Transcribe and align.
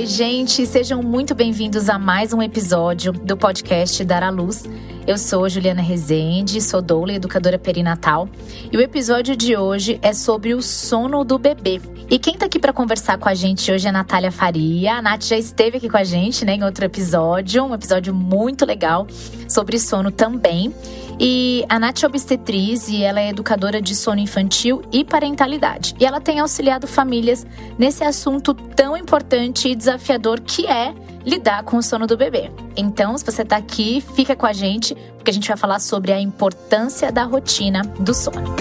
Oi, 0.00 0.06
gente, 0.06 0.66
sejam 0.66 1.02
muito 1.02 1.34
bem-vindos 1.34 1.90
a 1.90 1.98
mais 1.98 2.32
um 2.32 2.40
episódio 2.40 3.12
do 3.12 3.36
podcast 3.36 4.02
Dar 4.04 4.22
à 4.22 4.30
Luz. 4.30 4.64
Eu 5.06 5.18
sou 5.18 5.48
Juliana 5.48 5.82
Rezende, 5.82 6.60
sou 6.60 6.80
doula 6.80 7.12
e 7.12 7.16
educadora 7.16 7.58
perinatal, 7.58 8.28
e 8.70 8.76
o 8.76 8.80
episódio 8.80 9.34
de 9.36 9.56
hoje 9.56 9.98
é 10.00 10.12
sobre 10.12 10.54
o 10.54 10.62
sono 10.62 11.24
do 11.24 11.38
bebê. 11.38 11.80
E 12.08 12.18
quem 12.18 12.36
tá 12.36 12.46
aqui 12.46 12.58
para 12.58 12.72
conversar 12.72 13.18
com 13.18 13.28
a 13.28 13.34
gente 13.34 13.70
hoje 13.70 13.86
é 13.86 13.90
a 13.90 13.92
Natália 13.92 14.32
Faria. 14.32 14.94
A 14.94 15.02
Nath 15.02 15.24
já 15.24 15.36
esteve 15.36 15.76
aqui 15.76 15.88
com 15.88 15.96
a 15.96 16.04
gente, 16.04 16.44
né, 16.44 16.54
em 16.54 16.64
outro 16.64 16.84
episódio, 16.84 17.64
um 17.64 17.74
episódio 17.74 18.14
muito 18.14 18.64
legal 18.64 19.06
sobre 19.48 19.78
sono 19.78 20.10
também. 20.10 20.74
E 21.22 21.66
a 21.68 21.78
Nath 21.78 22.02
é 22.02 22.06
obstetriz 22.06 22.88
e 22.88 23.02
ela 23.02 23.20
é 23.20 23.28
educadora 23.28 23.82
de 23.82 23.94
sono 23.94 24.20
infantil 24.20 24.80
e 24.90 25.04
parentalidade. 25.04 25.94
E 26.00 26.06
ela 26.06 26.18
tem 26.18 26.40
auxiliado 26.40 26.86
famílias 26.86 27.46
nesse 27.78 28.02
assunto 28.02 28.54
tão 28.54 28.96
importante 28.96 29.68
e 29.68 29.74
desafiador 29.74 30.40
que 30.40 30.66
é 30.66 30.94
lidar 31.22 31.62
com 31.64 31.76
o 31.76 31.82
sono 31.82 32.06
do 32.06 32.16
bebê. 32.16 32.50
Então, 32.74 33.18
se 33.18 33.24
você 33.26 33.42
está 33.42 33.58
aqui, 33.58 34.02
fica 34.14 34.34
com 34.34 34.46
a 34.46 34.54
gente, 34.54 34.94
porque 35.18 35.30
a 35.30 35.34
gente 35.34 35.46
vai 35.46 35.58
falar 35.58 35.78
sobre 35.78 36.10
a 36.10 36.18
importância 36.18 37.12
da 37.12 37.24
rotina 37.24 37.82
do 37.98 38.14
sono. 38.14 38.56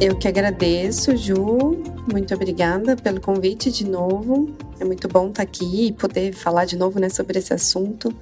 Eu 0.00 0.16
que 0.16 0.26
agradeço, 0.26 1.14
Ju. 1.18 1.91
Muito 2.10 2.34
obrigada 2.34 2.96
pelo 2.96 3.20
convite 3.20 3.70
de 3.70 3.86
novo. 3.86 4.54
É 4.80 4.84
muito 4.84 5.06
bom 5.08 5.28
estar 5.28 5.42
aqui 5.42 5.88
e 5.88 5.92
poder 5.92 6.32
falar 6.32 6.64
de 6.64 6.76
novo 6.76 6.98
né, 6.98 7.08
sobre 7.08 7.38
esse 7.38 7.52
assunto 7.52 8.14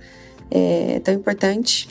é 0.51 1.01
tão 1.01 1.15
importante 1.15 1.88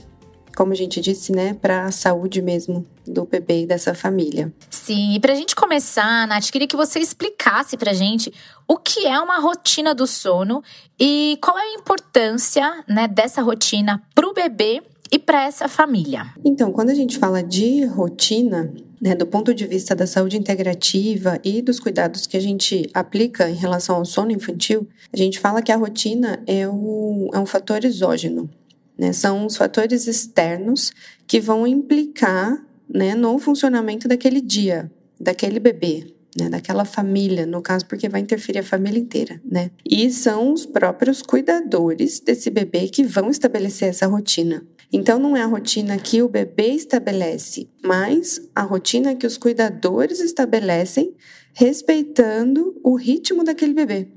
como 0.56 0.74
a 0.74 0.76
gente 0.76 1.00
disse, 1.00 1.32
né, 1.32 1.54
para 1.54 1.86
a 1.86 1.92
saúde 1.92 2.42
mesmo 2.42 2.86
do 3.08 3.24
bebê 3.24 3.62
e 3.62 3.66
dessa 3.66 3.94
família. 3.94 4.54
Sim, 4.70 5.14
e 5.14 5.20
para 5.20 5.32
a 5.32 5.36
gente 5.36 5.56
começar, 5.56 6.28
Nath, 6.28 6.52
queria 6.52 6.68
que 6.68 6.76
você 6.76 7.00
explicasse 7.00 7.78
para 7.78 7.92
a 7.92 7.94
gente 7.94 8.34
o 8.68 8.76
que 8.76 9.08
é 9.08 9.18
uma 9.22 9.40
rotina 9.40 9.96
do 9.96 10.06
sono 10.06 10.62
e 11.00 11.38
qual 11.42 11.58
é 11.58 11.62
a 11.62 11.74
importância, 11.76 12.84
né, 12.90 13.08
dessa 13.08 13.42
rotina 13.42 14.04
para 14.14 14.28
o 14.28 14.34
bebê 14.34 14.84
e 15.10 15.18
para 15.18 15.46
essa 15.46 15.70
família. 15.70 16.34
Então, 16.44 16.74
quando 16.74 16.90
a 16.90 16.96
gente 16.96 17.18
fala 17.18 17.42
de 17.42 17.86
rotina, 17.86 18.74
né, 19.02 19.16
do 19.16 19.26
ponto 19.26 19.54
de 19.54 19.66
vista 19.66 19.96
da 19.96 20.06
saúde 20.06 20.38
integrativa 20.38 21.40
e 21.44 21.62
dos 21.62 21.80
cuidados 21.80 22.28
que 22.28 22.36
a 22.36 22.40
gente 22.40 22.90
aplica 22.94 23.50
em 23.50 23.56
relação 23.56 23.96
ao 23.96 24.06
sono 24.06 24.32
infantil, 24.32 24.88
a 25.12 25.18
gente 25.18 25.40
fala 25.40 25.62
que 25.62 25.72
a 25.72 25.78
rotina 25.78 26.44
é, 26.46 26.68
o, 26.68 27.30
é 27.34 27.40
um 27.40 27.46
fator 27.46 27.84
exógeno. 27.86 28.50
Né? 28.98 29.14
São 29.14 29.46
os 29.46 29.56
fatores 29.56 30.08
externos 30.08 30.92
que 31.26 31.40
vão 31.40 31.66
implicar 31.66 32.62
né, 32.90 33.16
no 33.16 33.40
funcionamento 33.40 34.08
daquele 34.08 34.42
dia, 34.42 34.92
daquele 35.20 35.60
bebê, 35.60 36.08
né, 36.40 36.50
daquela 36.50 36.86
família, 36.86 37.46
no 37.46 37.62
caso, 37.62 37.86
porque 37.86 38.10
vai 38.10 38.22
interferir 38.22 38.60
a 38.60 38.64
família 38.64 39.00
inteira, 39.00 39.42
né? 39.44 39.72
E 39.86 40.10
são 40.12 40.54
os 40.54 40.66
próprios 40.66 41.22
cuidadores 41.22 42.20
desse 42.20 42.50
bebê 42.50 42.88
que 42.88 43.04
vão 43.04 43.30
estabelecer 43.30 43.90
essa 43.90 44.08
rotina. 44.08 44.66
Então, 44.92 45.20
não 45.20 45.38
é 45.38 45.42
a 45.42 45.46
rotina 45.46 45.98
que 45.98 46.22
o 46.22 46.28
bebê 46.28 46.70
estabelece, 46.70 47.70
mas 47.84 48.42
a 48.56 48.64
rotina 48.64 49.16
que 49.16 49.28
os 49.28 49.38
cuidadores 49.38 50.20
estabelecem, 50.20 51.14
respeitando 51.54 52.80
o 52.84 52.96
ritmo 52.96 53.44
daquele 53.44 53.74
bebê. 53.74 54.08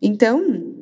Então, 0.00 0.74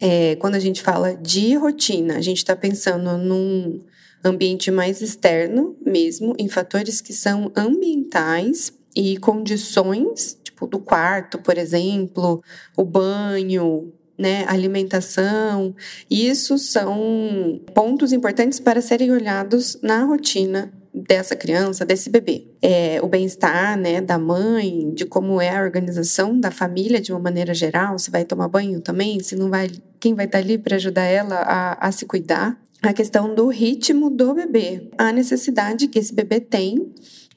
é, 0.00 0.36
quando 0.36 0.54
a 0.54 0.60
gente 0.60 0.82
fala 0.82 1.14
de 1.14 1.54
rotina, 1.54 2.16
a 2.16 2.20
gente 2.20 2.38
está 2.38 2.54
pensando 2.54 3.16
num 3.18 3.80
ambiente 4.24 4.70
mais 4.70 5.00
externo 5.00 5.76
mesmo, 5.84 6.34
em 6.38 6.48
fatores 6.48 7.00
que 7.00 7.12
são 7.12 7.50
ambientais 7.56 8.72
e 8.94 9.16
condições, 9.18 10.38
tipo 10.42 10.66
do 10.66 10.78
quarto, 10.78 11.38
por 11.38 11.56
exemplo, 11.58 12.42
o 12.76 12.84
banho, 12.84 13.92
né, 14.18 14.44
alimentação. 14.46 15.74
Isso 16.10 16.58
são 16.58 17.60
pontos 17.74 18.12
importantes 18.12 18.60
para 18.60 18.80
serem 18.80 19.10
olhados 19.10 19.78
na 19.82 20.04
rotina 20.04 20.72
dessa 20.94 21.34
criança, 21.34 21.84
desse 21.86 22.10
bebê. 22.10 22.46
É, 22.60 23.00
o 23.02 23.08
bem-estar, 23.08 23.78
né, 23.78 24.00
da 24.00 24.18
mãe, 24.18 24.92
de 24.94 25.06
como 25.06 25.40
é 25.40 25.56
a 25.56 25.62
organização 25.62 26.38
da 26.38 26.50
família 26.50 27.00
de 27.00 27.12
uma 27.12 27.20
maneira 27.20 27.54
geral, 27.54 27.98
se 27.98 28.10
vai 28.10 28.24
tomar 28.24 28.48
banho 28.48 28.80
também, 28.80 29.18
se 29.20 29.34
não 29.34 29.48
vai, 29.48 29.70
quem 29.98 30.14
vai 30.14 30.26
estar 30.26 30.38
ali 30.38 30.58
para 30.58 30.76
ajudar 30.76 31.04
ela 31.04 31.36
a, 31.36 31.88
a 31.88 31.92
se 31.92 32.04
cuidar. 32.04 32.60
A 32.82 32.92
questão 32.92 33.32
do 33.32 33.46
ritmo 33.46 34.10
do 34.10 34.34
bebê, 34.34 34.90
a 34.98 35.12
necessidade 35.12 35.86
que 35.86 36.00
esse 36.00 36.12
bebê 36.12 36.40
tem 36.40 36.92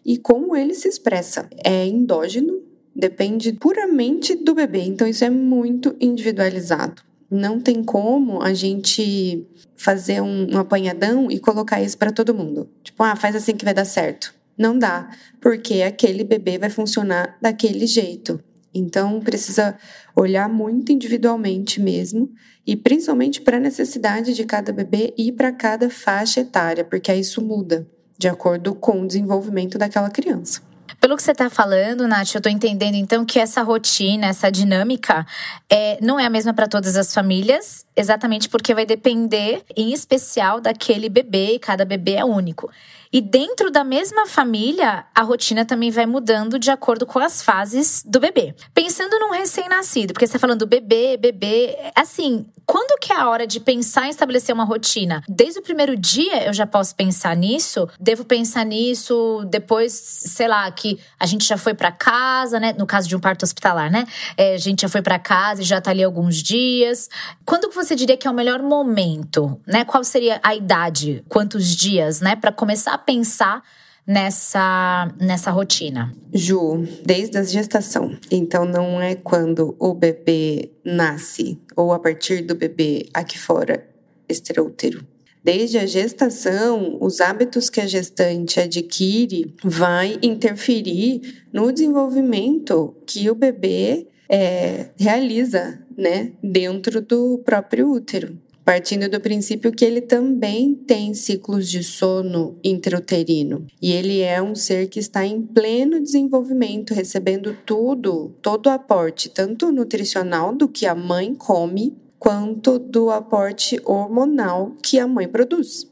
e 0.05 0.17
como 0.17 0.55
ele 0.55 0.75
se 0.75 0.87
expressa. 0.87 1.49
É 1.63 1.85
endógeno, 1.85 2.61
depende 2.95 3.51
puramente 3.53 4.35
do 4.35 4.53
bebê, 4.53 4.81
então 4.81 5.07
isso 5.07 5.25
é 5.25 5.29
muito 5.29 5.95
individualizado. 5.99 7.01
Não 7.29 7.59
tem 7.59 7.83
como 7.83 8.41
a 8.41 8.53
gente 8.53 9.47
fazer 9.75 10.21
um, 10.21 10.53
um 10.53 10.59
apanhadão 10.59 11.29
e 11.31 11.39
colocar 11.39 11.81
isso 11.81 11.97
para 11.97 12.11
todo 12.11 12.35
mundo. 12.35 12.69
Tipo, 12.83 13.01
ah, 13.01 13.15
faz 13.15 13.35
assim 13.35 13.55
que 13.55 13.65
vai 13.65 13.73
dar 13.73 13.85
certo. 13.85 14.33
Não 14.55 14.77
dá, 14.77 15.09
porque 15.41 15.81
aquele 15.81 16.23
bebê 16.23 16.57
vai 16.59 16.69
funcionar 16.69 17.37
daquele 17.41 17.87
jeito. 17.87 18.39
Então, 18.73 19.19
precisa 19.19 19.77
olhar 20.15 20.47
muito 20.47 20.91
individualmente 20.91 21.81
mesmo, 21.81 22.29
e 22.67 22.75
principalmente 22.75 23.41
para 23.41 23.57
a 23.57 23.59
necessidade 23.59 24.33
de 24.33 24.43
cada 24.43 24.71
bebê 24.71 25.13
e 25.17 25.31
para 25.31 25.51
cada 25.51 25.89
faixa 25.89 26.41
etária, 26.41 26.83
porque 26.83 27.11
aí 27.11 27.19
isso 27.19 27.41
muda 27.41 27.87
de 28.17 28.27
acordo 28.27 28.73
com 28.73 29.01
o 29.01 29.07
desenvolvimento 29.07 29.77
daquela 29.77 30.09
criança. 30.09 30.61
Pelo 30.99 31.15
que 31.15 31.23
você 31.23 31.31
está 31.31 31.49
falando, 31.49 32.07
Nath, 32.07 32.33
eu 32.33 32.39
estou 32.39 32.51
entendendo 32.51 32.95
então 32.95 33.25
que 33.25 33.39
essa 33.39 33.61
rotina, 33.61 34.27
essa 34.27 34.51
dinâmica, 34.51 35.25
é, 35.69 35.99
não 36.01 36.19
é 36.19 36.25
a 36.25 36.29
mesma 36.29 36.53
para 36.53 36.67
todas 36.67 36.95
as 36.95 37.13
famílias, 37.13 37.85
exatamente 37.95 38.49
porque 38.49 38.73
vai 38.73 38.85
depender, 38.85 39.63
em 39.75 39.93
especial, 39.93 40.59
daquele 40.61 41.09
bebê, 41.09 41.53
e 41.53 41.59
cada 41.59 41.85
bebê 41.85 42.13
é 42.13 42.25
único. 42.25 42.71
E 43.11 43.21
dentro 43.21 43.71
da 43.71 43.83
mesma 43.83 44.25
família, 44.25 45.05
a 45.13 45.21
rotina 45.21 45.65
também 45.65 45.91
vai 45.91 46.05
mudando 46.05 46.59
de 46.59 46.71
acordo 46.71 47.05
com 47.05 47.19
as 47.19 47.41
fases 47.41 48.03
do 48.05 48.19
bebê. 48.19 48.53
Pensando 48.73 49.19
num 49.19 49.31
recém-nascido, 49.31 50.13
porque 50.13 50.25
você 50.25 50.31
está 50.31 50.39
falando 50.39 50.65
bebê, 50.65 51.17
bebê, 51.17 51.77
assim, 51.95 52.45
quando 52.65 52.99
que 52.99 53.13
é 53.13 53.15
a 53.15 53.29
hora 53.29 53.45
de 53.45 53.59
pensar 53.59 54.07
em 54.07 54.09
estabelecer 54.09 54.53
uma 54.53 54.63
rotina? 54.63 55.23
Desde 55.29 55.59
o 55.59 55.61
primeiro 55.61 55.95
dia 55.95 56.45
eu 56.45 56.53
já 56.53 56.65
posso 56.65 56.95
pensar 56.95 57.35
nisso? 57.35 57.87
Devo 57.99 58.25
pensar 58.25 58.65
nisso 58.65 59.45
depois, 59.49 59.93
sei 59.93 60.47
lá, 60.47 60.69
que 60.71 60.99
a 61.19 61.25
gente 61.25 61.45
já 61.45 61.57
foi 61.57 61.73
para 61.73 61.91
casa, 61.91 62.59
né? 62.59 62.73
No 62.77 62.87
caso 62.87 63.07
de 63.07 63.15
um 63.15 63.19
parto 63.19 63.43
hospitalar, 63.43 63.91
né? 63.91 64.05
É, 64.35 64.55
a 64.55 64.57
gente 64.57 64.81
já 64.81 64.89
foi 64.89 65.01
para 65.01 65.19
casa 65.19 65.61
e 65.61 65.65
já 65.65 65.79
tá 65.79 65.91
ali 65.91 66.03
alguns 66.03 66.37
dias. 66.37 67.09
Quando 67.45 67.69
que 67.69 67.75
você 67.75 67.95
diria 67.95 68.17
que 68.17 68.27
é 68.27 68.31
o 68.31 68.33
melhor 68.33 68.61
momento, 68.61 69.59
né? 69.67 69.85
Qual 69.85 70.03
seria 70.03 70.39
a 70.41 70.55
idade? 70.55 71.23
Quantos 71.29 71.75
dias, 71.75 72.19
né? 72.19 72.35
Para 72.35 72.51
começar 72.51 72.94
a 72.95 72.97
pensar 72.97 73.61
nessa, 74.05 75.13
nessa 75.19 75.51
rotina? 75.51 76.13
Ju, 76.33 76.85
desde 77.03 77.37
a 77.37 77.43
gestação. 77.43 78.17
Então, 78.31 78.65
não 78.65 79.01
é 79.01 79.15
quando 79.15 79.75
o 79.79 79.93
bebê 79.93 80.71
nasce 80.83 81.59
ou 81.75 81.93
a 81.93 81.99
partir 81.99 82.41
do 82.41 82.55
bebê 82.55 83.07
aqui 83.13 83.37
fora 83.37 83.87
extraútero. 84.27 85.05
Desde 85.43 85.77
a 85.77 85.85
gestação, 85.85 86.97
os 86.99 87.21
hábitos 87.21 87.69
que 87.69 87.79
a 87.79 87.85
gestante 87.85 88.59
adquire 88.59 89.53
vai 89.63 90.17
interferir 90.23 91.43
no 91.53 91.71
desenvolvimento 91.71 92.95
que 93.05 93.29
o 93.29 93.35
bebê 93.35 94.07
é, 94.27 94.87
realiza, 94.97 95.79
né, 95.95 96.31
dentro 96.41 96.99
do 96.99 97.37
próprio 97.45 97.91
útero 97.91 98.35
partindo 98.65 99.07
do 99.07 99.21
princípio 99.21 99.71
que 99.71 99.85
ele 99.85 100.01
também 100.01 100.73
tem 100.73 101.13
ciclos 101.13 101.69
de 101.69 101.83
sono 101.83 102.57
intrauterino 102.63 103.67
e 103.79 103.91
ele 103.91 104.21
é 104.21 104.41
um 104.41 104.55
ser 104.55 104.89
que 104.89 104.99
está 104.99 105.23
em 105.23 105.39
pleno 105.39 106.01
desenvolvimento, 106.01 106.93
recebendo 106.93 107.55
tudo, 107.63 108.35
todo 108.41 108.65
o 108.65 108.71
aporte, 108.71 109.29
tanto 109.29 109.71
nutricional 109.71 110.53
do 110.53 110.67
que 110.67 110.87
a 110.87 110.95
mãe 110.95 111.35
come, 111.35 111.95
quanto 112.17 112.79
do 112.79 113.11
aporte 113.11 113.79
hormonal 113.85 114.75
que 114.81 114.97
a 114.97 115.07
mãe 115.07 115.27
produz. 115.27 115.87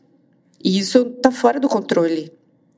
E 0.64 0.80
isso 0.80 1.14
está 1.16 1.30
fora 1.30 1.60
do 1.60 1.70
controle 1.70 2.32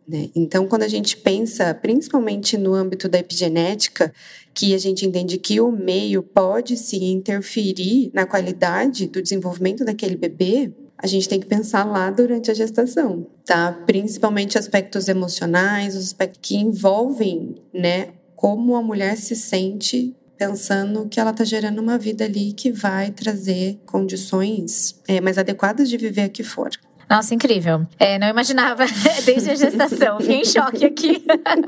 né? 0.07 0.29
Então, 0.35 0.67
quando 0.67 0.83
a 0.83 0.87
gente 0.87 1.17
pensa, 1.17 1.73
principalmente 1.73 2.57
no 2.57 2.73
âmbito 2.73 3.09
da 3.09 3.19
epigenética, 3.19 4.13
que 4.53 4.73
a 4.73 4.77
gente 4.77 5.05
entende 5.05 5.37
que 5.37 5.59
o 5.59 5.71
meio 5.71 6.21
pode 6.21 6.77
sim 6.77 7.11
interferir 7.11 8.11
na 8.13 8.25
qualidade 8.25 9.07
do 9.07 9.21
desenvolvimento 9.21 9.83
daquele 9.83 10.15
bebê, 10.15 10.71
a 10.97 11.07
gente 11.07 11.27
tem 11.27 11.39
que 11.39 11.45
pensar 11.45 11.83
lá 11.83 12.09
durante 12.09 12.49
a 12.49 12.53
gestação, 12.53 13.27
tá? 13.45 13.71
Principalmente 13.85 14.57
aspectos 14.57 15.07
emocionais, 15.07 15.95
os 15.95 16.05
aspectos 16.05 16.39
que 16.41 16.55
envolvem, 16.55 17.55
né, 17.73 18.09
como 18.35 18.75
a 18.75 18.81
mulher 18.81 19.17
se 19.17 19.35
sente 19.35 20.15
pensando 20.37 21.07
que 21.07 21.19
ela 21.19 21.31
está 21.31 21.43
gerando 21.43 21.79
uma 21.79 21.97
vida 21.97 22.25
ali 22.25 22.53
que 22.53 22.71
vai 22.71 23.11
trazer 23.11 23.79
condições 23.85 25.01
é, 25.07 25.21
mais 25.21 25.37
adequadas 25.37 25.89
de 25.89 25.97
viver 25.97 26.23
aqui 26.23 26.43
fora. 26.43 26.77
Nossa, 27.09 27.33
incrível. 27.33 27.85
É, 27.99 28.17
não 28.17 28.27
imaginava 28.27 28.85
desde 29.25 29.51
a 29.51 29.55
gestação. 29.55 30.19
Fiquei 30.19 30.41
em 30.41 30.45
choque 30.45 30.85
aqui. 30.85 31.25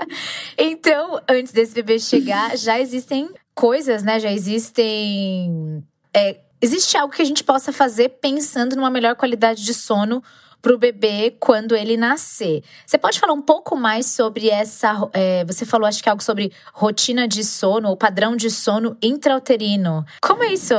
então, 0.57 1.21
antes 1.29 1.51
desse 1.51 1.73
bebê 1.73 1.99
chegar, 1.99 2.57
já 2.57 2.79
existem 2.79 3.29
coisas, 3.53 4.03
né? 4.03 4.19
Já 4.19 4.31
existem. 4.31 5.83
É, 6.13 6.37
existe 6.61 6.97
algo 6.97 7.13
que 7.13 7.21
a 7.21 7.25
gente 7.25 7.43
possa 7.43 7.71
fazer 7.71 8.09
pensando 8.21 8.75
numa 8.75 8.89
melhor 8.89 9.15
qualidade 9.15 9.63
de 9.63 9.73
sono 9.73 10.23
para 10.61 10.73
o 10.73 10.77
bebê 10.77 11.35
quando 11.39 11.75
ele 11.75 11.95
nascer. 11.95 12.63
Você 12.85 12.97
pode 12.97 13.19
falar 13.19 13.33
um 13.33 13.41
pouco 13.41 13.75
mais 13.75 14.07
sobre 14.07 14.49
essa. 14.49 15.09
É, 15.13 15.45
você 15.45 15.65
falou, 15.65 15.87
acho 15.87 16.01
que 16.01 16.09
algo 16.09 16.23
sobre 16.23 16.51
rotina 16.73 17.27
de 17.27 17.43
sono 17.43 17.89
ou 17.89 17.95
padrão 17.95 18.35
de 18.35 18.49
sono 18.49 18.97
intrauterino. 19.01 20.03
Como 20.21 20.43
é 20.43 20.53
isso? 20.53 20.73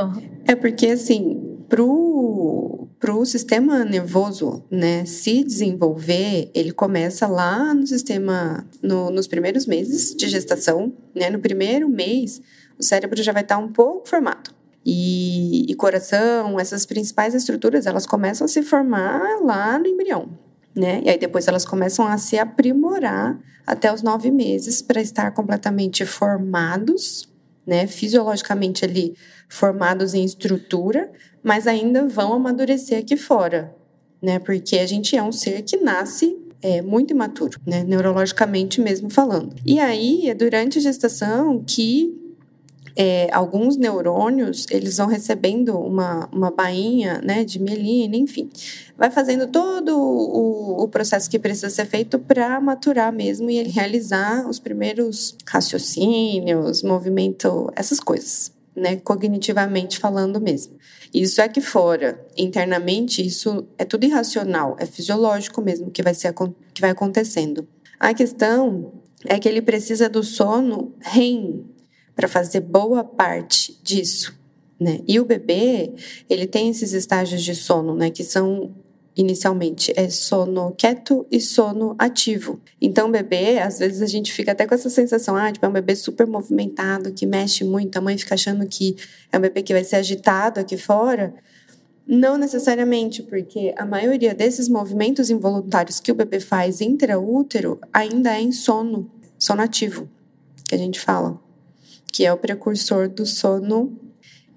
É 0.45 0.55
porque, 0.55 0.87
assim, 0.87 1.63
pro 1.69 2.88
para 2.99 3.15
o 3.15 3.25
sistema 3.25 3.85
nervoso 3.85 4.61
né, 4.69 5.05
se 5.05 5.43
desenvolver, 5.43 6.51
ele 6.53 6.71
começa 6.71 7.27
lá 7.27 7.73
no 7.73 7.87
sistema, 7.87 8.67
no, 8.83 9.09
nos 9.09 9.25
primeiros 9.25 9.65
meses 9.65 10.13
de 10.13 10.27
gestação. 10.27 10.91
Né? 11.15 11.29
No 11.29 11.39
primeiro 11.39 11.87
mês, 11.87 12.41
o 12.77 12.83
cérebro 12.83 13.23
já 13.23 13.31
vai 13.31 13.43
estar 13.43 13.57
um 13.57 13.71
pouco 13.71 14.07
formado. 14.07 14.51
E, 14.85 15.71
e 15.71 15.75
coração, 15.75 16.59
essas 16.59 16.85
principais 16.85 17.33
estruturas, 17.33 17.85
elas 17.85 18.05
começam 18.05 18.45
a 18.45 18.47
se 18.49 18.61
formar 18.61 19.39
lá 19.41 19.79
no 19.79 19.87
embrião. 19.87 20.29
Né? 20.75 21.01
E 21.05 21.09
aí 21.09 21.17
depois 21.17 21.47
elas 21.47 21.65
começam 21.65 22.05
a 22.05 22.17
se 22.17 22.37
aprimorar 22.37 23.39
até 23.65 23.93
os 23.93 24.01
nove 24.01 24.29
meses 24.29 24.81
para 24.81 25.01
estar 25.01 25.31
completamente 25.31 26.05
formados, 26.05 27.29
né? 27.65 27.85
Fisiologicamente 27.85 28.83
ali 28.83 29.15
formados 29.47 30.13
em 30.13 30.23
estrutura, 30.23 31.11
mas 31.43 31.67
ainda 31.67 32.07
vão 32.07 32.33
amadurecer 32.33 32.99
aqui 32.99 33.15
fora, 33.15 33.75
né? 34.21 34.39
Porque 34.39 34.77
a 34.77 34.85
gente 34.85 35.15
é 35.15 35.23
um 35.23 35.31
ser 35.31 35.61
que 35.61 35.77
nasce 35.77 36.37
é, 36.61 36.81
muito 36.81 37.11
imaturo, 37.11 37.59
né? 37.65 37.83
Neurologicamente 37.83 38.81
mesmo 38.81 39.09
falando. 39.09 39.55
E 39.65 39.79
aí 39.79 40.29
é 40.29 40.33
durante 40.33 40.77
a 40.77 40.81
gestação 40.81 41.63
que 41.65 42.15
é, 42.95 43.29
alguns 43.31 43.77
neurônios 43.77 44.65
eles 44.69 44.97
vão 44.97 45.07
recebendo 45.07 45.77
uma, 45.77 46.27
uma 46.33 46.51
bainha 46.51 47.21
né, 47.23 47.45
de 47.45 47.57
mielina, 47.57 48.17
enfim, 48.17 48.49
vai 48.97 49.09
fazendo 49.09 49.47
todo 49.47 49.97
o, 49.97 50.83
o 50.83 50.87
processo 50.89 51.29
que 51.29 51.39
precisa 51.39 51.69
ser 51.69 51.85
feito 51.85 52.19
para 52.19 52.59
maturar 52.59 53.13
mesmo 53.13 53.49
e 53.49 53.57
ele 53.57 53.69
realizar 53.69 54.45
os 54.49 54.59
primeiros 54.59 55.37
raciocínios, 55.47 56.83
movimento, 56.83 57.71
essas 57.73 58.01
coisas 58.01 58.51
né, 58.79 58.97
cognitivamente 58.97 59.99
falando 59.99 60.39
mesmo. 60.39 60.77
Isso 61.13 61.41
é 61.41 61.49
que 61.49 61.61
fora, 61.61 62.25
internamente, 62.37 63.25
isso 63.25 63.67
é 63.77 63.85
tudo 63.85 64.05
irracional, 64.05 64.75
é 64.79 64.85
fisiológico 64.85 65.61
mesmo 65.61 65.91
que 65.91 66.03
vai, 66.03 66.13
ser, 66.13 66.33
que 66.73 66.81
vai 66.81 66.91
acontecendo. 66.91 67.67
A 67.99 68.13
questão 68.13 68.93
é 69.25 69.37
que 69.39 69.49
ele 69.49 69.61
precisa 69.61 70.07
do 70.07 70.23
sono 70.23 70.93
REM 70.99 71.65
para 72.15 72.27
fazer 72.27 72.61
boa 72.61 73.03
parte 73.03 73.79
disso. 73.83 74.37
Né? 74.79 75.01
E 75.07 75.19
o 75.19 75.25
bebê, 75.25 75.93
ele 76.29 76.47
tem 76.47 76.69
esses 76.69 76.93
estágios 76.93 77.43
de 77.43 77.53
sono, 77.53 77.95
né, 77.95 78.09
que 78.09 78.23
são 78.23 78.73
inicialmente 79.15 79.91
é 79.95 80.09
sono 80.09 80.73
quieto 80.77 81.25
e 81.29 81.41
sono 81.41 81.95
ativo. 81.97 82.61
Então, 82.81 83.11
bebê, 83.11 83.59
às 83.59 83.79
vezes 83.79 84.01
a 84.01 84.07
gente 84.07 84.31
fica 84.31 84.51
até 84.51 84.65
com 84.65 84.73
essa 84.73 84.89
sensação, 84.89 85.35
ah, 85.35 85.51
tipo, 85.51 85.65
é 85.65 85.69
um 85.69 85.73
bebê 85.73 85.95
super 85.95 86.25
movimentado, 86.25 87.11
que 87.11 87.25
mexe 87.25 87.63
muito, 87.63 87.97
a 87.97 88.01
mãe 88.01 88.17
fica 88.17 88.35
achando 88.35 88.65
que 88.67 88.95
é 89.31 89.37
um 89.37 89.41
bebê 89.41 89.61
que 89.61 89.73
vai 89.73 89.83
ser 89.83 89.97
agitado 89.97 90.59
aqui 90.59 90.77
fora. 90.77 91.33
Não 92.07 92.37
necessariamente, 92.37 93.21
porque 93.21 93.73
a 93.77 93.85
maioria 93.85 94.33
desses 94.33 94.67
movimentos 94.67 95.29
involuntários 95.29 95.99
que 95.99 96.11
o 96.11 96.15
bebê 96.15 96.39
faz 96.39 96.81
intraútero 96.81 97.79
ainda 97.93 98.35
é 98.35 98.41
em 98.41 98.51
sono, 98.51 99.11
sono 99.37 99.61
ativo, 99.61 100.09
que 100.67 100.73
a 100.73 100.77
gente 100.77 100.99
fala, 100.99 101.39
que 102.11 102.25
é 102.25 102.33
o 102.33 102.37
precursor 102.37 103.07
do 103.07 103.25
sono 103.25 104.08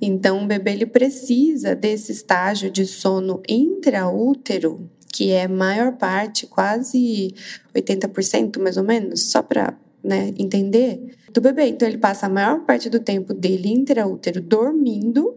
então, 0.04 0.42
o 0.42 0.46
bebê 0.48 0.72
ele 0.72 0.86
precisa 0.86 1.76
desse 1.76 2.10
estágio 2.10 2.68
de 2.68 2.84
sono 2.84 3.40
intraútero, 3.48 4.90
que 5.12 5.30
é 5.30 5.46
maior 5.46 5.92
parte, 5.92 6.44
quase 6.44 7.32
80% 7.72 8.60
mais 8.60 8.76
ou 8.76 8.82
menos, 8.82 9.30
só 9.30 9.40
para 9.40 9.78
né, 10.02 10.34
entender, 10.36 11.14
do 11.32 11.40
bebê. 11.40 11.68
Então, 11.68 11.86
ele 11.86 11.98
passa 11.98 12.26
a 12.26 12.28
maior 12.28 12.64
parte 12.64 12.90
do 12.90 12.98
tempo 12.98 13.32
dele 13.32 13.68
intraútero 13.68 14.40
dormindo, 14.40 15.36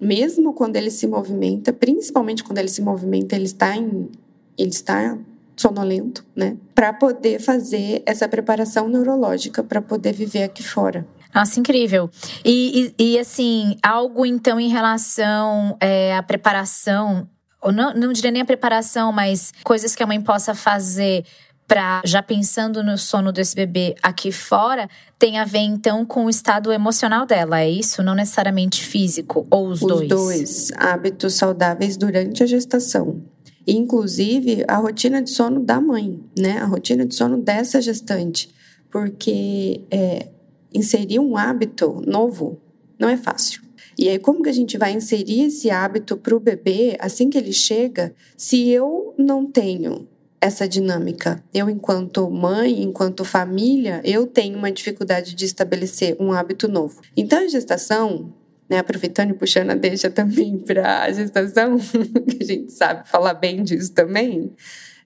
mesmo 0.00 0.54
quando 0.54 0.76
ele 0.76 0.90
se 0.90 1.06
movimenta, 1.06 1.70
principalmente 1.70 2.42
quando 2.42 2.56
ele 2.56 2.68
se 2.68 2.80
movimenta, 2.80 3.36
ele 3.36 3.44
está 3.44 3.76
em. 3.76 4.08
Ele 4.56 4.70
está 4.70 5.18
sonolento, 5.54 6.24
né? 6.34 6.56
Para 6.74 6.92
poder 6.92 7.40
fazer 7.40 8.02
essa 8.06 8.28
preparação 8.28 8.88
neurológica 8.88 9.62
para 9.62 9.82
poder 9.82 10.12
viver 10.12 10.44
aqui 10.44 10.62
fora. 10.62 11.06
Nossa, 11.34 11.60
incrível. 11.60 12.10
E, 12.44 12.94
e, 12.98 13.12
e 13.12 13.18
assim, 13.18 13.76
algo 13.82 14.24
então 14.24 14.58
em 14.58 14.68
relação 14.68 15.76
é, 15.80 16.16
à 16.16 16.22
preparação, 16.22 17.28
ou 17.60 17.72
não, 17.72 17.92
não 17.94 18.12
diria 18.12 18.30
nem 18.30 18.42
a 18.42 18.46
preparação, 18.46 19.12
mas 19.12 19.52
coisas 19.62 19.94
que 19.94 20.02
a 20.02 20.06
mãe 20.06 20.20
possa 20.20 20.54
fazer 20.54 21.24
para 21.68 22.00
já 22.02 22.22
pensando 22.22 22.82
no 22.82 22.96
sono 22.96 23.30
desse 23.30 23.54
bebê 23.54 23.94
aqui 24.02 24.32
fora, 24.32 24.88
tem 25.18 25.38
a 25.38 25.44
ver 25.44 25.58
então 25.58 26.04
com 26.06 26.24
o 26.24 26.30
estado 26.30 26.72
emocional 26.72 27.26
dela, 27.26 27.60
é 27.60 27.68
isso? 27.68 28.02
Não 28.02 28.14
necessariamente 28.14 28.82
físico, 28.82 29.46
ou 29.50 29.68
os, 29.68 29.82
os 29.82 29.88
dois? 29.88 30.02
Os 30.02 30.08
dois 30.08 30.70
hábitos 30.78 31.34
saudáveis 31.34 31.98
durante 31.98 32.42
a 32.42 32.46
gestação. 32.46 33.22
Inclusive 33.66 34.64
a 34.66 34.76
rotina 34.76 35.20
de 35.20 35.28
sono 35.28 35.60
da 35.60 35.78
mãe, 35.78 36.18
né? 36.38 36.58
A 36.58 36.64
rotina 36.64 37.04
de 37.04 37.14
sono 37.14 37.36
dessa 37.36 37.82
gestante. 37.82 38.48
Porque 38.90 39.82
é, 39.90 40.26
inserir 40.72 41.18
um 41.18 41.36
hábito 41.36 42.02
novo 42.06 42.60
não 42.98 43.08
é 43.08 43.16
fácil. 43.16 43.62
E 43.98 44.08
aí, 44.08 44.18
como 44.18 44.42
que 44.42 44.48
a 44.48 44.52
gente 44.52 44.78
vai 44.78 44.92
inserir 44.92 45.46
esse 45.46 45.70
hábito 45.70 46.16
para 46.16 46.34
o 46.34 46.40
bebê 46.40 46.96
assim 47.00 47.28
que 47.28 47.36
ele 47.36 47.52
chega, 47.52 48.14
se 48.36 48.68
eu 48.68 49.12
não 49.18 49.44
tenho 49.44 50.06
essa 50.40 50.68
dinâmica? 50.68 51.42
Eu, 51.52 51.68
enquanto 51.68 52.30
mãe, 52.30 52.82
enquanto 52.82 53.24
família, 53.24 54.00
eu 54.04 54.26
tenho 54.26 54.56
uma 54.56 54.70
dificuldade 54.70 55.34
de 55.34 55.44
estabelecer 55.44 56.16
um 56.20 56.32
hábito 56.32 56.68
novo. 56.68 57.00
Então, 57.16 57.40
a 57.40 57.48
gestação, 57.48 58.32
né, 58.70 58.78
aproveitando 58.78 59.30
e 59.30 59.34
puxando 59.34 59.70
a 59.70 59.74
deixa 59.74 60.08
também 60.08 60.58
para 60.64 61.02
a 61.02 61.12
gestação, 61.12 61.76
que 62.30 62.38
a 62.40 62.46
gente 62.46 62.72
sabe 62.72 63.08
falar 63.08 63.34
bem 63.34 63.64
disso 63.64 63.92
também, 63.92 64.52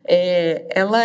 é, 0.07 0.67
ela 0.69 1.01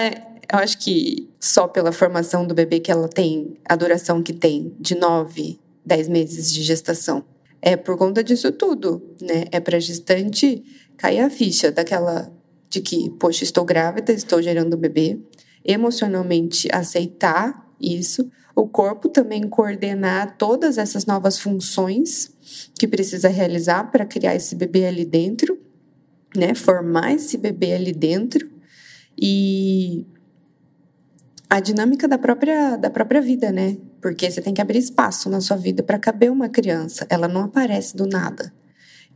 eu 0.52 0.60
acho 0.60 0.78
que 0.78 1.30
só 1.40 1.68
pela 1.68 1.92
formação 1.92 2.46
do 2.48 2.54
bebê 2.54 2.80
que 2.80 2.92
ela 2.92 3.08
tem, 3.08 3.58
a 3.68 3.76
duração 3.76 4.24
que 4.24 4.34
tem, 4.34 4.76
de 4.80 4.96
nove, 4.96 5.60
dez 5.86 6.08
meses 6.08 6.52
de 6.52 6.64
gestação, 6.64 7.24
é 7.62 7.76
por 7.76 7.98
conta 7.98 8.24
disso 8.24 8.52
tudo, 8.52 9.16
né? 9.22 9.46
É 9.52 9.60
para 9.60 9.80
gestante 9.80 10.64
cair 10.96 11.20
a 11.20 11.30
ficha 11.30 11.72
daquela 11.72 12.32
de 12.70 12.82
que, 12.82 13.10
poxa, 13.12 13.44
estou 13.44 13.66
grávida, 13.66 14.12
estou 14.12 14.42
gerando 14.42 14.74
o 14.74 14.78
bebê, 14.78 15.20
emocionalmente 15.64 16.68
aceitar 16.72 17.66
isso, 17.80 18.30
o 18.56 18.68
corpo 18.68 19.08
também 19.08 19.48
coordenar 19.48 20.38
todas 20.38 20.78
essas 20.78 21.06
novas 21.06 21.38
funções 21.38 22.34
que 22.78 22.88
precisa 22.88 23.30
realizar 23.30 23.92
para 23.92 24.06
criar 24.06 24.36
esse 24.36 24.56
bebê 24.56 24.86
ali 24.86 25.06
dentro, 25.06 25.60
né? 26.36 26.56
Formar 26.56 27.14
esse 27.14 27.38
bebê 27.38 27.74
ali 27.74 27.92
dentro 27.92 28.50
e 29.18 30.06
a 31.50 31.60
dinâmica 31.60 32.08
da 32.08 32.18
própria, 32.18 32.76
da 32.76 32.90
própria 32.90 33.22
vida, 33.22 33.52
né? 33.52 33.78
Porque 34.02 34.30
você 34.30 34.42
tem 34.42 34.54
que 34.54 34.62
abrir 34.62 34.80
espaço 34.80 35.30
na 35.30 35.40
sua 35.40 35.58
vida 35.58 35.82
para 35.82 35.98
caber 35.98 36.32
uma 36.32 36.50
criança. 36.50 37.06
Ela 37.10 37.28
não 37.28 37.42
aparece 37.42 37.96
do 37.96 38.06
nada. 38.06 38.54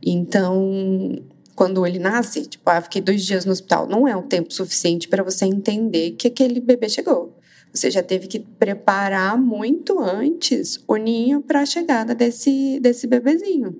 Então, 0.02 1.22
quando 1.54 1.86
ele 1.86 1.98
nasce, 1.98 2.46
tipo, 2.46 2.68
ah, 2.68 2.80
fiquei 2.80 3.02
dois 3.02 3.24
dias 3.24 3.44
no 3.44 3.52
hospital, 3.52 3.86
não 3.86 4.08
é 4.08 4.16
o 4.16 4.22
tempo 4.22 4.52
suficiente 4.52 5.08
para 5.08 5.22
você 5.22 5.44
entender 5.44 6.12
que 6.12 6.28
aquele 6.28 6.60
bebê 6.60 6.88
chegou. 6.88 7.38
Você 7.72 7.90
já 7.90 8.02
teve 8.02 8.26
que 8.26 8.40
preparar 8.40 9.38
muito 9.38 9.98
antes 10.00 10.82
o 10.86 10.96
ninho 10.96 11.40
para 11.40 11.60
a 11.60 11.66
chegada 11.66 12.14
desse, 12.14 12.80
desse 12.80 13.06
bebezinho. 13.06 13.78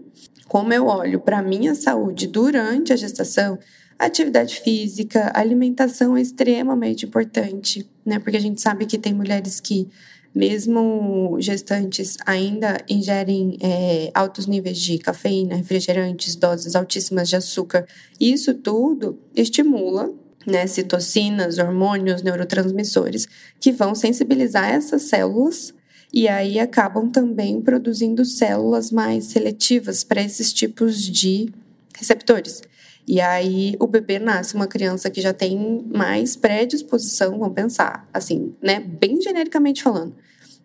Como 0.49 0.73
eu 0.73 0.87
olho 0.87 1.21
para 1.21 1.39
a 1.39 1.43
minha 1.43 1.75
saúde 1.75 2.27
durante 2.27 2.93
a 2.93 2.97
gestação, 2.97 3.59
Atividade 4.03 4.57
física, 4.57 5.31
alimentação 5.33 6.17
é 6.17 6.21
extremamente 6.21 7.07
importante, 7.07 7.89
né? 8.05 8.19
Porque 8.19 8.37
a 8.37 8.41
gente 8.41 8.61
sabe 8.61 8.87
que 8.87 8.99
tem 8.99 9.13
mulheres 9.13 9.61
que, 9.61 9.89
mesmo 10.35 11.37
gestantes, 11.41 12.17
ainda 12.27 12.79
ingerem 12.89 13.59
é, 13.61 14.11
altos 14.15 14.47
níveis 14.47 14.79
de 14.79 14.99
cafeína, 14.99 15.57
refrigerantes, 15.57 16.37
doses 16.37 16.75
altíssimas 16.75 17.29
de 17.29 17.37
açúcar. 17.37 17.87
Isso 18.21 18.55
tudo 18.55 19.19
estimula 19.35 20.13
né, 20.47 20.67
citocinas, 20.67 21.59
hormônios, 21.59 22.23
neurotransmissores, 22.23 23.29
que 23.61 23.73
vão 23.73 23.95
sensibilizar 23.95 24.71
essas 24.71 25.03
células 25.03 25.73
e 26.13 26.29
aí 26.29 26.59
acabam 26.59 27.09
também 27.09 27.61
produzindo 27.61 28.25
células 28.25 28.91
mais 28.91 29.25
seletivas 29.25 30.05
para 30.05 30.23
esses 30.23 30.53
tipos 30.53 30.99
de 30.99 31.49
receptores. 31.97 32.63
E 33.13 33.21
aí 33.21 33.77
o 33.79 33.87
bebê 33.87 34.19
nasce 34.19 34.55
uma 34.55 34.67
criança 34.67 35.11
que 35.11 35.21
já 35.21 35.35
tem 35.35 35.85
mais 35.95 36.35
predisposição, 36.35 37.39
vamos 37.39 37.55
pensar, 37.55 38.09
assim, 38.11 38.55
né, 38.63 38.81
bem 38.81 39.21
genericamente 39.21 39.83
falando, 39.83 40.15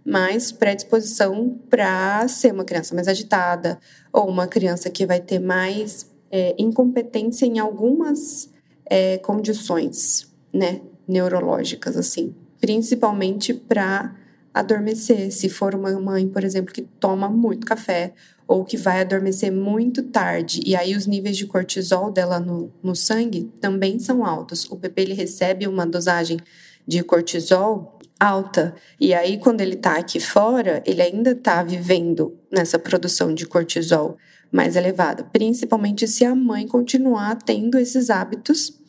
mais 0.06 0.50
predisposição 0.50 1.60
para 1.70 2.26
ser 2.30 2.54
uma 2.54 2.64
criança 2.64 2.96
mais 2.96 3.10
agitada 3.10 3.78
ou 4.14 4.30
uma 4.30 4.48
criança 4.48 4.90
que 4.90 5.06
vai 5.06 5.20
ter 5.20 5.40
mais 5.40 6.10
é, 6.32 6.56
incompetência 6.58 7.46
em 7.46 7.60
algumas 7.60 8.50
é, 8.86 9.18
condições, 9.18 10.34
né, 10.54 10.80
neurológicas, 11.06 11.98
assim, 11.98 12.34
principalmente 12.62 13.54
para 13.54 14.16
adormecer. 14.54 15.34
Se 15.34 15.50
for 15.50 15.76
uma 15.76 15.92
mãe, 16.00 16.30
por 16.30 16.46
exemplo, 16.46 16.74
que 16.74 16.84
toma 16.84 17.28
muito 17.28 17.68
café 17.68 18.14
ou 18.48 18.64
que 18.64 18.78
vai 18.78 19.02
adormecer 19.02 19.52
muito 19.52 20.04
tarde, 20.04 20.62
e 20.66 20.76
aí 20.76 20.96
os 20.96 21.06
níveis 21.06 21.36
de 21.36 21.46
cortisol 21.46 22.12
dela 22.12 22.40
no, 22.40 22.72
no 22.82 22.96
sangue 22.96 23.52
também 23.60 24.00
são 24.00 24.26
altos. 24.26 24.66
O 24.72 24.76
bebê 24.76 25.02
ele 25.02 25.14
recebe 25.14 25.68
uma 25.68 25.86
dosagem 25.86 26.40
de 26.88 27.04
cortisol 27.04 28.00
alta, 28.20 28.74
e 29.00 29.14
aí 29.14 29.38
quando 29.38 29.62
ele 29.62 29.76
está 29.76 29.98
aqui 29.98 30.20
fora, 30.20 30.82
ele 30.86 31.02
ainda 31.02 31.32
está 31.32 31.62
vivendo 31.62 32.38
nessa 32.52 32.80
produção 32.80 33.34
de 33.34 33.46
cortisol 33.46 34.18
mais 34.52 34.76
elevada, 34.76 35.24
principalmente 35.26 36.08
se 36.08 36.24
a 36.24 36.34
mãe 36.34 36.66
continuar 36.68 37.36
tendo 37.36 37.78
esses 37.78 38.10
hábitos 38.10 38.80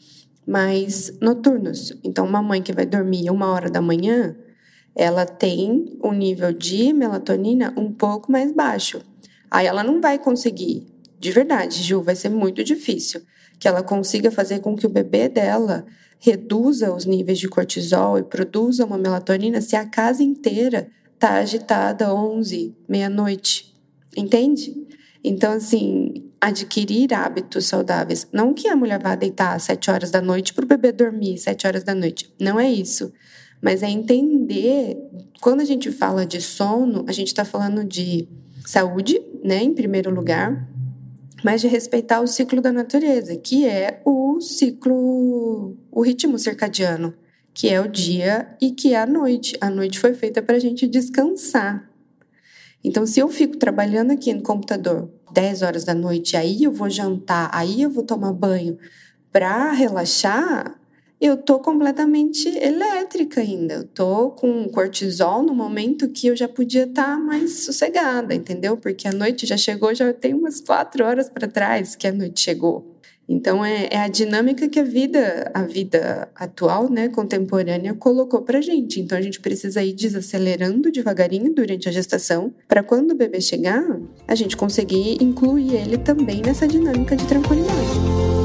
mais 0.46 1.12
noturnos. 1.20 1.92
Então, 2.02 2.24
uma 2.24 2.40
mãe 2.40 2.62
que 2.62 2.72
vai 2.72 2.86
dormir 2.86 3.28
uma 3.30 3.50
hora 3.50 3.68
da 3.68 3.82
manhã, 3.82 4.34
ela 4.96 5.26
tem 5.26 5.98
um 6.02 6.12
nível 6.12 6.52
de 6.52 6.92
melatonina 6.92 7.74
um 7.76 7.92
pouco 7.92 8.32
mais 8.32 8.50
baixo. 8.52 9.00
Aí 9.50 9.66
ela 9.66 9.82
não 9.82 10.00
vai 10.00 10.18
conseguir, 10.18 10.86
de 11.18 11.30
verdade, 11.30 11.82
Ju, 11.82 12.02
vai 12.02 12.14
ser 12.14 12.28
muito 12.28 12.62
difícil 12.62 13.22
que 13.58 13.66
ela 13.66 13.82
consiga 13.82 14.30
fazer 14.30 14.60
com 14.60 14.76
que 14.76 14.86
o 14.86 14.90
bebê 14.90 15.28
dela 15.28 15.84
reduza 16.20 16.94
os 16.94 17.04
níveis 17.04 17.38
de 17.38 17.48
cortisol 17.48 18.18
e 18.18 18.22
produza 18.22 18.84
uma 18.84 18.98
melatonina 18.98 19.60
se 19.60 19.76
a 19.76 19.84
casa 19.84 20.22
inteira 20.22 20.88
tá 21.18 21.34
agitada 21.34 22.14
11, 22.14 22.76
meia-noite. 22.88 23.74
Entende? 24.16 24.74
Então, 25.22 25.52
assim, 25.52 26.30
adquirir 26.40 27.12
hábitos 27.12 27.66
saudáveis. 27.66 28.28
Não 28.32 28.54
que 28.54 28.68
a 28.68 28.76
mulher 28.76 29.00
vá 29.02 29.14
deitar 29.14 29.54
às 29.54 29.64
7 29.64 29.90
horas 29.90 30.10
da 30.10 30.20
noite 30.20 30.54
para 30.54 30.64
o 30.64 30.68
bebê 30.68 30.92
dormir 30.92 31.34
às 31.34 31.42
7 31.42 31.66
horas 31.66 31.84
da 31.84 31.94
noite. 31.94 32.32
Não 32.40 32.58
é 32.58 32.70
isso. 32.70 33.12
Mas 33.60 33.82
é 33.82 33.90
entender. 33.90 34.96
Quando 35.40 35.60
a 35.60 35.64
gente 35.64 35.90
fala 35.90 36.24
de 36.24 36.40
sono, 36.40 37.04
a 37.08 37.12
gente 37.12 37.28
está 37.28 37.44
falando 37.44 37.84
de 37.84 38.28
saúde, 38.68 39.18
né, 39.42 39.62
em 39.62 39.72
primeiro 39.72 40.10
lugar, 40.14 40.68
mas 41.42 41.62
de 41.62 41.68
respeitar 41.68 42.20
o 42.20 42.26
ciclo 42.26 42.60
da 42.60 42.70
natureza, 42.70 43.34
que 43.34 43.66
é 43.66 44.02
o 44.04 44.42
ciclo, 44.42 45.74
o 45.90 46.02
ritmo 46.02 46.38
circadiano, 46.38 47.14
que 47.54 47.70
é 47.70 47.80
o 47.80 47.88
dia 47.88 48.54
e 48.60 48.70
que 48.70 48.92
é 48.92 49.00
a 49.00 49.06
noite. 49.06 49.56
A 49.58 49.70
noite 49.70 49.98
foi 49.98 50.12
feita 50.12 50.42
para 50.42 50.56
a 50.56 50.58
gente 50.58 50.86
descansar. 50.86 51.88
Então, 52.84 53.06
se 53.06 53.20
eu 53.20 53.28
fico 53.30 53.56
trabalhando 53.56 54.10
aqui 54.10 54.34
no 54.34 54.42
computador 54.42 55.10
10 55.32 55.62
horas 55.62 55.84
da 55.84 55.94
noite, 55.94 56.36
aí 56.36 56.62
eu 56.62 56.70
vou 56.70 56.90
jantar, 56.90 57.48
aí 57.54 57.80
eu 57.80 57.88
vou 57.88 58.04
tomar 58.04 58.34
banho 58.34 58.76
para 59.32 59.72
relaxar, 59.72 60.77
eu 61.20 61.36
tô 61.36 61.58
completamente 61.58 62.48
elétrica 62.58 63.40
ainda. 63.40 63.74
Eu 63.74 63.84
tô 63.84 64.30
com 64.30 64.68
cortisol 64.68 65.42
no 65.42 65.54
momento 65.54 66.08
que 66.08 66.28
eu 66.28 66.36
já 66.36 66.48
podia 66.48 66.84
estar 66.84 67.16
tá 67.16 67.18
mais 67.18 67.64
sossegada, 67.64 68.34
entendeu? 68.34 68.76
Porque 68.76 69.08
a 69.08 69.12
noite 69.12 69.46
já 69.46 69.56
chegou, 69.56 69.94
já 69.94 70.12
tem 70.12 70.34
umas 70.34 70.60
quatro 70.60 71.04
horas 71.04 71.28
para 71.28 71.48
trás 71.48 71.96
que 71.96 72.06
a 72.06 72.12
noite 72.12 72.40
chegou. 72.40 72.98
Então 73.28 73.62
é, 73.62 73.88
é, 73.90 73.98
a 73.98 74.08
dinâmica 74.08 74.68
que 74.68 74.80
a 74.80 74.82
vida, 74.82 75.50
a 75.52 75.62
vida 75.62 76.30
atual, 76.34 76.90
né, 76.90 77.08
contemporânea, 77.08 77.92
colocou 77.92 78.40
para 78.40 78.62
gente. 78.62 79.00
Então 79.00 79.18
a 79.18 79.20
gente 79.20 79.38
precisa 79.40 79.82
ir 79.82 79.92
desacelerando 79.92 80.90
devagarinho 80.90 81.52
durante 81.52 81.88
a 81.88 81.92
gestação, 81.92 82.54
para 82.66 82.82
quando 82.82 83.10
o 83.10 83.14
bebê 83.14 83.40
chegar, 83.40 83.84
a 84.26 84.34
gente 84.34 84.56
conseguir 84.56 85.22
incluir 85.22 85.74
ele 85.74 85.98
também 85.98 86.40
nessa 86.40 86.66
dinâmica 86.66 87.14
de 87.14 87.26
tranquilidade. 87.26 88.37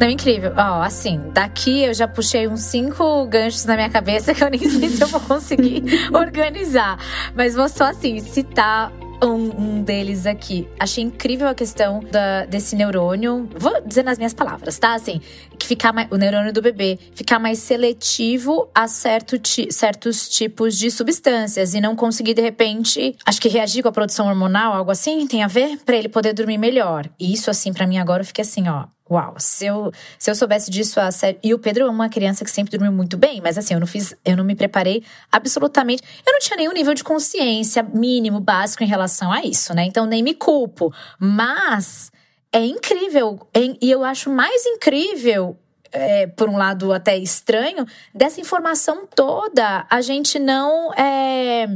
Não, 0.00 0.08
incrível. 0.08 0.52
Ó, 0.56 0.78
oh, 0.78 0.82
assim, 0.82 1.20
daqui 1.34 1.84
eu 1.84 1.92
já 1.92 2.08
puxei 2.08 2.48
uns 2.48 2.62
cinco 2.62 3.26
ganchos 3.26 3.66
na 3.66 3.76
minha 3.76 3.90
cabeça 3.90 4.32
que 4.34 4.42
eu 4.42 4.48
nem 4.48 4.58
sei 4.58 4.88
se 4.88 5.02
eu 5.02 5.08
vou 5.08 5.20
conseguir 5.20 5.84
organizar. 6.10 6.98
Mas 7.34 7.54
vou 7.54 7.68
só 7.68 7.84
assim, 7.84 8.18
citar 8.18 8.90
um, 9.22 9.34
um, 9.60 9.82
deles 9.82 10.24
aqui. 10.24 10.66
Achei 10.78 11.04
incrível 11.04 11.48
a 11.48 11.54
questão 11.54 12.00
da, 12.00 12.46
desse 12.46 12.74
neurônio. 12.74 13.46
Vou 13.54 13.78
dizer 13.82 14.02
nas 14.02 14.16
minhas 14.16 14.32
palavras, 14.32 14.78
tá? 14.78 14.94
Assim, 14.94 15.20
ficar 15.70 15.92
mais, 15.92 16.08
o 16.10 16.16
neurônio 16.16 16.52
do 16.52 16.60
bebê 16.60 16.98
ficar 17.14 17.38
mais 17.38 17.60
seletivo 17.60 18.68
a 18.74 18.88
certo 18.88 19.38
ti, 19.38 19.70
certos 19.70 20.28
tipos 20.28 20.76
de 20.76 20.90
substâncias 20.90 21.74
e 21.74 21.80
não 21.80 21.94
conseguir 21.94 22.34
de 22.34 22.42
repente, 22.42 23.16
acho 23.24 23.40
que 23.40 23.48
reagir 23.48 23.80
com 23.80 23.88
a 23.88 23.92
produção 23.92 24.26
hormonal, 24.26 24.72
algo 24.72 24.90
assim, 24.90 25.28
tem 25.28 25.44
a 25.44 25.46
ver 25.46 25.78
para 25.84 25.96
ele 25.96 26.08
poder 26.08 26.32
dormir 26.32 26.58
melhor. 26.58 27.08
E 27.20 27.32
isso 27.32 27.50
assim 27.50 27.72
para 27.72 27.86
mim 27.86 27.98
agora 27.98 28.22
eu 28.22 28.26
fiquei 28.26 28.42
assim, 28.42 28.68
ó, 28.68 28.86
Uau, 29.08 29.34
se 29.38 29.66
eu, 29.66 29.90
se 30.16 30.30
eu 30.30 30.36
soubesse 30.36 30.70
disso 30.70 31.00
a 31.00 31.10
sério. 31.10 31.38
E 31.42 31.52
o 31.52 31.58
Pedro 31.58 31.84
é 31.84 31.90
uma 31.90 32.08
criança 32.08 32.44
que 32.44 32.50
sempre 32.50 32.70
dormiu 32.70 32.92
muito 32.92 33.16
bem, 33.16 33.40
mas 33.40 33.58
assim, 33.58 33.74
eu 33.74 33.80
não 33.80 33.86
fiz, 33.86 34.14
eu 34.24 34.36
não 34.36 34.44
me 34.44 34.54
preparei 34.54 35.02
absolutamente. 35.32 36.00
Eu 36.24 36.32
não 36.32 36.38
tinha 36.38 36.56
nenhum 36.56 36.72
nível 36.72 36.94
de 36.94 37.02
consciência 37.02 37.82
mínimo, 37.82 38.38
básico 38.38 38.84
em 38.84 38.86
relação 38.86 39.32
a 39.32 39.42
isso, 39.42 39.74
né? 39.74 39.84
Então 39.84 40.06
nem 40.06 40.22
me 40.22 40.32
culpo. 40.32 40.94
Mas 41.18 42.12
é 42.52 42.64
incrível. 42.64 43.46
e 43.54 43.90
eu 43.90 44.04
acho 44.04 44.30
mais 44.30 44.64
incrível 44.66 45.56
é, 45.92 46.26
por 46.26 46.48
um 46.48 46.56
lado 46.56 46.92
até 46.92 47.16
estranho, 47.16 47.86
dessa 48.14 48.40
informação 48.40 49.06
toda, 49.06 49.86
a 49.90 50.00
gente 50.00 50.38
não 50.38 50.92
é, 50.94 51.66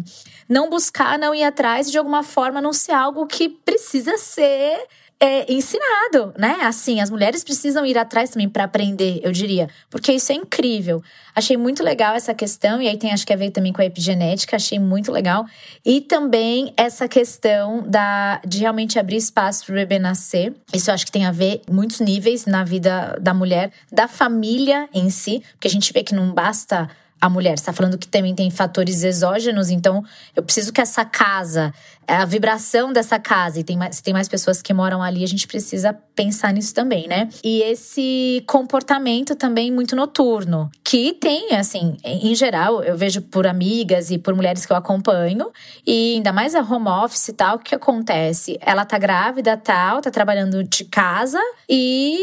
não 0.49 0.71
buscar, 0.71 1.19
não 1.19 1.35
ir 1.35 1.43
atrás 1.43 1.91
de 1.91 1.99
alguma 1.99 2.23
forma, 2.23 2.61
não 2.61 2.73
ser 2.73 2.93
algo 2.93 3.27
que 3.27 3.49
precisa 3.49 4.17
ser 4.17 4.87
é, 5.25 5.51
ensinado, 5.51 6.35
né? 6.37 6.59
Assim, 6.65 7.01
as 7.01 7.09
mulheres 7.09 7.43
precisam 7.43 7.87
ir 7.87 7.97
atrás 7.97 8.29
também 8.29 8.47
para 8.47 8.65
aprender, 8.65 9.21
eu 9.23 9.33
diria, 9.33 9.71
porque 9.89 10.13
isso 10.13 10.31
é 10.31 10.35
incrível. 10.35 11.03
Achei 11.35 11.57
muito 11.57 11.83
legal 11.83 12.15
essa 12.15 12.35
questão, 12.35 12.83
e 12.83 12.87
aí 12.87 12.99
tem 12.99 13.11
acho 13.11 13.27
que 13.27 13.33
a 13.33 13.37
ver 13.37 13.51
também 13.51 13.73
com 13.73 13.81
a 13.81 13.87
epigenética, 13.87 14.57
achei 14.57 14.79
muito 14.79 15.11
legal. 15.11 15.47
E 15.83 16.03
também 16.03 16.75
essa 16.77 17.09
questão 17.09 17.83
da, 17.89 18.39
de 18.47 18.59
realmente 18.59 18.99
abrir 18.99 19.17
espaço 19.17 19.65
para 19.65 19.73
o 19.73 19.77
bebê 19.77 19.99
nascer. 19.99 20.53
Isso 20.75 20.93
acho 20.93 21.07
que 21.07 21.13
tem 21.13 21.25
a 21.25 21.33
ver 21.33 21.63
muitos 21.71 22.01
níveis 22.01 22.45
na 22.45 22.63
vida 22.63 23.17
da 23.19 23.33
mulher, 23.33 23.73
da 23.91 24.07
família 24.07 24.91
em 24.93 25.09
si, 25.09 25.43
porque 25.53 25.69
a 25.69 25.71
gente 25.71 25.91
vê 25.91 26.05
que 26.05 26.15
não 26.15 26.35
basta 26.35 26.91
a 27.25 27.29
mulher. 27.31 27.55
está 27.55 27.73
falando 27.73 27.97
que 27.97 28.07
também 28.07 28.35
tem 28.35 28.51
fatores 28.51 29.03
exógenos, 29.03 29.71
então 29.71 30.05
eu 30.37 30.43
preciso 30.43 30.71
que 30.71 30.81
essa 30.81 31.07
casa, 31.07 31.73
a 32.07 32.25
vibração 32.25 32.93
dessa 32.93 33.19
casa, 33.19 33.61
e 33.61 33.65
tem 33.65 33.77
mais, 33.77 33.97
se 33.97 34.03
tem 34.03 34.13
mais 34.13 34.29
pessoas 34.29 34.63
que 34.63 34.73
moram 34.73 35.03
ali, 35.03 35.25
a 35.25 35.29
gente 35.29 35.47
precisa 35.47 35.93
pensar 36.15 36.53
nisso 36.53 36.73
também, 36.75 37.09
né? 37.09 37.29
E 37.43 37.63
esse 37.63 38.43
comportamento 38.47 39.35
também 39.35 39.71
muito 39.71 39.97
noturno, 39.97 40.71
que 40.85 41.13
tem, 41.15 41.55
assim, 41.57 41.97
em 42.05 42.35
geral, 42.35 42.83
eu 42.83 42.97
vejo 42.97 43.21
por 43.23 43.47
amigas 43.47 44.11
e 44.11 44.19
por 44.19 44.35
mulheres 44.35 44.65
que 44.65 44.73
eu 44.73 44.77
acompanho, 44.77 45.51
e 45.87 46.15
ainda 46.17 46.33
mais 46.33 46.55
a 46.55 46.61
home 46.61 46.89
office 46.89 47.29
e 47.29 47.33
tal, 47.33 47.57
o 47.57 47.59
que 47.59 47.75
acontece? 47.75 48.57
Ela 48.61 48.85
tá 48.85 48.99
grávida, 48.99 49.57
tal, 49.57 50.01
tá 50.01 50.11
trabalhando 50.11 50.63
de 50.63 50.85
casa 50.85 51.41
e 51.69 52.17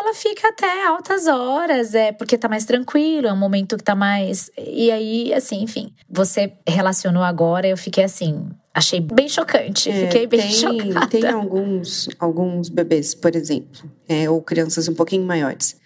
ela 0.00 0.14
fica 0.14 0.48
até 0.48 0.86
altas 0.86 1.26
horas, 1.26 1.94
é 1.94 2.12
porque 2.12 2.38
tá 2.38 2.48
mais 2.48 2.64
tranquilo, 2.64 3.26
é 3.26 3.32
um 3.32 3.36
momento 3.36 3.76
que 3.76 3.84
tá 3.84 3.94
mais 3.94 4.50
e 4.56 4.90
aí, 4.90 5.32
assim, 5.34 5.62
enfim, 5.62 5.92
você 6.08 6.52
relacionou 6.66 7.22
agora, 7.22 7.66
eu 7.66 7.76
fiquei 7.76 8.04
assim, 8.04 8.48
achei 8.74 9.00
bem 9.00 9.28
chocante. 9.28 9.88
É, 9.88 10.06
fiquei 10.06 10.26
bem 10.26 10.40
tem, 10.40 10.50
chocada. 10.50 11.06
Tem 11.06 11.26
alguns, 11.26 12.08
alguns 12.18 12.68
bebês, 12.68 13.14
por 13.14 13.34
exemplo, 13.36 13.88
é, 14.08 14.28
ou 14.28 14.42
crianças 14.42 14.88
um 14.88 14.94
pouquinho 14.94 15.24
maiores, 15.24 15.76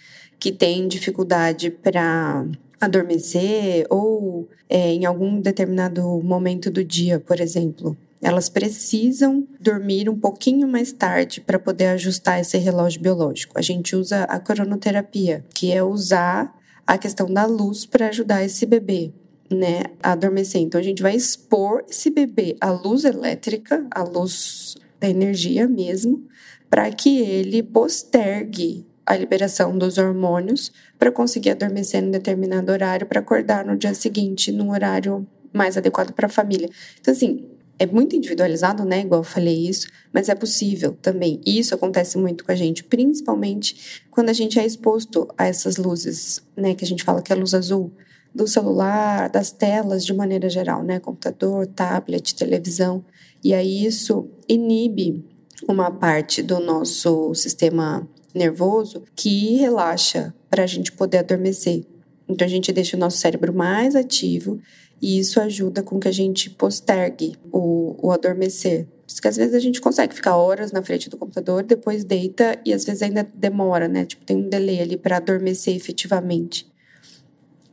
que 0.40 0.50
têm 0.50 0.88
dificuldade 0.88 1.70
para 1.70 2.46
adormecer 2.80 3.86
ou 3.90 4.48
é, 4.68 4.92
em 4.92 5.04
algum 5.04 5.40
determinado 5.40 6.02
momento 6.22 6.70
do 6.70 6.82
dia, 6.82 7.20
por 7.20 7.40
exemplo. 7.40 7.96
Elas 8.20 8.48
precisam 8.48 9.46
dormir 9.60 10.08
um 10.08 10.18
pouquinho 10.18 10.66
mais 10.66 10.90
tarde 10.90 11.40
para 11.40 11.58
poder 11.58 11.86
ajustar 11.86 12.40
esse 12.40 12.58
relógio 12.58 13.00
biológico. 13.00 13.56
A 13.56 13.62
gente 13.62 13.94
usa 13.94 14.24
a 14.24 14.40
cronoterapia, 14.40 15.44
que 15.54 15.70
é 15.70 15.82
usar 15.82 16.52
a 16.84 16.98
questão 16.98 17.32
da 17.32 17.44
luz 17.44 17.86
para 17.86 18.08
ajudar 18.08 18.44
esse 18.44 18.66
bebê. 18.66 19.12
Né, 19.50 19.84
a 20.02 20.12
adormecer. 20.12 20.60
Então 20.60 20.78
a 20.78 20.84
gente 20.84 21.02
vai 21.02 21.16
expor 21.16 21.82
esse 21.88 22.10
bebê 22.10 22.54
à 22.60 22.70
luz 22.70 23.04
elétrica, 23.06 23.86
à 23.90 24.02
luz 24.02 24.76
da 25.00 25.08
energia 25.08 25.66
mesmo, 25.66 26.26
para 26.68 26.90
que 26.92 27.20
ele 27.20 27.62
postergue 27.62 28.86
a 29.06 29.16
liberação 29.16 29.78
dos 29.78 29.96
hormônios 29.96 30.70
para 30.98 31.10
conseguir 31.10 31.50
adormecer 31.50 32.04
em 32.04 32.10
determinado 32.10 32.70
horário 32.70 33.06
para 33.06 33.20
acordar 33.20 33.64
no 33.64 33.74
dia 33.74 33.94
seguinte 33.94 34.52
num 34.52 34.70
horário 34.70 35.26
mais 35.50 35.78
adequado 35.78 36.12
para 36.12 36.26
a 36.26 36.30
família. 36.30 36.68
Então 37.00 37.12
assim, 37.14 37.48
é 37.78 37.86
muito 37.86 38.14
individualizado, 38.16 38.84
né? 38.84 39.00
Igual 39.00 39.20
eu 39.20 39.24
falei 39.24 39.66
isso, 39.66 39.88
mas 40.12 40.28
é 40.28 40.34
possível 40.34 40.96
também. 41.00 41.40
E 41.46 41.58
isso 41.58 41.74
acontece 41.74 42.18
muito 42.18 42.44
com 42.44 42.52
a 42.52 42.54
gente, 42.54 42.84
principalmente 42.84 44.02
quando 44.10 44.28
a 44.28 44.34
gente 44.34 44.58
é 44.58 44.66
exposto 44.66 45.26
a 45.38 45.46
essas 45.46 45.76
luzes, 45.76 46.42
né? 46.56 46.74
Que 46.74 46.84
a 46.84 46.88
gente 46.88 47.04
fala 47.04 47.22
que 47.22 47.32
é 47.32 47.36
luz 47.36 47.54
azul 47.54 47.90
do 48.34 48.46
celular, 48.46 49.28
das 49.28 49.50
telas 49.50 50.04
de 50.04 50.14
maneira 50.14 50.48
geral, 50.48 50.82
né? 50.82 51.00
Computador, 51.00 51.66
tablet, 51.66 52.34
televisão. 52.34 53.04
E 53.42 53.54
aí 53.54 53.84
isso 53.84 54.28
inibe 54.48 55.24
uma 55.68 55.90
parte 55.90 56.42
do 56.42 56.60
nosso 56.60 57.34
sistema 57.34 58.08
nervoso 58.34 59.02
que 59.16 59.56
relaxa 59.56 60.34
para 60.48 60.62
a 60.62 60.66
gente 60.66 60.92
poder 60.92 61.18
adormecer. 61.18 61.84
Então 62.28 62.46
a 62.46 62.50
gente 62.50 62.72
deixa 62.72 62.96
o 62.96 63.00
nosso 63.00 63.18
cérebro 63.18 63.54
mais 63.54 63.96
ativo 63.96 64.60
e 65.00 65.18
isso 65.18 65.40
ajuda 65.40 65.82
com 65.82 65.98
que 65.98 66.08
a 66.08 66.12
gente 66.12 66.50
postergue 66.50 67.36
o, 67.50 67.96
o 68.06 68.12
adormecer. 68.12 68.86
Porque 69.06 69.28
às 69.28 69.36
vezes 69.36 69.54
a 69.54 69.58
gente 69.60 69.80
consegue 69.80 70.14
ficar 70.14 70.36
horas 70.36 70.70
na 70.70 70.82
frente 70.82 71.08
do 71.08 71.16
computador, 71.16 71.62
depois 71.62 72.04
deita 72.04 72.60
e 72.64 72.72
às 72.72 72.84
vezes 72.84 73.02
ainda 73.02 73.26
demora, 73.34 73.88
né? 73.88 74.04
Tipo, 74.04 74.24
tem 74.24 74.36
um 74.36 74.48
delay 74.48 74.80
ali 74.80 74.96
para 74.96 75.16
adormecer 75.16 75.74
efetivamente. 75.74 76.70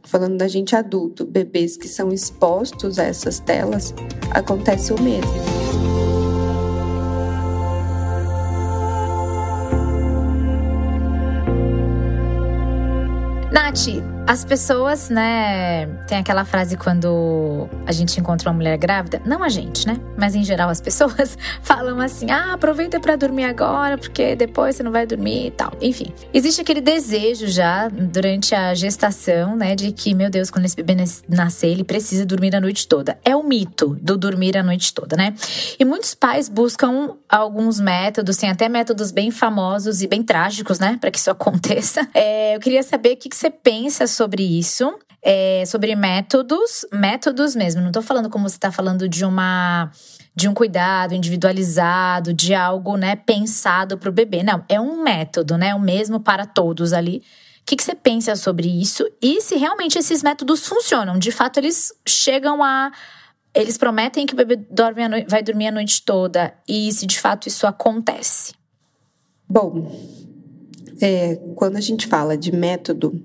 Falando 0.06 0.38
da 0.38 0.48
gente 0.48 0.76
adulto, 0.76 1.26
bebês 1.26 1.76
que 1.76 1.88
são 1.88 2.12
expostos 2.12 3.00
a 3.00 3.04
essas 3.04 3.40
telas, 3.40 3.94
acontece 4.32 4.94
o 4.94 5.02
mesmo. 5.02 5.32
Nath, 13.52 14.15
as 14.28 14.44
pessoas, 14.44 15.10
né, 15.10 15.86
tem 16.08 16.18
aquela 16.18 16.44
frase 16.44 16.76
quando 16.76 17.70
a 17.86 17.92
gente 17.92 18.20
encontra 18.20 18.50
uma 18.50 18.56
mulher 18.56 18.76
grávida, 18.78 19.22
não 19.24 19.44
a 19.44 19.50
gente, 19.50 19.86
né, 19.86 19.98
mas 20.18 20.34
em 20.34 20.44
geral 20.44 20.70
as 20.70 20.82
pessoas 20.82 21.38
falam 21.62 22.00
assim: 22.00 22.32
"Ah, 22.32 22.54
aproveita 22.54 23.00
para 23.00 23.16
dormir 23.16 23.44
agora, 23.44 23.98
porque 23.98 24.36
depois 24.36 24.76
você 24.76 24.84
não 24.84 24.92
vai 24.92 25.06
dormir" 25.06 25.48
e 25.48 25.52
tal. 25.52 25.72
Enfim, 25.80 26.12
existe 26.34 26.62
aquele 26.62 26.82
desejo 26.82 27.48
já 27.48 27.88
durante 27.88 28.56
a 28.56 28.74
gestação, 28.74 29.56
né, 29.56 29.76
de 29.76 29.92
que, 29.92 30.16
meu 30.16 30.30
Deus, 30.30 30.50
quando 30.50 30.66
esse 30.66 30.76
bebê 30.76 30.96
nascer, 31.30 31.68
ele 31.68 31.84
precisa 31.84 32.26
dormir 32.26 32.56
a 32.56 32.62
noite 32.62 32.88
toda. 32.88 33.18
É 33.24 33.36
o 33.36 33.44
mito 33.44 33.96
do 34.02 34.18
dormir 34.18 34.58
a 34.58 34.64
noite 34.64 34.94
toda, 34.94 35.16
né? 35.16 35.36
E 35.78 35.86
muitos 35.86 36.16
pais 36.16 36.50
buscam 36.50 37.16
alguns 37.30 37.80
métodos, 37.80 38.38
tem 38.38 38.50
até 38.50 38.68
métodos 38.70 39.12
bem 39.12 39.30
famosos 39.30 40.02
e 40.02 40.08
bem 40.08 40.24
trágicos, 40.24 40.80
né, 40.80 40.98
para 41.00 41.12
que 41.12 41.20
isso 41.20 41.30
aconteça. 41.32 42.08
É, 42.14 42.56
eu 42.56 42.60
queria 42.60 42.82
saber 42.82 43.14
o 43.14 43.18
que, 43.18 43.30
que 43.30 43.36
você 43.36 43.50
pensa 43.50 44.08
sobre 44.16 44.44
isso. 44.44 44.98
É, 45.28 45.64
sobre 45.66 45.96
métodos, 45.96 46.86
métodos 46.94 47.56
mesmo. 47.56 47.82
Não 47.82 47.88
estou 47.88 48.04
falando 48.04 48.30
como 48.30 48.48
você 48.48 48.58
está 48.58 48.72
falando 48.72 49.10
de 49.10 49.26
uma 49.26 49.92
de 50.36 50.50
um 50.50 50.54
cuidado 50.54 51.16
individualizado, 51.16 52.34
de 52.34 52.54
algo, 52.54 52.98
né, 52.98 53.16
pensado 53.16 53.98
para 53.98 54.10
o 54.10 54.14
bebê. 54.14 54.44
Não, 54.44 54.64
é 54.68 54.80
um 54.80 55.02
método, 55.02 55.58
né, 55.58 55.74
o 55.74 55.80
mesmo 55.80 56.20
para 56.20 56.46
todos 56.46 56.92
ali. 56.92 57.24
O 57.62 57.66
que, 57.66 57.76
que 57.76 57.84
você 57.84 57.96
pensa 57.96 58.36
sobre 58.36 58.68
isso? 58.68 59.10
E 59.22 59.42
se 59.42 59.56
realmente 59.56 59.98
esses 59.98 60.22
métodos 60.22 60.68
funcionam? 60.68 61.18
De 61.18 61.32
fato, 61.32 61.58
eles 61.58 61.92
chegam 62.06 62.62
a 62.62 62.92
eles 63.56 63.78
prometem 63.78 64.26
que 64.26 64.34
o 64.34 64.38
bebê 64.38 64.58
dorme 64.70 65.02
vai 65.30 65.42
dormir 65.42 65.68
a 65.68 65.72
noite 65.72 66.04
toda 66.04 66.54
e 66.68 66.92
se 66.92 67.06
de 67.06 67.18
fato 67.18 67.48
isso 67.48 67.66
acontece? 67.66 68.54
Bom, 69.48 69.90
é, 71.02 71.38
quando 71.56 71.78
a 71.78 71.82
gente 71.82 72.06
fala 72.06 72.38
de 72.38 72.52
método, 72.52 73.24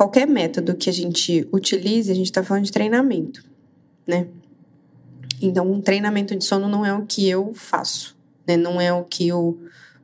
qualquer 0.00 0.26
método 0.26 0.74
que 0.74 0.88
a 0.88 0.92
gente 0.94 1.46
utilize, 1.52 2.10
a 2.10 2.14
gente 2.14 2.24
está 2.24 2.42
falando 2.42 2.64
de 2.64 2.72
treinamento, 2.72 3.44
né? 4.06 4.28
Então, 5.42 5.70
um 5.70 5.78
treinamento 5.78 6.34
de 6.34 6.42
sono 6.42 6.70
não 6.70 6.86
é 6.86 6.94
o 6.94 7.04
que 7.04 7.28
eu 7.28 7.52
faço, 7.52 8.16
né? 8.46 8.56
Não 8.56 8.80
é 8.80 8.90
o 8.90 9.04
que 9.04 9.30
o, 9.30 9.58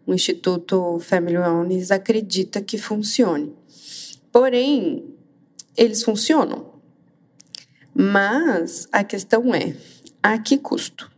o 0.06 0.12
Instituto 0.12 0.98
Family 1.00 1.38
Wellness 1.38 1.90
acredita 1.90 2.60
que 2.60 2.76
funcione. 2.76 3.54
Porém, 4.30 5.02
eles 5.74 6.02
funcionam. 6.02 6.74
Mas 7.94 8.86
a 8.92 9.02
questão 9.02 9.54
é, 9.54 9.74
a 10.22 10.36
que 10.38 10.58
custo? 10.58 11.10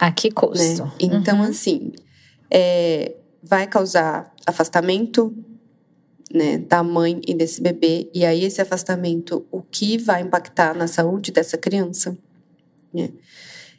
A 0.00 0.10
que 0.10 0.32
custo? 0.32 0.84
Né? 0.84 0.92
Então, 0.98 1.38
uhum. 1.38 1.44
assim, 1.44 1.92
é, 2.50 3.14
vai 3.40 3.68
causar 3.68 4.34
afastamento, 4.44 5.32
né, 6.32 6.58
da 6.58 6.82
mãe 6.82 7.20
e 7.26 7.34
desse 7.34 7.60
bebê, 7.60 8.10
e 8.14 8.24
aí 8.24 8.44
esse 8.44 8.60
afastamento, 8.60 9.46
o 9.50 9.62
que 9.62 9.98
vai 9.98 10.22
impactar 10.22 10.74
na 10.74 10.86
saúde 10.86 11.30
dessa 11.30 11.58
criança, 11.58 12.16
né? 12.92 13.10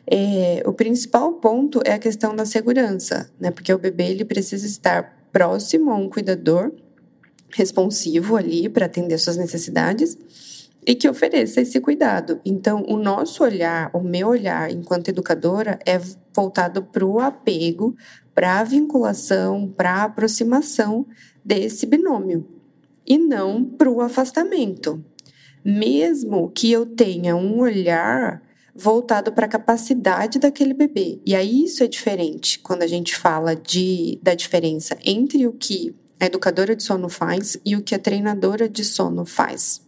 É, 0.05 0.61
o 0.65 0.73
principal 0.73 1.33
ponto 1.33 1.79
é 1.85 1.93
a 1.93 1.99
questão 1.99 2.35
da 2.35 2.45
segurança, 2.45 3.31
né? 3.39 3.51
Porque 3.51 3.73
o 3.73 3.77
bebê 3.77 4.09
ele 4.09 4.25
precisa 4.25 4.65
estar 4.65 5.29
próximo 5.31 5.91
a 5.91 5.95
um 5.95 6.09
cuidador 6.09 6.73
responsivo 7.51 8.35
ali 8.35 8.67
para 8.67 8.85
atender 8.85 9.17
suas 9.17 9.37
necessidades 9.37 10.17
e 10.85 10.95
que 10.95 11.07
ofereça 11.07 11.61
esse 11.61 11.79
cuidado. 11.79 12.41
Então, 12.43 12.83
o 12.87 12.97
nosso 12.97 13.43
olhar, 13.43 13.89
o 13.93 14.01
meu 14.01 14.27
olhar 14.27 14.69
enquanto 14.69 15.07
educadora 15.07 15.79
é 15.85 15.99
voltado 16.35 16.83
para 16.83 17.05
o 17.05 17.19
apego, 17.19 17.95
para 18.35 18.59
a 18.59 18.63
vinculação, 18.63 19.67
para 19.69 19.91
a 19.91 20.03
aproximação 20.03 21.05
desse 21.43 21.85
binômio 21.85 22.47
e 23.05 23.17
não 23.17 23.63
para 23.63 23.89
o 23.89 24.01
afastamento. 24.01 25.03
Mesmo 25.63 26.51
que 26.51 26.71
eu 26.71 26.85
tenha 26.85 27.35
um 27.35 27.59
olhar 27.59 28.41
voltado 28.75 29.31
para 29.31 29.45
a 29.45 29.49
capacidade 29.49 30.39
daquele 30.39 30.73
bebê. 30.73 31.21
E 31.25 31.35
aí 31.35 31.63
isso 31.63 31.83
é 31.83 31.87
diferente 31.87 32.59
quando 32.59 32.83
a 32.83 32.87
gente 32.87 33.15
fala 33.15 33.55
de, 33.55 34.19
da 34.21 34.33
diferença 34.33 34.97
entre 35.03 35.45
o 35.47 35.53
que 35.53 35.95
a 36.19 36.25
educadora 36.25 36.75
de 36.75 36.83
sono 36.83 37.09
faz 37.09 37.57
e 37.65 37.75
o 37.75 37.81
que 37.81 37.93
a 37.93 37.99
treinadora 37.99 38.67
de 38.67 38.83
sono 38.83 39.25
faz. 39.25 39.81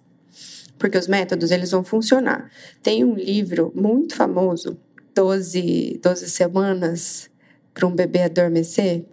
Porque 0.78 0.98
os 0.98 1.08
métodos 1.08 1.52
eles 1.52 1.72
vão 1.72 1.84
funcionar. 1.84 2.52
Tem 2.84 3.04
um 3.04 3.16
livro 3.16 3.72
muito 3.76 4.16
famoso, 4.16 4.78
12, 5.16 6.00
12 6.04 6.30
semanas 6.30 7.30
para 7.74 7.88
um 7.88 7.96
bebê 7.96 8.24
adormecer, 8.24 9.06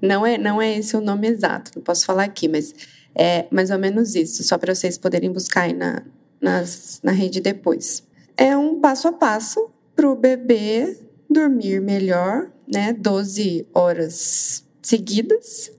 não 0.00 0.24
é, 0.24 0.38
não 0.38 0.60
é 0.60 0.78
esse 0.78 0.96
o 0.96 1.00
nome 1.00 1.28
exato, 1.28 1.72
não 1.76 1.82
posso 1.82 2.04
falar 2.04 2.24
aqui, 2.24 2.48
mas 2.48 2.74
é 3.14 3.46
mais 3.50 3.70
ou 3.70 3.78
menos 3.78 4.14
isso, 4.14 4.42
só 4.42 4.56
para 4.56 4.74
vocês 4.74 4.96
poderem 4.96 5.32
buscar 5.32 5.62
aí 5.62 5.72
na, 5.72 6.02
nas, 6.40 7.00
na 7.02 7.12
rede 7.12 7.40
depois. 7.40 8.02
É 8.36 8.56
um 8.56 8.80
passo 8.80 9.08
a 9.08 9.12
passo 9.12 9.70
para 9.94 10.08
o 10.10 10.16
bebê 10.16 10.96
dormir 11.28 11.80
melhor, 11.80 12.50
né? 12.66 12.92
12 12.92 13.66
horas 13.74 14.64
seguidas. 14.82 15.70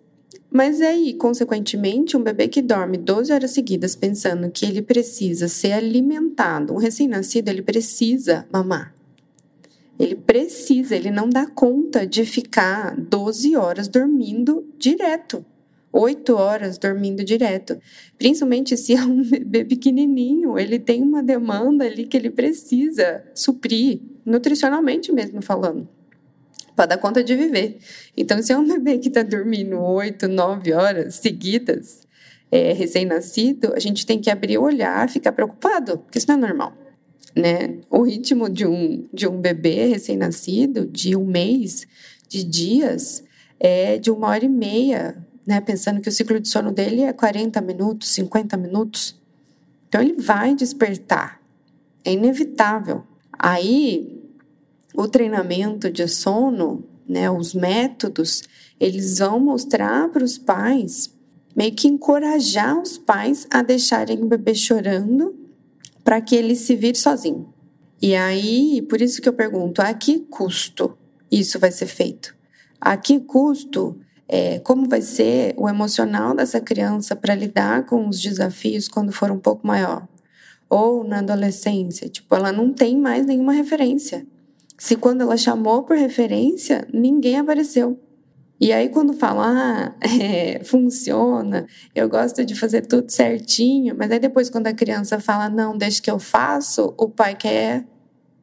Mas 0.49 0.81
aí, 0.81 1.13
consequentemente, 1.13 2.17
um 2.17 2.21
bebê 2.21 2.47
que 2.47 2.61
dorme 2.61 2.97
12 2.97 3.31
horas 3.31 3.51
seguidas 3.51 3.95
pensando 3.95 4.51
que 4.51 4.65
ele 4.65 4.81
precisa 4.81 5.47
ser 5.47 5.71
alimentado, 5.71 6.73
um 6.73 6.77
recém-nascido, 6.77 7.49
ele 7.49 7.61
precisa 7.61 8.45
mamar. 8.51 8.93
Ele 10.01 10.15
precisa, 10.15 10.95
ele 10.95 11.11
não 11.11 11.29
dá 11.29 11.45
conta 11.45 12.07
de 12.07 12.25
ficar 12.25 12.99
12 12.99 13.55
horas 13.55 13.87
dormindo 13.87 14.67
direto. 14.75 15.45
8 15.93 16.33
horas 16.35 16.79
dormindo 16.79 17.23
direto. 17.23 17.79
Principalmente 18.17 18.75
se 18.75 18.95
é 18.95 19.03
um 19.03 19.21
bebê 19.29 19.63
pequenininho, 19.63 20.57
ele 20.57 20.79
tem 20.79 21.03
uma 21.03 21.21
demanda 21.21 21.85
ali 21.85 22.07
que 22.07 22.17
ele 22.17 22.31
precisa 22.31 23.23
suprir, 23.35 24.01
nutricionalmente 24.25 25.11
mesmo 25.11 25.39
falando, 25.39 25.87
para 26.75 26.87
dar 26.87 26.97
conta 26.97 27.23
de 27.23 27.35
viver. 27.35 27.77
Então, 28.17 28.41
se 28.41 28.51
é 28.51 28.57
um 28.57 28.65
bebê 28.67 28.97
que 28.97 29.09
está 29.09 29.21
dormindo 29.21 29.79
8, 29.79 30.27
9 30.27 30.73
horas 30.73 31.13
seguidas, 31.13 32.07
é, 32.51 32.73
recém-nascido, 32.73 33.71
a 33.75 33.79
gente 33.79 34.03
tem 34.03 34.19
que 34.19 34.31
abrir 34.31 34.57
o 34.57 34.63
olhar, 34.63 35.07
ficar 35.11 35.31
preocupado, 35.31 35.99
porque 35.99 36.17
isso 36.17 36.27
não 36.27 36.35
é 36.35 36.39
normal 36.39 36.80
né? 37.35 37.79
O 37.89 38.03
ritmo 38.03 38.49
de 38.49 38.65
um, 38.65 39.07
de 39.13 39.27
um 39.27 39.39
bebê 39.39 39.85
recém-nascido, 39.85 40.85
de 40.85 41.15
um 41.15 41.25
mês, 41.25 41.87
de 42.27 42.43
dias, 42.43 43.23
é 43.59 43.97
de 43.97 44.11
uma 44.11 44.27
hora 44.27 44.45
e 44.45 44.49
meia, 44.49 45.17
né? 45.45 45.61
Pensando 45.61 46.01
que 46.01 46.09
o 46.09 46.11
ciclo 46.11 46.39
de 46.39 46.47
sono 46.47 46.71
dele 46.71 47.01
é 47.01 47.13
40 47.13 47.61
minutos, 47.61 48.09
50 48.09 48.57
minutos. 48.57 49.19
Então, 49.87 50.01
ele 50.01 50.13
vai 50.13 50.55
despertar. 50.55 51.41
É 52.03 52.13
inevitável. 52.13 53.03
Aí, 53.37 54.21
o 54.93 55.07
treinamento 55.07 55.89
de 55.89 56.07
sono, 56.07 56.83
né? 57.07 57.29
Os 57.29 57.53
métodos, 57.53 58.43
eles 58.79 59.19
vão 59.19 59.39
mostrar 59.39 60.09
para 60.09 60.23
os 60.23 60.37
pais, 60.37 61.13
meio 61.55 61.73
que 61.73 61.87
encorajar 61.87 62.79
os 62.79 62.97
pais 62.97 63.45
a 63.49 63.61
deixarem 63.61 64.21
o 64.21 64.27
bebê 64.27 64.55
chorando 64.55 65.40
para 66.03 66.21
que 66.21 66.35
ele 66.35 66.55
se 66.55 66.75
vire 66.75 66.97
sozinho. 66.97 67.53
E 68.01 68.15
aí, 68.15 68.81
por 68.89 69.01
isso 69.01 69.21
que 69.21 69.29
eu 69.29 69.33
pergunto, 69.33 69.81
a 69.81 69.93
que 69.93 70.19
custo 70.19 70.97
isso 71.31 71.59
vai 71.59 71.71
ser 71.71 71.85
feito? 71.85 72.35
A 72.79 72.97
que 72.97 73.19
custo 73.19 73.99
é, 74.27 74.59
como 74.59 74.87
vai 74.87 75.01
ser 75.01 75.53
o 75.57 75.67
emocional 75.67 76.33
dessa 76.33 76.61
criança 76.61 77.15
para 77.15 77.35
lidar 77.35 77.85
com 77.85 78.07
os 78.07 78.19
desafios 78.19 78.87
quando 78.87 79.11
for 79.11 79.29
um 79.29 79.37
pouco 79.37 79.67
maior. 79.67 80.07
Ou 80.69 81.03
na 81.03 81.19
adolescência, 81.19 82.07
tipo, 82.07 82.33
ela 82.33 82.51
não 82.51 82.71
tem 82.71 82.97
mais 82.97 83.25
nenhuma 83.25 83.51
referência. 83.51 84.25
Se 84.77 84.95
quando 84.95 85.21
ela 85.21 85.35
chamou 85.35 85.83
por 85.83 85.97
referência, 85.97 86.87
ninguém 86.93 87.37
apareceu. 87.37 87.99
E 88.61 88.71
aí, 88.71 88.89
quando 88.89 89.11
fala, 89.13 89.47
ah, 89.47 89.95
é, 90.07 90.63
funciona, 90.63 91.65
eu 91.95 92.07
gosto 92.07 92.45
de 92.45 92.53
fazer 92.53 92.85
tudo 92.85 93.09
certinho, 93.11 93.95
mas 93.97 94.11
aí 94.11 94.19
depois, 94.19 94.51
quando 94.51 94.67
a 94.67 94.73
criança 94.73 95.19
fala, 95.19 95.49
não, 95.49 95.75
deixa 95.75 95.99
que 95.99 96.11
eu 96.11 96.19
faço, 96.19 96.93
o 96.95 97.09
pai 97.09 97.35
quer 97.35 97.87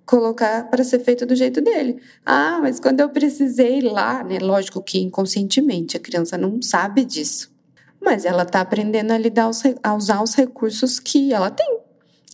colocar 0.04 0.68
para 0.68 0.82
ser 0.82 0.98
feito 1.00 1.24
do 1.24 1.36
jeito 1.36 1.60
dele. 1.60 2.00
Ah, 2.26 2.58
mas 2.60 2.80
quando 2.80 2.98
eu 2.98 3.08
precisei 3.10 3.80
lá, 3.80 4.24
né? 4.24 4.38
Lógico 4.40 4.82
que 4.82 4.98
inconscientemente, 4.98 5.96
a 5.96 6.00
criança 6.00 6.36
não 6.36 6.60
sabe 6.60 7.04
disso. 7.04 7.54
Mas 8.00 8.24
ela 8.24 8.42
está 8.42 8.60
aprendendo 8.60 9.12
a 9.12 9.18
lidar 9.18 9.48
a 9.82 9.94
usar 9.94 10.22
os 10.22 10.34
recursos 10.34 10.98
que 10.98 11.32
ela 11.32 11.50
tem. 11.50 11.78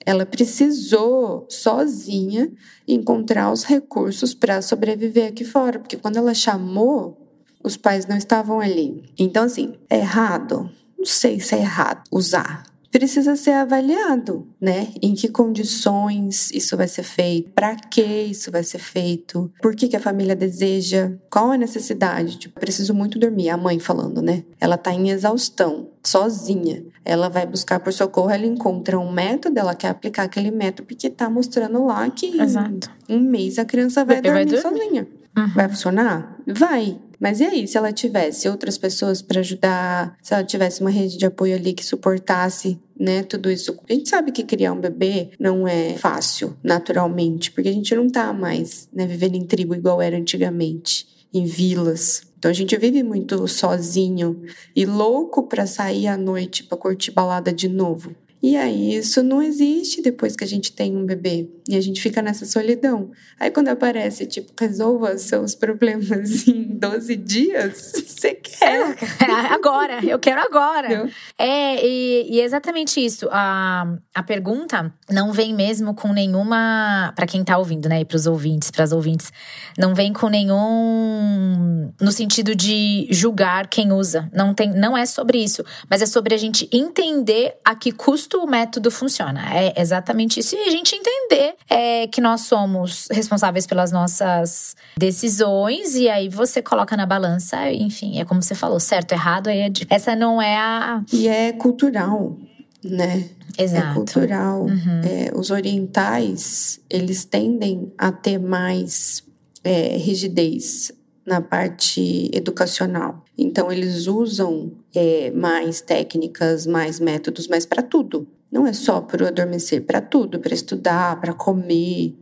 Ela 0.07 0.25
precisou 0.25 1.47
sozinha 1.51 2.51
encontrar 2.88 3.53
os 3.53 3.64
recursos 3.64 4.33
para 4.33 4.62
sobreviver 4.62 5.29
aqui 5.29 5.44
fora, 5.44 5.79
porque 5.79 5.97
quando 5.97 6.16
ela 6.16 6.33
chamou, 6.33 7.23
os 7.64 7.77
pais 7.77 8.07
não 8.07 8.16
estavam 8.16 8.61
ali. 8.61 9.03
Então 9.18 9.44
assim, 9.44 9.74
é 9.90 9.98
errado. 9.98 10.70
Não 10.96 11.07
sei 11.07 11.40
se 11.40 11.55
é 11.55 11.59
errado 11.59 12.03
usar 12.12 12.64
precisa 12.94 13.35
ser 13.35 13.50
avaliado, 13.50 14.46
né? 14.61 14.87
Em 15.03 15.16
que 15.16 15.27
condições 15.27 16.53
isso 16.53 16.77
vai 16.77 16.87
ser 16.87 17.03
feito, 17.03 17.50
para 17.50 17.74
que 17.74 18.00
isso 18.00 18.53
vai 18.53 18.62
ser 18.62 18.79
feito, 18.79 19.50
por 19.61 19.74
que, 19.74 19.88
que 19.88 19.96
a 19.96 20.00
família 20.00 20.37
deseja, 20.37 21.11
qual 21.29 21.50
a 21.50 21.57
necessidade. 21.57 22.38
Tipo, 22.38 22.61
preciso 22.61 22.94
muito 22.94 23.18
dormir, 23.18 23.50
a 23.50 23.57
mãe 23.57 23.81
falando, 23.81 24.22
né? 24.22 24.44
Ela 24.61 24.77
tá 24.77 24.92
em 24.92 25.11
exaustão, 25.11 25.88
sozinha. 26.05 26.85
Ela 27.05 27.29
vai 27.29 27.44
buscar 27.44 27.81
por 27.81 27.92
socorro, 27.92 28.31
ela 28.31 28.46
encontra 28.46 28.96
um 28.96 29.11
método, 29.11 29.59
ela 29.59 29.74
quer 29.74 29.88
aplicar 29.88 30.22
aquele 30.22 30.53
método 30.53 30.87
porque 30.87 31.11
tá 31.11 31.29
mostrando 31.29 31.85
lá 31.87 32.09
que 32.11 32.40
Exato. 32.40 32.92
em 33.09 33.16
um 33.16 33.20
mês 33.20 33.59
a 33.59 33.64
criança 33.64 34.05
vai, 34.05 34.22
dormir, 34.22 34.35
vai 34.35 34.44
dormir, 34.44 34.62
sozinha. 34.62 35.09
Uhum. 35.37 35.48
Vai 35.48 35.68
funcionar? 35.68 36.38
Vai. 36.46 37.00
Mas 37.20 37.40
e 37.40 37.44
aí, 37.44 37.66
se 37.66 37.77
ela 37.77 37.92
tivesse 37.92 38.48
outras 38.48 38.79
pessoas 38.79 39.22
para 39.22 39.40
ajudar, 39.40 40.16
se 40.22 40.35
ela 40.35 40.44
tivesse 40.44 40.81
uma 40.81 40.90
rede 40.90 41.16
de 41.16 41.27
apoio 41.27 41.55
ali 41.55 41.72
que 41.72 41.85
suportasse 41.85 42.79
né, 42.98 43.22
tudo 43.22 43.50
isso. 43.50 43.77
A 43.88 43.92
gente 43.92 44.09
sabe 44.09 44.33
que 44.33 44.44
criar 44.44 44.72
um 44.72 44.81
bebê 44.81 45.31
não 45.38 45.66
é 45.66 45.94
fácil, 45.94 46.57
naturalmente, 46.62 47.50
porque 47.50 47.68
a 47.68 47.72
gente 47.72 47.94
não 47.94 48.09
tá 48.09 48.33
mais, 48.33 48.88
né, 48.92 49.07
vivendo 49.07 49.35
em 49.35 49.44
tribo 49.44 49.74
igual 49.74 50.00
era 50.00 50.16
antigamente, 50.16 51.07
em 51.33 51.44
vilas. 51.44 52.22
Então 52.38 52.50
a 52.50 52.55
gente 52.55 52.77
vive 52.77 53.03
muito 53.03 53.48
sozinho 53.48 54.42
e 54.77 54.85
louco 54.85 55.44
para 55.44 55.66
sair 55.66 56.07
à 56.07 56.16
noite 56.16 56.62
para 56.64 56.79
curtir 56.79 57.11
balada 57.11 57.53
de 57.53 57.68
novo. 57.68 58.14
E 58.42 58.57
aí 58.57 58.94
isso 58.94 59.22
não 59.22 59.40
existe 59.40 60.03
depois 60.03 60.37
que 60.37 60.44
a 60.44 60.46
gente 60.46 60.70
tem 60.70 60.94
um 60.94 61.07
bebê. 61.07 61.48
E 61.66 61.77
a 61.77 61.81
gente 61.81 62.00
fica 62.00 62.20
nessa 62.20 62.44
solidão. 62.44 63.11
Aí 63.40 63.50
quando 63.50 63.68
aparece, 63.68 64.27
tipo, 64.27 64.53
resolva 64.59 65.16
seus 65.16 65.55
problemas 65.55 66.46
em 66.48 66.64
12 66.79 67.16
dias, 67.16 67.92
você 68.07 68.35
quer. 68.35 68.94
É, 69.00 69.55
agora, 69.55 70.05
eu 70.05 70.18
quero 70.18 70.42
agora. 70.42 71.11
É, 71.38 71.87
e, 71.87 72.37
e, 72.37 72.40
exatamente 72.40 73.03
isso. 73.03 73.29
A, 73.33 73.96
a 74.14 74.22
pergunta 74.22 74.92
não 75.11 75.33
vem 75.33 75.55
mesmo 75.55 75.94
com 75.94 76.12
nenhuma. 76.12 77.12
para 77.16 77.27
quem 77.27 77.42
tá 77.42 77.57
ouvindo, 77.57 77.88
né? 77.88 78.00
E 78.00 78.05
pros 78.05 78.27
ouvintes, 78.27 78.70
pras 78.70 78.92
ouvintes, 78.92 79.33
não 79.79 79.94
vem 79.94 80.12
com 80.12 80.29
nenhum. 80.29 81.92
no 81.98 82.12
sentido 82.12 82.55
de 82.55 83.09
julgar 83.11 83.68
quem 83.68 83.90
usa. 83.90 84.29
Não, 84.35 84.53
tem, 84.53 84.70
não 84.70 84.94
é 84.94 85.07
sobre 85.07 85.42
isso. 85.42 85.64
Mas 85.88 86.03
é 86.03 86.07
sobre 86.07 86.35
a 86.35 86.38
gente 86.38 86.68
entender 86.70 87.57
a 87.64 87.74
que 87.74 87.90
custo 87.90 88.38
o 88.42 88.46
método 88.46 88.90
funciona. 88.90 89.40
É 89.55 89.81
exatamente 89.81 90.40
isso. 90.40 90.55
E 90.55 90.68
a 90.68 90.70
gente 90.70 90.94
entender 90.94 91.54
é, 91.69 92.07
que 92.07 92.21
nós 92.21 92.43
somos 92.43 93.09
responsáveis 93.11 93.67
pelas 93.67 93.90
nossas 93.93 94.77
decisões, 94.97 95.95
e 95.95 96.09
aí 96.09 96.29
você 96.29 96.62
coloca 96.62 96.97
na 96.97 97.07
balança, 97.07 97.73
enfim, 97.73 98.19
é 98.19 98.25
como 98.25 98.43
você 98.43 98.55
falou, 98.55 98.79
certo, 98.81 99.12
errado, 99.12 99.49
aí 99.49 99.61
é 99.61 99.69
de... 99.69 99.87
essa 99.88 100.14
não 100.14 100.40
é 100.40 100.57
a. 100.57 101.03
E 101.12 101.29
é 101.29 101.53
cultural, 101.53 102.37
né? 102.83 103.29
Exato. 103.59 103.90
É 103.90 103.95
cultural. 103.95 104.62
Uhum. 104.62 105.01
É, 105.05 105.31
os 105.35 105.51
orientais, 105.51 106.81
eles 106.90 107.25
tendem 107.25 107.93
a 107.97 108.11
ter 108.11 108.38
mais 108.38 109.23
é, 109.62 109.97
rigidez 109.97 110.93
na 111.25 111.40
parte 111.40 112.31
educacional. 112.33 113.25
Então, 113.37 113.73
eles 113.73 114.07
usam 114.07 114.73
é, 114.95 115.31
mais 115.31 115.81
técnicas, 115.81 116.67
mais 116.67 117.01
métodos, 117.01 117.49
mas 117.49 117.64
para 117.64 117.83
tudo. 117.83 118.29
Não 118.55 118.69
é 118.69 118.73
só 118.73 119.01
para 119.01 119.27
adormecer, 119.27 119.85
para 119.85 120.01
tudo, 120.01 120.38
para 120.38 120.55
estudar, 120.55 121.21
para 121.21 121.35
comer, 121.35 122.17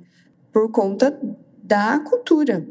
por 0.51 0.71
conta 0.71 1.15
da 1.63 1.99
cultura. 1.99 2.67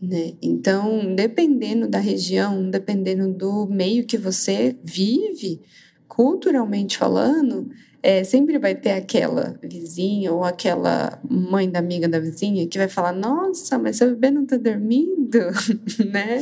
Né? 0.00 0.34
Então, 0.40 1.12
dependendo 1.12 1.88
da 1.88 1.98
região, 1.98 2.70
dependendo 2.70 3.32
do 3.32 3.66
meio 3.66 4.06
que 4.06 4.16
você 4.16 4.78
vive, 4.84 5.60
culturalmente 6.06 6.96
falando, 6.96 7.68
é, 8.06 8.22
sempre 8.22 8.56
vai 8.56 8.72
ter 8.72 8.92
aquela 8.92 9.58
vizinha 9.60 10.32
ou 10.32 10.44
aquela 10.44 11.18
mãe 11.28 11.68
da 11.68 11.80
amiga 11.80 12.08
da 12.08 12.20
vizinha 12.20 12.64
que 12.68 12.78
vai 12.78 12.86
falar: 12.86 13.12
Nossa, 13.12 13.76
mas 13.80 13.96
seu 13.96 14.10
bebê 14.10 14.30
não 14.30 14.46
tá 14.46 14.56
dormindo, 14.56 15.40
né? 16.08 16.40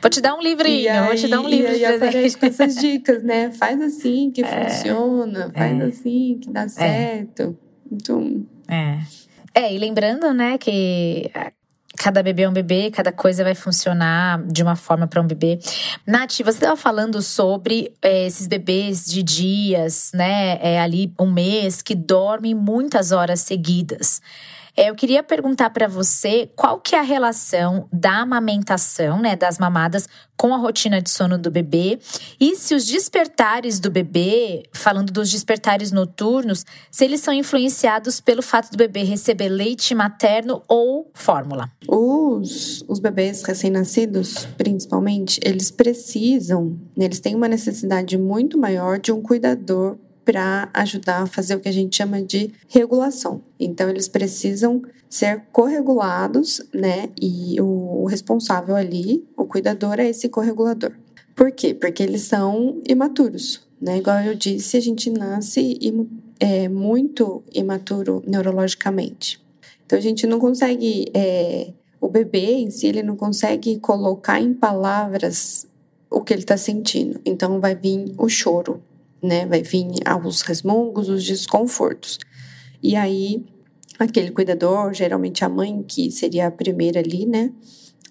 Vou 0.00 0.08
te 0.08 0.20
dar 0.20 0.36
um 0.36 0.40
livrinho, 0.40 0.92
aí, 0.92 1.06
vou 1.06 1.16
te 1.16 1.26
dar 1.26 1.40
um 1.40 1.48
livro 1.48 1.72
e 1.72 1.84
aí 1.84 1.96
aparece 1.96 2.38
com 2.38 2.46
essas 2.46 2.76
dicas, 2.76 3.24
né? 3.24 3.50
Faz 3.58 3.80
assim 3.82 4.30
que 4.30 4.42
é, 4.44 4.70
funciona, 4.70 5.50
faz 5.52 5.80
é, 5.80 5.84
assim 5.84 6.38
que 6.40 6.48
dá 6.52 6.62
é. 6.62 6.68
certo. 6.68 7.58
Então. 7.90 8.46
É. 8.68 8.98
É, 9.52 9.74
e 9.74 9.78
lembrando, 9.78 10.32
né, 10.32 10.58
que 10.58 11.28
cada 11.96 12.22
bebê 12.22 12.42
é 12.42 12.48
um 12.48 12.52
bebê, 12.52 12.90
cada 12.90 13.12
coisa 13.12 13.44
vai 13.44 13.54
funcionar 13.54 14.42
de 14.46 14.62
uma 14.62 14.76
forma 14.76 15.06
para 15.06 15.20
um 15.20 15.26
bebê. 15.26 15.58
Nath, 16.06 16.32
você 16.38 16.50
estava 16.50 16.76
falando 16.76 17.22
sobre 17.22 17.92
é, 18.02 18.26
esses 18.26 18.46
bebês 18.46 19.04
de 19.06 19.22
dias, 19.22 20.10
né? 20.12 20.58
É, 20.60 20.80
ali 20.80 21.12
um 21.18 21.30
mês, 21.30 21.82
que 21.82 21.94
dormem 21.94 22.54
muitas 22.54 23.12
horas 23.12 23.40
seguidas. 23.40 24.20
É, 24.76 24.90
eu 24.90 24.94
queria 24.94 25.22
perguntar 25.22 25.70
para 25.70 25.86
você 25.86 26.50
qual 26.56 26.80
que 26.80 26.96
é 26.96 26.98
a 26.98 27.02
relação 27.02 27.88
da 27.92 28.22
amamentação, 28.22 29.20
né, 29.20 29.36
das 29.36 29.58
mamadas 29.58 30.08
com 30.36 30.52
a 30.52 30.56
rotina 30.56 31.00
de 31.00 31.10
sono 31.10 31.38
do 31.38 31.48
bebê 31.48 31.98
e 32.40 32.56
se 32.56 32.74
os 32.74 32.84
despertares 32.84 33.78
do 33.78 33.88
bebê, 33.88 34.64
falando 34.72 35.12
dos 35.12 35.30
despertares 35.30 35.92
noturnos, 35.92 36.66
se 36.90 37.04
eles 37.04 37.20
são 37.20 37.32
influenciados 37.32 38.20
pelo 38.20 38.42
fato 38.42 38.70
do 38.72 38.76
bebê 38.76 39.04
receber 39.04 39.48
leite 39.48 39.94
materno 39.94 40.60
ou 40.66 41.08
fórmula. 41.14 41.70
Os, 41.86 42.84
os 42.88 42.98
bebês 42.98 43.44
recém-nascidos, 43.44 44.46
principalmente, 44.56 45.38
eles 45.44 45.70
precisam, 45.70 46.76
eles 46.96 47.20
têm 47.20 47.36
uma 47.36 47.48
necessidade 47.48 48.18
muito 48.18 48.58
maior 48.58 48.98
de 48.98 49.12
um 49.12 49.22
cuidador 49.22 49.96
para 50.24 50.68
ajudar 50.72 51.22
a 51.22 51.26
fazer 51.26 51.54
o 51.54 51.60
que 51.60 51.68
a 51.68 51.72
gente 51.72 51.96
chama 51.96 52.22
de 52.22 52.50
regulação. 52.68 53.42
Então, 53.58 53.88
eles 53.88 54.08
precisam 54.08 54.82
ser 55.08 55.44
corregulados, 55.52 56.60
né? 56.72 57.10
E 57.20 57.60
o 57.60 58.04
responsável 58.06 58.74
ali, 58.74 59.24
o 59.36 59.44
cuidador, 59.44 60.00
é 60.00 60.08
esse 60.08 60.28
corregulador. 60.28 60.92
Por 61.34 61.52
quê? 61.52 61.74
Porque 61.74 62.02
eles 62.02 62.22
são 62.22 62.80
imaturos, 62.88 63.66
né? 63.80 63.98
Igual 63.98 64.20
eu 64.20 64.34
disse, 64.34 64.76
a 64.76 64.80
gente 64.80 65.10
nasce 65.10 65.78
é, 66.40 66.68
muito 66.68 67.42
imaturo 67.52 68.22
neurologicamente. 68.26 69.40
Então, 69.86 69.98
a 69.98 70.02
gente 70.02 70.26
não 70.26 70.38
consegue. 70.38 71.10
É, 71.14 71.72
o 72.00 72.08
bebê 72.08 72.56
em 72.56 72.70
si, 72.70 72.86
ele 72.86 73.02
não 73.02 73.16
consegue 73.16 73.78
colocar 73.78 74.38
em 74.38 74.52
palavras 74.52 75.66
o 76.10 76.20
que 76.20 76.34
ele 76.34 76.42
está 76.42 76.56
sentindo. 76.56 77.18
Então, 77.24 77.60
vai 77.60 77.74
vir 77.74 78.14
o 78.18 78.28
choro, 78.28 78.82
né? 79.24 79.46
Vai 79.46 79.62
vir 79.62 79.86
os 80.24 80.42
resmungos, 80.42 81.08
os 81.08 81.24
desconfortos. 81.24 82.18
E 82.82 82.94
aí, 82.96 83.44
aquele 83.98 84.30
cuidador, 84.30 84.92
geralmente 84.92 85.44
a 85.44 85.48
mãe, 85.48 85.82
que 85.82 86.10
seria 86.10 86.46
a 86.46 86.50
primeira 86.50 87.00
ali, 87.00 87.26
né? 87.26 87.52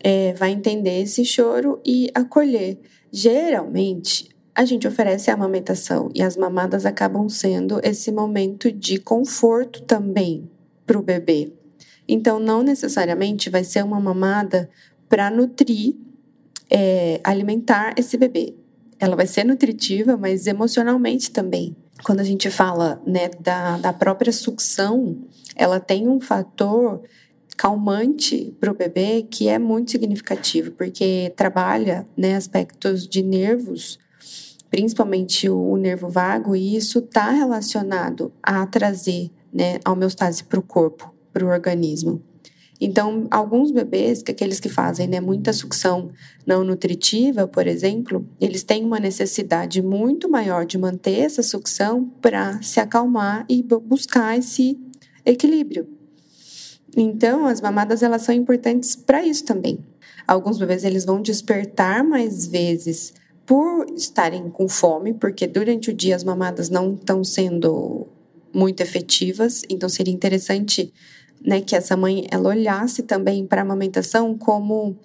É, 0.03 0.33
vai 0.33 0.51
entender 0.51 1.01
esse 1.01 1.23
choro 1.23 1.79
e 1.85 2.09
acolher. 2.13 2.79
Geralmente, 3.11 4.29
a 4.55 4.65
gente 4.65 4.87
oferece 4.87 5.31
a 5.31 5.33
amamentação 5.33 6.09
e 6.13 6.21
as 6.21 6.35
mamadas 6.35 6.85
acabam 6.85 7.29
sendo 7.29 7.79
esse 7.83 8.11
momento 8.11 8.71
de 8.71 8.97
conforto 8.97 9.81
também 9.83 10.49
para 10.85 10.97
o 10.97 11.03
bebê. 11.03 11.53
Então, 12.07 12.39
não 12.39 12.61
necessariamente 12.61 13.49
vai 13.49 13.63
ser 13.63 13.83
uma 13.83 13.99
mamada 13.99 14.69
para 15.07 15.29
nutrir, 15.29 15.95
é, 16.69 17.21
alimentar 17.23 17.93
esse 17.97 18.17
bebê 18.17 18.55
ela 18.99 19.15
vai 19.15 19.27
ser 19.27 19.43
nutritiva, 19.43 20.17
mas 20.17 20.47
emocionalmente 20.47 21.31
também. 21.31 21.75
Quando 22.03 22.19
a 22.19 22.23
gente 22.23 22.49
fala 22.49 23.01
né, 23.05 23.29
da, 23.39 23.77
da 23.77 23.93
própria 23.93 24.31
sucção, 24.31 25.17
ela 25.55 25.79
tem 25.79 26.07
um 26.07 26.19
fator 26.19 27.01
calmante 27.55 28.55
para 28.59 28.71
o 28.71 28.75
bebê 28.75 29.25
que 29.29 29.47
é 29.47 29.59
muito 29.59 29.91
significativo, 29.91 30.71
porque 30.71 31.31
trabalha 31.35 32.07
né, 32.17 32.35
aspectos 32.35 33.07
de 33.07 33.21
nervos, 33.21 33.99
principalmente 34.69 35.47
o, 35.49 35.57
o 35.57 35.77
nervo 35.77 36.09
vago, 36.09 36.55
e 36.55 36.75
isso 36.75 36.99
está 36.99 37.29
relacionado 37.29 38.33
a 38.41 38.65
trazer 38.65 39.29
né, 39.53 39.79
a 39.85 39.91
homeostase 39.91 40.43
para 40.43 40.59
o 40.59 40.63
corpo, 40.63 41.13
para 41.31 41.45
o 41.45 41.49
organismo. 41.49 42.21
Então, 42.85 43.27
alguns 43.31 43.71
bebês, 43.71 44.21
que 44.21 44.31
aqueles 44.31 44.59
que 44.59 44.67
fazem 44.67 45.07
né, 45.07 45.21
muita 45.21 45.53
sucção 45.53 46.09
não 46.45 46.65
nutritiva, 46.65 47.47
por 47.47 47.65
exemplo, 47.65 48.27
eles 48.41 48.61
têm 48.61 48.83
uma 48.83 48.99
necessidade 48.99 49.81
muito 49.81 50.27
maior 50.27 50.65
de 50.65 50.77
manter 50.77 51.19
essa 51.19 51.41
sucção 51.41 52.11
para 52.21 52.61
se 52.61 52.81
acalmar 52.81 53.45
e 53.47 53.63
buscar 53.63 54.37
esse 54.37 54.77
equilíbrio. 55.25 55.87
Então, 56.97 57.45
as 57.45 57.61
mamadas 57.61 58.03
elas 58.03 58.23
são 58.23 58.35
importantes 58.35 58.97
para 58.97 59.23
isso 59.23 59.45
também. 59.45 59.79
Alguns 60.27 60.57
bebês 60.57 60.83
eles 60.83 61.05
vão 61.05 61.21
despertar 61.21 62.03
mais 62.03 62.45
vezes 62.45 63.13
por 63.45 63.85
estarem 63.95 64.49
com 64.49 64.67
fome, 64.67 65.13
porque 65.13 65.47
durante 65.47 65.89
o 65.89 65.93
dia 65.93 66.17
as 66.17 66.23
mamadas 66.25 66.69
não 66.69 66.95
estão 66.95 67.23
sendo 67.23 68.07
muito 68.53 68.81
efetivas, 68.81 69.61
então 69.69 69.87
seria 69.87 70.13
interessante 70.13 70.91
né, 71.45 71.61
que 71.61 71.75
essa 71.75 71.97
mãe 71.97 72.25
ela 72.31 72.49
olhasse 72.49 73.03
também 73.03 73.45
para 73.45 73.61
a 73.61 73.65
amamentação 73.65 74.37
como 74.37 74.95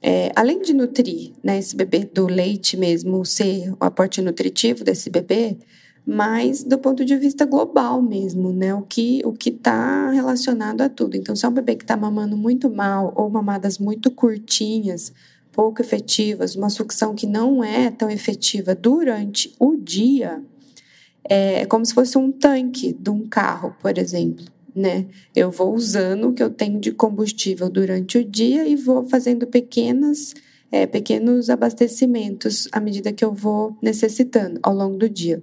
é, 0.00 0.30
além 0.36 0.62
de 0.62 0.72
nutrir 0.72 1.32
né, 1.42 1.58
esse 1.58 1.74
bebê 1.74 2.04
do 2.04 2.26
leite 2.26 2.76
mesmo, 2.76 3.24
ser 3.24 3.72
o 3.72 3.84
aporte 3.84 4.22
nutritivo 4.22 4.84
desse 4.84 5.10
bebê, 5.10 5.56
mas 6.06 6.62
do 6.62 6.78
ponto 6.78 7.04
de 7.04 7.16
vista 7.16 7.44
global 7.44 8.00
mesmo, 8.00 8.50
né? 8.50 8.72
O 8.72 8.80
que 8.82 9.20
o 9.26 9.32
que 9.32 9.50
está 9.50 10.10
relacionado 10.10 10.80
a 10.80 10.88
tudo. 10.88 11.16
Então, 11.16 11.36
se 11.36 11.44
é 11.44 11.48
um 11.48 11.52
bebê 11.52 11.76
que 11.76 11.84
está 11.84 11.98
mamando 11.98 12.34
muito 12.34 12.70
mal 12.70 13.12
ou 13.14 13.28
mamadas 13.28 13.78
muito 13.78 14.10
curtinhas, 14.10 15.12
pouco 15.52 15.82
efetivas, 15.82 16.56
uma 16.56 16.70
sucção 16.70 17.14
que 17.14 17.26
não 17.26 17.62
é 17.62 17.90
tão 17.90 18.08
efetiva 18.08 18.74
durante 18.74 19.54
o 19.58 19.76
dia, 19.76 20.42
é 21.24 21.66
como 21.66 21.84
se 21.84 21.92
fosse 21.92 22.16
um 22.16 22.32
tanque 22.32 22.94
de 22.94 23.10
um 23.10 23.28
carro, 23.28 23.74
por 23.82 23.98
exemplo 23.98 24.46
né? 24.74 25.06
Eu 25.34 25.50
vou 25.50 25.74
usando 25.74 26.28
o 26.28 26.32
que 26.32 26.42
eu 26.42 26.50
tenho 26.50 26.80
de 26.80 26.92
combustível 26.92 27.68
durante 27.68 28.18
o 28.18 28.24
dia 28.24 28.66
e 28.66 28.76
vou 28.76 29.04
fazendo 29.04 29.46
pequenas, 29.46 30.34
é, 30.70 30.86
pequenos 30.86 31.50
abastecimentos 31.50 32.68
à 32.72 32.80
medida 32.80 33.12
que 33.12 33.24
eu 33.24 33.32
vou 33.32 33.76
necessitando 33.82 34.58
ao 34.62 34.74
longo 34.74 34.96
do 34.96 35.08
dia. 35.08 35.42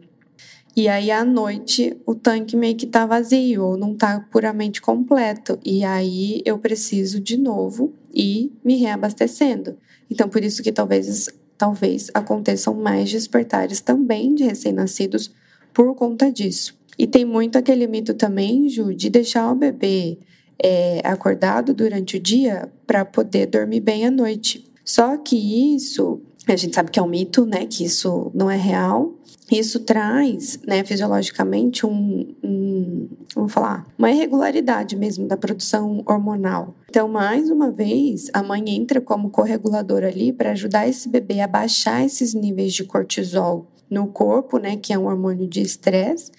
E 0.76 0.90
aí 0.90 1.10
à 1.10 1.24
noite 1.24 1.96
o 2.06 2.14
tanque 2.14 2.58
meio 2.58 2.76
que 2.76 2.86
tá 2.86 3.06
vazio 3.06 3.64
ou 3.64 3.78
não 3.78 3.96
tá 3.96 4.20
puramente 4.30 4.82
completo. 4.82 5.58
E 5.64 5.86
aí 5.86 6.42
eu 6.46 6.60
preciso 6.60 7.20
de 7.20 7.38
novo 7.38 7.94
ir 8.14 8.52
me 8.64 8.76
reabastecendo. 8.76 9.78
Então 10.12 10.28
por 10.28 10.44
isso 10.44 10.62
que 10.62 10.74
talvez 10.74 11.30
talvez 11.58 12.12
aconteçam 12.14 12.74
mais 12.74 13.10
despertares 13.10 13.80
também 13.80 14.36
de 14.36 14.44
recém-nascidos 14.44 15.34
por 15.74 15.96
conta 15.96 16.30
disso. 16.30 16.78
E 16.97 17.05
tem 17.05 17.25
muito 17.25 17.58
aquele 17.58 17.88
mito 17.88 18.13
também, 18.13 18.69
Ju, 18.69 18.93
de 18.93 19.10
deixar 19.10 19.51
o 19.51 19.55
bebê 19.55 20.17
é, 20.62 21.01
acordado 21.03 21.73
durante 21.73 22.17
o 22.17 22.19
dia 22.19 22.71
para 22.88 23.03
poder 23.03 23.47
dormir 23.47 23.81
bem 23.81 24.05
à 24.05 24.12
noite. 24.12 24.65
Só 24.84 25.17
que 25.17 25.75
isso, 25.75 26.21
a 26.47 26.55
gente 26.55 26.75
sabe 26.75 26.91
que 26.91 26.99
é 26.99 27.01
um 27.03 27.08
mito, 27.08 27.45
né? 27.45 27.65
Que 27.65 27.84
isso 27.84 28.31
não 28.34 28.49
é 28.49 28.55
real. 28.55 29.13
Isso 29.51 29.81
traz, 29.81 30.60
né, 30.65 30.84
fisiologicamente, 30.84 31.86
um, 31.86 32.34
um, 32.43 33.08
vamos 33.36 33.53
falar, 33.53 33.86
uma 33.95 34.10
irregularidade 34.10 34.95
mesmo 34.95 35.27
da 35.27 35.38
produção 35.38 36.01
hormonal. 36.08 36.73
Então, 36.89 37.08
mais 37.08 37.51
uma 37.51 37.69
vez, 37.69 38.27
a 38.34 38.41
mãe 38.41 38.63
entra 38.69 38.99
como 38.99 39.29
correguladora 39.29 40.08
ali 40.08 40.34
para 40.34 40.51
ajudar 40.51 40.88
esse 40.88 41.08
bebê 41.08 41.41
a 41.41 41.47
baixar 41.47 42.03
esses 42.03 42.34
níveis 42.34 42.73
de 42.73 42.86
cortisol 42.86 43.67
no 43.88 44.08
corpo, 44.08 44.58
né, 44.58 44.77
que 44.77 44.91
é 44.91 44.97
um 44.97 45.05
hormônio 45.05 45.47
de 45.47 45.62
estresse, 45.62 46.31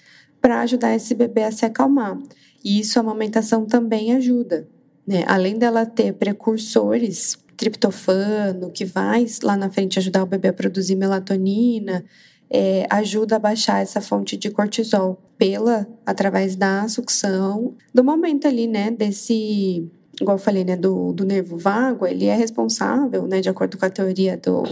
para 0.47 0.61
ajudar 0.61 0.95
esse 0.95 1.13
bebê 1.13 1.43
a 1.43 1.51
se 1.51 1.65
acalmar. 1.65 2.17
E 2.63 2.79
isso 2.79 2.97
a 2.97 3.01
amamentação 3.01 3.65
também 3.65 4.13
ajuda, 4.13 4.65
né? 5.05 5.25
Além 5.27 5.57
dela 5.57 5.85
ter 5.85 6.13
precursores, 6.13 7.37
triptofano, 7.57 8.71
que 8.71 8.85
vai 8.85 9.25
lá 9.43 9.57
na 9.57 9.69
frente 9.69 9.99
ajudar 9.99 10.23
o 10.23 10.25
bebê 10.25 10.47
a 10.47 10.53
produzir 10.53 10.95
melatonina, 10.95 12.05
é, 12.49 12.87
ajuda 12.89 13.35
a 13.35 13.39
baixar 13.39 13.81
essa 13.81 13.99
fonte 13.99 14.37
de 14.37 14.49
cortisol 14.49 15.21
pela 15.37 15.85
através 16.05 16.55
da 16.55 16.87
sucção 16.87 17.75
do 17.93 18.01
momento 18.01 18.47
ali, 18.47 18.67
né, 18.67 18.89
desse, 18.89 19.85
igual 20.21 20.37
eu 20.37 20.41
falei, 20.41 20.63
né, 20.63 20.77
do, 20.77 21.11
do 21.11 21.25
nervo 21.25 21.57
vago, 21.57 22.07
ele 22.07 22.23
é 22.23 22.35
responsável, 22.37 23.27
né, 23.27 23.41
de 23.41 23.49
acordo 23.49 23.77
com 23.77 23.85
a 23.85 23.89
teoria 23.89 24.37
do 24.37 24.63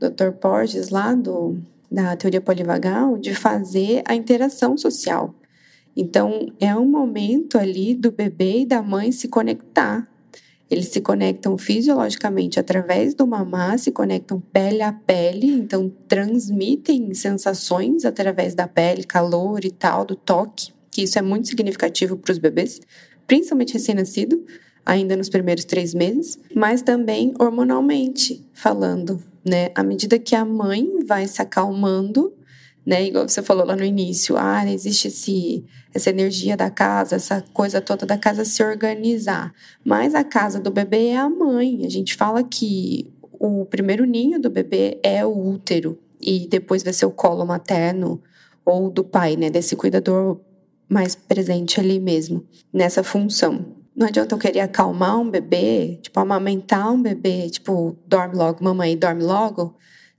Dr. 0.00 0.30
Porges 0.40 0.88
lá 0.88 1.14
do 1.14 1.58
da 1.90 2.14
teoria 2.16 2.40
polivagal 2.40 3.18
de 3.18 3.34
fazer 3.34 4.02
a 4.06 4.14
interação 4.14 4.76
social. 4.76 5.34
Então, 5.96 6.52
é 6.60 6.74
um 6.74 6.88
momento 6.88 7.58
ali 7.58 7.94
do 7.94 8.12
bebê 8.12 8.60
e 8.60 8.66
da 8.66 8.80
mãe 8.80 9.10
se 9.10 9.28
conectar. 9.28 10.08
Eles 10.70 10.86
se 10.86 11.00
conectam 11.00 11.58
fisiologicamente 11.58 12.60
através 12.60 13.12
do 13.12 13.26
mamar, 13.26 13.76
se 13.76 13.90
conectam 13.90 14.40
pele 14.52 14.82
a 14.82 14.92
pele, 14.92 15.48
então 15.48 15.92
transmitem 16.06 17.12
sensações 17.12 18.04
através 18.04 18.54
da 18.54 18.68
pele, 18.68 19.02
calor 19.02 19.64
e 19.64 19.70
tal, 19.72 20.04
do 20.04 20.14
toque, 20.14 20.72
que 20.90 21.02
isso 21.02 21.18
é 21.18 21.22
muito 21.22 21.48
significativo 21.48 22.16
para 22.16 22.30
os 22.30 22.38
bebês, 22.38 22.80
principalmente 23.26 23.72
recém-nascido, 23.72 24.44
ainda 24.84 25.16
nos 25.16 25.28
primeiros 25.28 25.64
três 25.64 25.94
meses, 25.94 26.38
mas 26.54 26.82
também 26.82 27.34
hormonalmente 27.38 28.44
falando 28.52 29.30
né? 29.44 29.70
À 29.74 29.82
medida 29.82 30.18
que 30.18 30.34
a 30.34 30.44
mãe 30.44 31.04
vai 31.06 31.26
se 31.26 31.40
acalmando, 31.40 32.32
né? 32.84 33.04
Igual 33.06 33.28
você 33.28 33.42
falou 33.42 33.64
lá 33.64 33.76
no 33.76 33.84
início, 33.84 34.36
ah, 34.36 34.64
existe 34.70 35.08
esse, 35.08 35.64
essa 35.94 36.10
energia 36.10 36.56
da 36.56 36.70
casa, 36.70 37.16
essa 37.16 37.42
coisa 37.52 37.80
toda 37.80 38.06
da 38.06 38.18
casa 38.18 38.44
se 38.44 38.62
organizar. 38.62 39.52
Mas 39.84 40.14
a 40.14 40.24
casa 40.24 40.60
do 40.60 40.70
bebê 40.70 41.08
é 41.08 41.16
a 41.16 41.28
mãe. 41.28 41.84
A 41.84 41.90
gente 41.90 42.14
fala 42.14 42.42
que 42.42 43.12
o 43.32 43.64
primeiro 43.64 44.04
ninho 44.04 44.40
do 44.40 44.50
bebê 44.50 44.98
é 45.02 45.24
o 45.24 45.30
útero 45.30 45.98
e 46.20 46.46
depois 46.46 46.82
vai 46.82 46.92
ser 46.92 47.06
o 47.06 47.10
colo 47.10 47.44
materno 47.46 48.22
ou 48.64 48.90
do 48.90 49.02
pai, 49.02 49.36
né? 49.36 49.50
Desse 49.50 49.74
cuidador 49.74 50.40
mais 50.88 51.14
presente 51.14 51.78
ali 51.78 52.00
mesmo, 52.00 52.44
nessa 52.72 53.02
função. 53.02 53.79
Não 54.00 54.06
adianta 54.06 54.34
eu 54.34 54.38
querer 54.38 54.60
acalmar 54.60 55.20
um 55.20 55.30
bebê, 55.30 55.98
tipo, 56.00 56.18
amamentar 56.18 56.90
um 56.90 57.02
bebê, 57.02 57.50
tipo, 57.50 57.94
dorme 58.06 58.34
logo, 58.34 58.64
mamãe, 58.64 58.96
dorme 58.96 59.22
logo, 59.22 59.76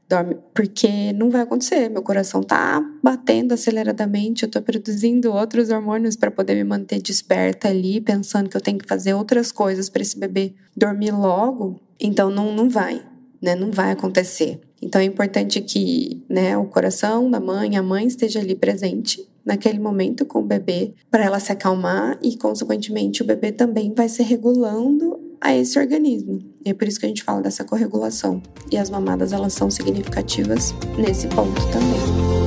dorme, 0.08 0.38
porque 0.54 1.12
não 1.13 1.32
vai 1.32 1.41
acontecer. 1.41 1.89
Meu 1.89 2.04
coração 2.04 2.44
tá 2.44 2.80
batendo 3.02 3.56
aceleradamente, 3.56 4.44
eu 4.44 4.52
tô 4.52 4.62
produzindo 4.62 5.34
outros 5.34 5.72
hormônios 5.72 6.15
para 6.15 6.30
poder 6.30 6.54
me 6.54 6.63
manter 6.63 7.02
desperta 7.02 7.70
ali, 7.70 8.00
pensando 8.00 8.48
que 8.52 8.56
eu 8.56 8.62
tenho 8.62 8.78
que 8.78 8.88
fazer 8.88 9.15
outras 9.15 9.52
coisas 9.52 9.89
para 9.89 10.04
esse 10.04 10.20
bebê 10.20 10.54
dormir 10.78 11.10
logo. 11.10 11.82
Então 12.00 12.30
não, 12.30 12.54
não 12.54 12.70
vai, 12.70 13.04
né? 13.41 13.56
Não 13.56 13.72
vai 13.72 13.89
acontecer. 13.89 14.62
Então 14.80 15.02
é 15.02 15.06
importante 15.06 15.60
que, 15.60 16.24
né, 16.30 16.56
o 16.56 16.65
coração 16.65 17.32
da 17.32 17.39
mãe, 17.39 17.76
a 17.78 17.82
mãe 17.82 18.06
esteja 18.06 18.41
ali 18.41 18.54
presente 18.54 19.28
naquele 19.46 19.80
momento 19.80 20.26
com 20.26 20.40
o 20.40 20.46
bebê 20.46 20.94
para 21.10 21.26
ela 21.26 21.40
se 21.40 21.52
acalmar 21.52 22.18
e, 22.22 22.38
consequentemente, 22.38 23.22
o 23.22 23.26
bebê 23.26 23.52
também 23.52 23.94
vai 23.94 24.08
se 24.08 24.24
regulando 24.24 25.20
a 25.40 25.56
esse 25.56 25.80
organismo. 25.80 26.40
E 26.64 26.70
é 26.70 26.74
por 26.74 26.88
isso 26.88 27.00
que 27.00 27.06
a 27.06 27.10
gente 27.10 27.24
fala 27.24 27.42
dessa 27.42 27.64
corregulação. 27.64 28.42
E 28.72 28.78
as 28.78 28.90
mamadas 28.90 29.34
elas 29.34 29.54
são 29.54 29.70
significativas 29.70 30.74
nesse 30.98 31.28
ponto 31.28 31.62
também. 31.72 32.42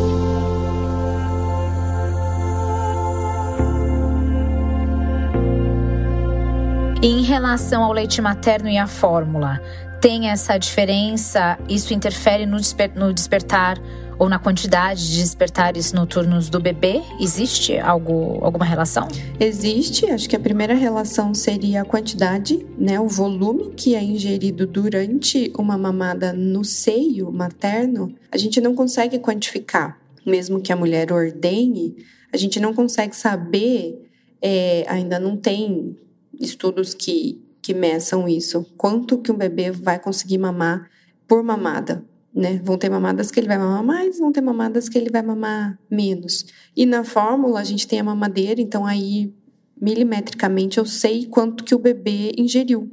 em 7.07 7.21
relação 7.21 7.85
ao 7.85 7.93
leite 7.93 8.23
materno 8.23 8.67
e 8.67 8.79
a 8.79 8.87
fórmula, 8.87 9.61
tem 10.01 10.31
essa 10.31 10.57
diferença? 10.57 11.59
Isso 11.69 11.93
interfere 11.93 12.47
no, 12.47 12.57
desper 12.57 12.93
no 12.95 13.13
despertar 13.13 13.79
ou 14.19 14.29
na 14.29 14.39
quantidade 14.39 15.11
de 15.11 15.21
despertares 15.21 15.93
noturnos 15.93 16.49
do 16.49 16.61
bebê? 16.61 17.03
Existe 17.21 17.79
algo, 17.79 18.39
alguma 18.43 18.65
relação? 18.65 19.09
Existe, 19.39 20.07
acho 20.07 20.29
que 20.29 20.37
a 20.37 20.41
primeira 20.41 20.75
relação 20.75 21.35
seria 21.35 21.83
a 21.83 21.85
quantidade, 21.85 22.65
né, 22.79 22.99
o 23.01 23.09
volume 23.09 23.73
que 23.77 23.95
é 23.95 24.03
ingerido 24.03 24.67
durante 24.67 25.53
uma 25.59 25.77
mamada 25.77 26.33
no 26.33 26.65
seio 26.65 27.31
materno. 27.33 28.15
A 28.31 28.37
gente 28.37 28.61
não 28.61 28.75
consegue 28.75 29.19
quantificar, 29.19 29.99
mesmo 30.25 30.61
que 30.61 30.73
a 30.73 30.77
mulher 30.77 31.13
ordenhe, 31.13 31.97
a 32.33 32.37
gente 32.37 32.59
não 32.59 32.75
consegue 32.75 33.15
saber, 33.15 34.11
é, 34.41 34.85
ainda 34.89 35.19
não 35.19 35.37
tem 35.37 35.97
estudos 36.41 36.95
que, 36.95 37.43
que 37.63 37.73
meçam 37.73 38.29
isso, 38.29 38.67
quanto 38.77 39.19
que 39.19 39.31
um 39.31 39.37
bebê 39.37 39.71
vai 39.71 39.99
conseguir 39.99 40.39
mamar 40.39 40.91
por 41.27 41.43
mamada 41.43 42.05
né? 42.35 42.61
Vão 42.65 42.77
ter 42.77 42.91
mamadas 42.91 43.31
que 43.31 43.39
ele 43.39 43.47
vai 43.47 43.59
mamar 43.59 43.85
mais, 43.85 44.19
vão 44.19 44.33
ter 44.33 44.41
mamadas 44.41 44.89
que 44.89 44.99
ele 44.99 45.11
vai 45.11 45.23
mamar 45.23 45.79
menos. 45.89 46.47
E 46.77 46.85
na 46.85 47.05
fórmula 47.05 47.61
a 47.61 47.65
gente 47.65 47.87
tem 47.87 48.01
a 48.01 48.05
mamadeira, 48.05 48.61
então 48.61 48.85
aí 48.85 49.33
milimetricamente 49.81 50.79
eu 50.79 50.87
sei 50.87 51.27
quanto 51.27 51.63
que 51.63 51.75
o 51.75 51.79
bebê 51.79 52.33
ingeriu. 52.37 52.91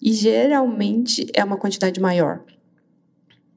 E 0.00 0.12
geralmente 0.12 1.26
é 1.34 1.42
uma 1.42 1.56
quantidade 1.56 2.00
maior, 2.00 2.44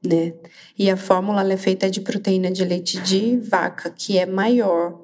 né? 0.04 0.34
E 0.76 0.90
a 0.90 0.96
fórmula 0.96 1.50
é 1.52 1.56
feita 1.56 1.88
de 1.88 2.00
proteína 2.00 2.50
de 2.50 2.64
leite 2.64 3.00
de 3.00 3.36
vaca, 3.36 3.90
que 3.90 4.18
é 4.18 4.26
maior 4.26 5.00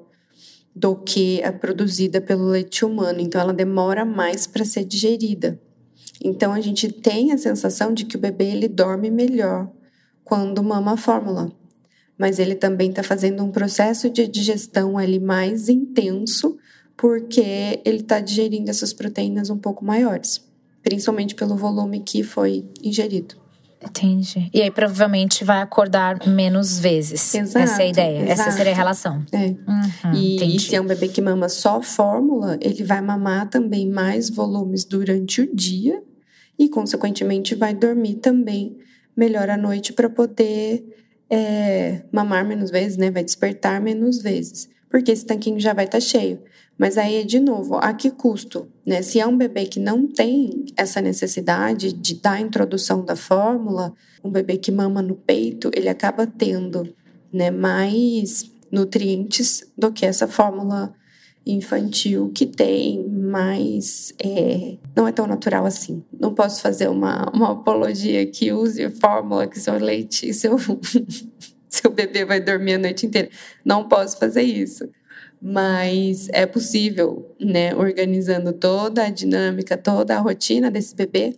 do 0.75 0.95
que 0.95 1.41
a 1.43 1.51
produzida 1.51 2.19
pelo 2.19 2.45
leite 2.45 2.83
humano, 2.83 3.19
então 3.21 3.39
ela 3.39 3.53
demora 3.53 4.03
mais 4.03 4.45
para 4.45 4.65
ser 4.65 4.83
digerida. 4.83 5.59
Então 6.21 6.51
a 6.51 6.59
gente 6.59 6.91
tem 6.91 7.31
a 7.31 7.37
sensação 7.37 7.93
de 7.93 8.05
que 8.05 8.17
o 8.17 8.19
bebê 8.19 8.51
ele 8.51 8.67
dorme 8.67 9.09
melhor 9.09 9.71
quando 10.29 10.63
mama 10.63 10.93
a 10.93 10.97
fórmula, 10.97 11.51
mas 12.15 12.37
ele 12.37 12.53
também 12.53 12.91
está 12.91 13.01
fazendo 13.01 13.43
um 13.43 13.49
processo 13.49 14.11
de 14.11 14.27
digestão 14.27 14.95
ali 14.95 15.19
mais 15.19 15.67
intenso 15.67 16.55
porque 16.95 17.81
ele 17.83 18.01
está 18.01 18.19
digerindo 18.19 18.69
essas 18.69 18.93
proteínas 18.93 19.49
um 19.49 19.57
pouco 19.57 19.83
maiores, 19.83 20.47
principalmente 20.83 21.33
pelo 21.33 21.55
volume 21.55 22.01
que 22.01 22.21
foi 22.21 22.69
ingerido. 22.83 23.35
Entendi. 23.83 24.51
E 24.53 24.61
aí 24.61 24.69
provavelmente 24.69 25.43
vai 25.43 25.61
acordar 25.61 26.27
menos 26.27 26.77
vezes. 26.77 27.33
Exato, 27.33 27.63
Essa 27.63 27.81
é 27.81 27.85
a 27.85 27.89
ideia. 27.89 28.23
exato. 28.25 28.41
Essa 28.41 28.51
seria 28.51 28.73
a 28.73 28.75
relação. 28.75 29.25
É. 29.31 29.47
Uhum, 29.47 30.13
e, 30.13 30.57
e 30.57 30.59
se 30.59 30.75
é 30.75 30.81
um 30.81 30.85
bebê 30.85 31.07
que 31.07 31.21
mama 31.21 31.49
só 31.49 31.81
fórmula, 31.81 32.59
ele 32.61 32.83
vai 32.83 33.01
mamar 33.01 33.49
também 33.49 33.89
mais 33.89 34.29
volumes 34.29 34.85
durante 34.85 35.41
o 35.41 35.55
dia 35.55 36.03
e, 36.59 36.69
consequentemente, 36.69 37.55
vai 37.55 37.73
dormir 37.73 38.15
também 38.15 38.77
melhor 39.19 39.49
à 39.49 39.57
noite 39.57 39.91
para 39.91 40.09
poder 40.09 40.95
é, 41.29 42.03
mamar 42.09 42.47
menos 42.47 42.71
vezes, 42.71 42.95
né? 42.95 43.11
Vai 43.11 43.23
despertar 43.23 43.81
menos 43.81 44.21
vezes, 44.21 44.69
porque 44.89 45.11
esse 45.11 45.25
tanquinho 45.25 45.59
já 45.59 45.73
vai 45.73 45.83
estar 45.83 45.99
cheio. 45.99 46.39
Mas 46.77 46.97
aí, 46.97 47.25
de 47.25 47.41
novo, 47.41 47.75
a 47.75 47.93
que 47.93 48.09
custo? 48.09 48.69
Né? 48.85 49.01
Se 49.01 49.19
é 49.19 49.27
um 49.27 49.37
bebê 49.37 49.65
que 49.65 49.81
não 49.81 50.07
tem 50.07 50.65
essa 50.77 51.01
necessidade 51.01 51.91
de 51.91 52.15
dar 52.15 52.39
introdução 52.39 53.03
da 53.03 53.17
fórmula, 53.17 53.93
um 54.23 54.31
bebê 54.31 54.55
que 54.55 54.71
mama 54.71 55.01
no 55.01 55.15
peito, 55.15 55.69
ele 55.75 55.89
acaba 55.89 56.25
tendo 56.25 56.95
né, 57.33 57.51
mais 57.51 58.49
nutrientes 58.71 59.69
do 59.77 59.91
que 59.91 60.05
essa 60.05 60.25
fórmula 60.25 60.93
infantil 61.51 62.31
que 62.33 62.45
tem 62.45 63.07
mais. 63.07 64.13
É, 64.23 64.77
não 64.95 65.07
é 65.07 65.11
tão 65.11 65.27
natural 65.27 65.65
assim. 65.65 66.03
Não 66.19 66.33
posso 66.33 66.61
fazer 66.61 66.87
uma, 66.87 67.29
uma 67.33 67.51
apologia 67.51 68.25
que 68.25 68.51
use 68.51 68.89
fórmula 68.91 69.47
que 69.47 69.59
seu 69.59 69.77
leite, 69.77 70.31
seu, 70.33 70.57
seu 71.69 71.91
bebê 71.91 72.25
vai 72.25 72.39
dormir 72.39 72.73
a 72.73 72.79
noite 72.79 73.05
inteira. 73.05 73.29
Não 73.65 73.87
posso 73.87 74.17
fazer 74.17 74.43
isso 74.43 74.89
mas 75.41 76.27
é 76.33 76.45
possível, 76.45 77.33
né, 77.39 77.73
organizando 77.73 78.51
toda 78.51 79.05
a 79.05 79.09
dinâmica, 79.09 79.77
toda 79.77 80.15
a 80.15 80.19
rotina 80.19 80.69
desse 80.69 80.93
bebê, 80.93 81.33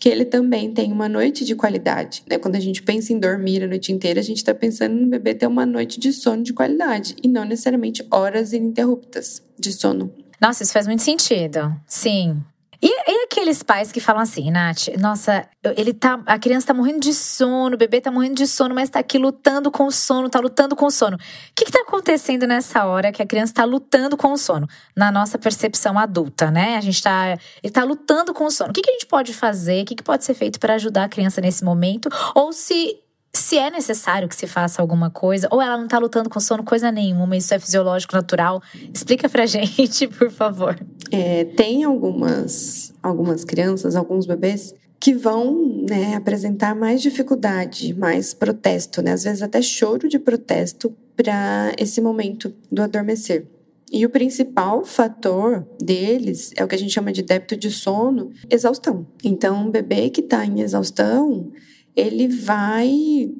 que 0.00 0.08
ele 0.08 0.24
também 0.24 0.72
tenha 0.72 0.92
uma 0.92 1.08
noite 1.08 1.44
de 1.44 1.54
qualidade. 1.54 2.22
Né? 2.28 2.38
Quando 2.38 2.56
a 2.56 2.60
gente 2.60 2.82
pensa 2.82 3.12
em 3.12 3.18
dormir 3.18 3.62
a 3.62 3.66
noite 3.66 3.92
inteira, 3.92 4.20
a 4.20 4.22
gente 4.22 4.38
está 4.38 4.54
pensando 4.54 4.94
no 4.94 5.06
bebê 5.06 5.34
ter 5.34 5.46
uma 5.46 5.64
noite 5.64 5.98
de 5.98 6.12
sono 6.12 6.42
de 6.42 6.52
qualidade 6.52 7.16
e 7.22 7.28
não 7.28 7.44
necessariamente 7.44 8.06
horas 8.10 8.52
ininterruptas 8.52 9.42
de 9.58 9.72
sono. 9.72 10.12
Nossa, 10.40 10.62
isso 10.62 10.72
faz 10.72 10.86
muito 10.86 11.02
sentido. 11.02 11.74
Sim. 11.86 12.42
E, 12.82 12.88
e, 12.88 13.24
aqueles 13.24 13.62
pais 13.62 13.92
que 13.92 14.00
falam 14.00 14.22
assim, 14.22 14.50
Nath, 14.50 14.88
nossa, 14.98 15.46
ele 15.76 15.92
tá, 15.92 16.20
a 16.26 16.38
criança 16.38 16.68
tá 16.68 16.74
morrendo 16.74 17.00
de 17.00 17.14
sono, 17.14 17.74
o 17.74 17.78
bebê 17.78 18.00
tá 18.00 18.10
morrendo 18.10 18.34
de 18.34 18.46
sono, 18.46 18.74
mas 18.74 18.90
tá 18.90 18.98
aqui 18.98 19.18
lutando 19.18 19.70
com 19.70 19.86
o 19.86 19.90
sono, 19.90 20.28
tá 20.28 20.40
lutando 20.40 20.76
com 20.76 20.86
o 20.86 20.90
sono. 20.90 21.16
O 21.16 21.20
que 21.54 21.64
que 21.64 21.72
tá 21.72 21.80
acontecendo 21.80 22.46
nessa 22.46 22.84
hora 22.84 23.12
que 23.12 23.22
a 23.22 23.26
criança 23.26 23.54
tá 23.54 23.64
lutando 23.64 24.16
com 24.16 24.32
o 24.32 24.36
sono? 24.36 24.68
Na 24.96 25.10
nossa 25.10 25.38
percepção 25.38 25.98
adulta, 25.98 26.50
né? 26.50 26.76
A 26.76 26.80
gente 26.80 27.02
tá, 27.02 27.38
ele 27.62 27.72
tá 27.72 27.84
lutando 27.84 28.34
com 28.34 28.44
o 28.44 28.50
sono. 28.50 28.70
O 28.70 28.72
que 28.72 28.82
que 28.82 28.90
a 28.90 28.94
gente 28.94 29.06
pode 29.06 29.32
fazer? 29.32 29.82
O 29.82 29.84
que 29.84 29.94
que 29.94 30.02
pode 30.02 30.24
ser 30.24 30.34
feito 30.34 30.58
para 30.58 30.74
ajudar 30.74 31.04
a 31.04 31.08
criança 31.08 31.40
nesse 31.40 31.64
momento? 31.64 32.08
Ou 32.34 32.52
se 32.52 33.03
se 33.38 33.58
é 33.58 33.70
necessário 33.70 34.28
que 34.28 34.36
se 34.36 34.46
faça 34.46 34.80
alguma 34.80 35.10
coisa, 35.10 35.48
ou 35.50 35.60
ela 35.60 35.76
não 35.76 35.88
tá 35.88 35.98
lutando 35.98 36.30
com 36.30 36.40
sono 36.40 36.62
coisa 36.62 36.90
nenhuma, 36.90 37.36
isso 37.36 37.52
é 37.52 37.58
fisiológico, 37.58 38.14
natural. 38.14 38.62
Explica 38.92 39.28
pra 39.28 39.44
gente, 39.46 40.06
por 40.08 40.30
favor. 40.30 40.78
É, 41.10 41.44
tem 41.44 41.84
algumas, 41.84 42.94
algumas 43.02 43.44
crianças, 43.44 43.96
alguns 43.96 44.26
bebês 44.26 44.74
que 45.00 45.12
vão 45.12 45.84
né, 45.88 46.14
apresentar 46.14 46.74
mais 46.74 47.02
dificuldade, 47.02 47.92
mais 47.92 48.32
protesto, 48.32 49.02
né? 49.02 49.12
às 49.12 49.24
vezes 49.24 49.42
até 49.42 49.60
choro 49.60 50.08
de 50.08 50.18
protesto 50.18 50.96
para 51.14 51.72
esse 51.78 52.00
momento 52.00 52.54
do 52.72 52.82
adormecer. 52.82 53.46
E 53.92 54.04
o 54.06 54.10
principal 54.10 54.84
fator 54.84 55.66
deles 55.80 56.52
é 56.56 56.64
o 56.64 56.66
que 56.66 56.74
a 56.74 56.78
gente 56.78 56.92
chama 56.92 57.12
de 57.12 57.22
débito 57.22 57.56
de 57.56 57.70
sono, 57.70 58.30
exaustão. 58.50 59.06
Então, 59.22 59.66
um 59.66 59.70
bebê 59.70 60.10
que 60.10 60.20
está 60.20 60.44
em 60.44 60.62
exaustão, 60.62 61.52
ele 61.96 62.28
vai 62.28 63.30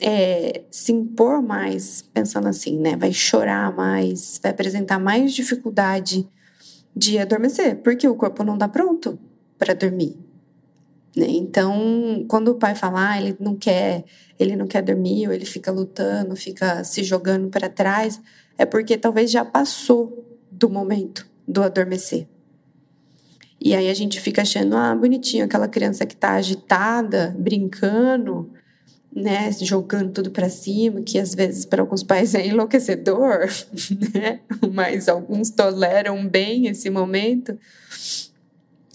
é, 0.00 0.62
se 0.70 0.92
impor 0.92 1.42
mais, 1.42 2.02
pensando 2.02 2.48
assim, 2.48 2.78
né? 2.78 2.96
Vai 2.96 3.12
chorar 3.12 3.74
mais, 3.74 4.38
vai 4.42 4.52
apresentar 4.52 4.98
mais 4.98 5.32
dificuldade 5.32 6.28
de 6.94 7.18
adormecer, 7.18 7.76
porque 7.82 8.08
o 8.08 8.14
corpo 8.14 8.42
não 8.42 8.54
está 8.54 8.68
pronto 8.68 9.18
para 9.56 9.74
dormir. 9.74 10.16
Né? 11.16 11.26
Então, 11.28 12.24
quando 12.28 12.48
o 12.48 12.54
pai 12.54 12.74
fala, 12.74 13.10
ah, 13.10 13.20
ele 13.20 13.36
não 13.40 13.56
quer, 13.56 14.04
ele 14.38 14.56
não 14.56 14.66
quer 14.66 14.82
dormir, 14.82 15.26
ou 15.26 15.32
ele 15.32 15.44
fica 15.44 15.70
lutando, 15.70 16.34
fica 16.36 16.82
se 16.84 17.02
jogando 17.02 17.48
para 17.48 17.68
trás, 17.68 18.20
é 18.56 18.64
porque 18.64 18.96
talvez 18.96 19.30
já 19.30 19.44
passou 19.44 20.24
do 20.50 20.68
momento 20.68 21.28
do 21.46 21.62
adormecer. 21.62 22.26
E 23.60 23.74
aí 23.74 23.88
a 23.88 23.94
gente 23.94 24.20
fica 24.20 24.42
achando, 24.42 24.76
ah, 24.76 24.94
bonitinho, 24.94 25.44
aquela 25.44 25.66
criança 25.66 26.06
que 26.06 26.14
tá 26.14 26.34
agitada, 26.34 27.34
brincando, 27.36 28.50
né, 29.14 29.50
jogando 29.60 30.12
tudo 30.12 30.30
para 30.30 30.48
cima, 30.48 31.02
que 31.02 31.18
às 31.18 31.34
vezes 31.34 31.64
para 31.64 31.82
alguns 31.82 32.02
pais 32.02 32.34
é 32.34 32.46
enlouquecedor, 32.46 33.48
né? 34.14 34.40
Mas 34.72 35.08
alguns 35.08 35.50
toleram 35.50 36.26
bem 36.28 36.68
esse 36.68 36.88
momento. 36.88 37.58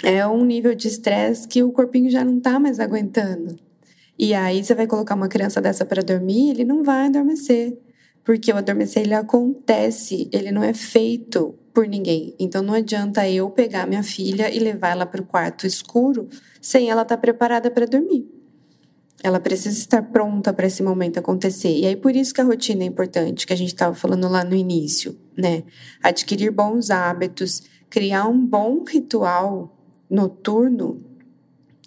É 0.01 0.25
um 0.25 0.45
nível 0.45 0.73
de 0.75 0.87
estresse 0.87 1.47
que 1.47 1.63
o 1.63 1.71
corpinho 1.71 2.09
já 2.09 2.23
não 2.23 2.39
tá 2.39 2.59
mais 2.59 2.79
aguentando. 2.79 3.57
E 4.17 4.33
aí 4.33 4.63
você 4.63 4.75
vai 4.75 4.87
colocar 4.87 5.15
uma 5.15 5.27
criança 5.27 5.59
dessa 5.59 5.85
para 5.85 6.03
dormir, 6.03 6.51
ele 6.51 6.63
não 6.63 6.83
vai 6.83 7.07
adormecer, 7.07 7.77
porque 8.23 8.51
o 8.53 8.57
adormecer 8.57 9.03
ele 9.03 9.13
acontece, 9.13 10.29
ele 10.31 10.51
não 10.51 10.63
é 10.63 10.73
feito 10.73 11.55
por 11.73 11.87
ninguém. 11.87 12.35
Então 12.39 12.61
não 12.61 12.73
adianta 12.73 13.27
eu 13.27 13.49
pegar 13.49 13.87
minha 13.87 14.03
filha 14.03 14.53
e 14.53 14.59
levar 14.59 14.89
ela 14.89 15.05
para 15.05 15.21
o 15.21 15.25
quarto 15.25 15.65
escuro 15.65 16.29
sem 16.61 16.89
ela 16.89 17.01
estar 17.01 17.15
tá 17.15 17.21
preparada 17.21 17.71
para 17.71 17.87
dormir. 17.87 18.29
Ela 19.23 19.39
precisa 19.39 19.77
estar 19.77 20.01
pronta 20.01 20.53
para 20.53 20.67
esse 20.67 20.83
momento 20.83 21.17
acontecer. 21.17 21.75
E 21.75 21.85
aí 21.85 21.95
por 21.95 22.15
isso 22.15 22.33
que 22.33 22.41
a 22.41 22.43
rotina 22.43 22.83
é 22.83 22.85
importante, 22.85 23.47
que 23.47 23.53
a 23.53 23.55
gente 23.55 23.69
estava 23.69 23.95
falando 23.95 24.27
lá 24.27 24.43
no 24.43 24.55
início, 24.55 25.17
né? 25.35 25.63
Adquirir 26.01 26.51
bons 26.51 26.91
hábitos, 26.91 27.63
criar 27.89 28.27
um 28.27 28.45
bom 28.45 28.83
ritual 28.83 29.77
noturno 30.09 31.12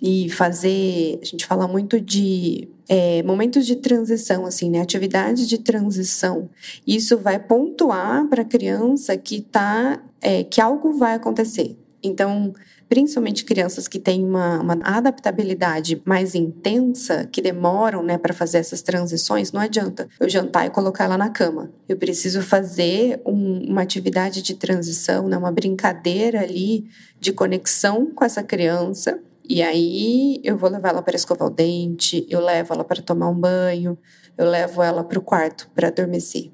e 0.01 0.29
fazer, 0.31 1.19
a 1.23 1.25
gente 1.25 1.47
fala 1.47 1.67
muito 1.67 2.01
de 2.01 2.69
é, 2.89 3.23
momentos 3.23 3.67
de 3.67 3.77
transição, 3.77 4.45
assim, 4.45 4.71
né? 4.71 4.81
Atividades 4.81 5.49
de 5.49 5.59
transição. 5.59 6.49
Isso 6.87 7.17
vai 7.19 7.39
pontuar 7.39 8.27
para 8.29 8.43
a 8.43 8.45
criança 8.45 9.17
que 9.17 9.41
tá, 9.41 10.03
é, 10.21 10.45
que 10.45 10.61
algo 10.61 10.93
vai 10.93 11.15
acontecer. 11.15 11.77
Então, 12.03 12.53
principalmente 12.89 13.45
crianças 13.45 13.89
que 13.89 13.99
têm 13.99 14.25
uma, 14.25 14.61
uma 14.61 14.79
adaptabilidade 14.85 16.01
mais 16.05 16.35
intensa, 16.35 17.27
que 17.27 17.43
demoram, 17.43 18.03
né, 18.03 18.17
para 18.17 18.33
fazer 18.33 18.59
essas 18.59 18.83
transições, 18.83 19.51
não 19.51 19.61
adianta 19.61 20.09
eu 20.21 20.29
jantar 20.29 20.67
e 20.67 20.71
colocar 20.71 21.05
ela 21.05 21.19
na 21.19 21.31
cama. 21.31 21.71
Eu 21.89 21.97
preciso 21.97 22.43
fazer 22.43 23.21
um, 23.27 23.71
uma 23.71 23.83
atividade 23.83 24.43
de 24.43 24.55
transição, 24.55 25.27
né, 25.29 25.37
uma 25.37 25.51
brincadeira 25.51 26.41
ali 26.41 26.87
de 27.19 27.33
conexão 27.33 28.07
com 28.07 28.25
essa 28.25 28.43
criança 28.43 29.19
e 29.49 29.63
aí 29.63 30.41
eu 30.45 30.57
vou 30.57 30.71
levar 30.71 30.91
ela 30.91 31.03
para 31.03 31.17
escovar 31.17 31.49
o 31.49 31.51
dente, 31.51 32.27
eu 32.29 32.41
levo 32.41 32.75
ela 32.75 32.85
para 32.85 33.03
tomar 33.03 33.29
um 33.29 33.39
banho, 33.39 33.99
eu 34.37 34.49
levo 34.49 34.83
ela 34.83 35.03
para 35.05 35.19
o 35.19 35.23
quarto 35.23 35.71
para 35.75 35.89
adormecer, 35.89 36.51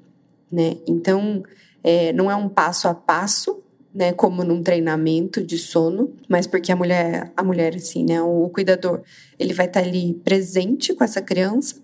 né? 0.51 0.77
Então 0.87 1.43
é, 1.83 2.13
não 2.13 2.31
é 2.31 2.35
um 2.35 2.47
passo 2.47 2.87
a 2.87 2.93
passo, 2.93 3.61
né? 3.93 4.13
Como 4.13 4.43
num 4.43 4.63
treinamento 4.63 5.43
de 5.43 5.57
sono, 5.57 6.13
mas 6.27 6.47
porque 6.47 6.71
a 6.71 6.75
mulher, 6.75 7.31
a 7.35 7.43
mulher 7.43 7.75
assim, 7.75 8.03
né? 8.05 8.21
O, 8.21 8.49
cuidador, 8.49 9.01
ele 9.37 9.53
vai 9.53 9.65
estar 9.65 9.81
tá 9.81 9.87
ali 9.87 10.13
presente 10.23 10.93
com 10.93 11.03
essa 11.03 11.21
criança, 11.21 11.81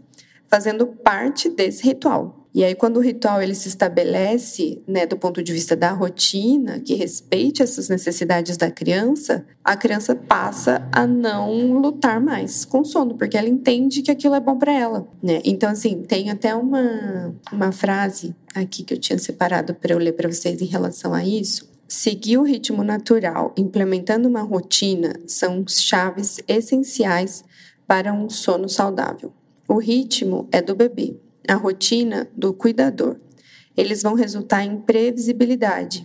fazendo 0.50 0.88
parte 0.88 1.50
desse 1.50 1.84
ritual. 1.84 2.40
E 2.52 2.64
aí, 2.64 2.74
quando 2.74 2.98
o 2.98 3.00
ritual 3.00 3.42
ele 3.42 3.54
se 3.54 3.68
estabelece, 3.68 4.82
né, 4.88 5.06
do 5.06 5.16
ponto 5.16 5.44
de 5.44 5.54
vista 5.54 5.76
da 5.76 5.92
rotina, 5.92 6.80
que 6.80 6.96
respeite 6.96 7.62
essas 7.62 7.90
necessidades 7.90 8.58
da 8.58 8.72
criança, 8.72 9.46
a 9.64 9.78
criança 9.78 10.16
passa 10.16 10.88
a 10.92 11.06
não 11.06 11.80
lutar 11.80 12.20
mais 12.20 12.66
com 12.66 12.84
sono, 12.84 13.16
porque 13.16 13.38
ela 13.38 13.48
entende 13.48 14.02
que 14.02 14.10
aquilo 14.10 14.34
é 14.34 14.40
bom 14.40 14.58
para 14.58 14.74
ela, 14.74 15.08
né? 15.22 15.42
Então, 15.46 15.70
assim, 15.70 16.02
tem 16.02 16.32
até 16.32 16.56
uma, 16.56 17.36
uma 17.52 17.72
frase 17.72 18.36
aqui 18.56 18.84
que 18.84 18.96
eu 18.96 19.00
tinha 19.00 19.20
separado 19.20 19.76
para 19.76 19.94
eu 19.94 20.00
ler 20.00 20.14
para 20.14 20.30
vocês 20.30 20.60
em 20.60 20.66
relação 20.66 21.14
a 21.14 21.24
isso, 21.24 21.70
seguir 21.88 22.40
o 22.40 22.44
ritmo 22.44 22.84
natural, 22.84 23.54
implementando 23.56 24.28
uma 24.28 24.42
rotina, 24.42 25.14
são 25.28 25.64
chaves 25.68 26.40
essenciais 26.48 27.44
para 27.86 28.12
um 28.12 28.28
sono 28.28 28.68
saudável. 28.68 29.32
O 29.72 29.78
ritmo 29.78 30.50
é 30.52 30.64
do 30.64 30.76
bebê, 30.76 31.16
a 31.48 31.54
rotina 31.54 32.28
do 32.36 32.52
cuidador. 32.52 33.18
Eles 33.78 34.02
vão 34.02 34.16
resultar 34.16 34.66
em 34.66 34.82
previsibilidade, 34.82 36.02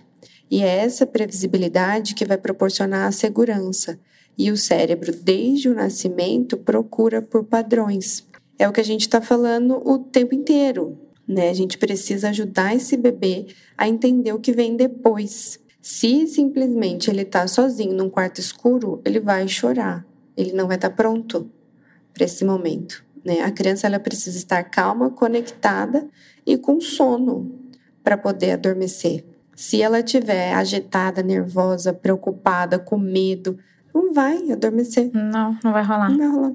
e 0.50 0.62
é 0.62 0.80
essa 0.80 1.06
previsibilidade 1.06 2.14
que 2.14 2.26
vai 2.26 2.36
proporcionar 2.36 3.08
a 3.08 3.10
segurança. 3.10 3.98
E 4.36 4.50
o 4.50 4.56
cérebro, 4.58 5.14
desde 5.14 5.70
o 5.70 5.74
nascimento, 5.74 6.58
procura 6.58 7.22
por 7.22 7.44
padrões. 7.44 8.26
É 8.58 8.68
o 8.68 8.72
que 8.72 8.82
a 8.82 8.84
gente 8.84 9.00
está 9.00 9.22
falando 9.22 9.80
o 9.82 9.98
tempo 9.98 10.34
inteiro. 10.34 10.98
Né? 11.26 11.48
A 11.48 11.54
gente 11.54 11.78
precisa 11.78 12.28
ajudar 12.28 12.76
esse 12.76 12.98
bebê 12.98 13.46
a 13.78 13.88
entender 13.88 14.34
o 14.34 14.40
que 14.40 14.52
vem 14.52 14.76
depois. 14.76 15.58
Se 15.80 16.26
simplesmente 16.26 17.08
ele 17.08 17.22
está 17.22 17.46
sozinho 17.46 17.94
num 17.94 18.10
quarto 18.10 18.40
escuro, 18.40 19.00
ele 19.06 19.20
vai 19.20 19.48
chorar. 19.48 20.06
Ele 20.36 20.52
não 20.52 20.66
vai 20.66 20.76
estar 20.76 20.90
tá 20.90 20.94
pronto 20.94 21.50
para 22.12 22.26
esse 22.26 22.44
momento. 22.44 23.02
Né? 23.24 23.40
A 23.40 23.50
criança 23.50 23.86
ela 23.86 23.98
precisa 23.98 24.36
estar 24.36 24.62
calma, 24.64 25.10
conectada 25.10 26.06
e 26.46 26.56
com 26.58 26.80
sono 26.80 27.58
para 28.02 28.18
poder 28.18 28.52
adormecer. 28.52 29.24
Se 29.56 29.80
ela 29.80 30.00
estiver 30.00 30.52
agitada, 30.52 31.22
nervosa, 31.22 31.92
preocupada, 31.92 32.78
com 32.78 32.98
medo, 32.98 33.58
não 33.94 34.12
vai 34.12 34.50
adormecer. 34.50 35.10
Não, 35.14 35.56
não 35.62 35.72
vai 35.72 35.82
rolar. 35.82 36.10
Não 36.10 36.18
vai 36.18 36.28
rolar. 36.28 36.52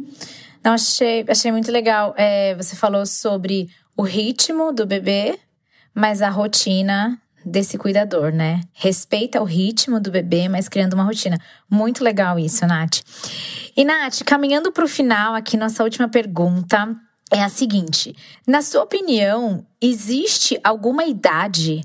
Não, 0.64 0.74
achei, 0.74 1.26
achei 1.28 1.52
muito 1.52 1.72
legal. 1.72 2.14
É, 2.18 2.54
você 2.56 2.76
falou 2.76 3.06
sobre 3.06 3.70
o 3.96 4.04
ritmo 4.04 4.74
do 4.74 4.86
bebê, 4.86 5.40
mas 5.94 6.22
a 6.22 6.30
rotina 6.30 7.20
desse 7.50 7.78
cuidador, 7.78 8.32
né? 8.32 8.62
Respeita 8.74 9.42
o 9.42 9.46
ritmo 9.46 10.00
do 10.00 10.12
bebê, 10.12 10.48
mas 10.48 10.70
criando 10.70 10.94
uma 10.94 11.04
rotina. 11.04 11.38
Muito 11.70 12.04
legal 12.04 12.40
isso, 12.40 12.66
Nath. 12.66 13.02
E, 13.76 13.84
Nath, 13.84 14.24
caminhando 14.26 14.72
para 14.72 14.86
o 14.86 14.88
final 14.88 15.34
aqui, 15.36 15.58
nossa 15.58 15.84
última 15.84 16.08
pergunta 16.08 16.96
é 17.32 17.44
a 17.44 17.50
seguinte: 17.50 18.16
na 18.48 18.62
sua 18.62 18.84
opinião, 18.84 19.66
existe 19.82 20.60
alguma 20.64 21.06
idade 21.06 21.82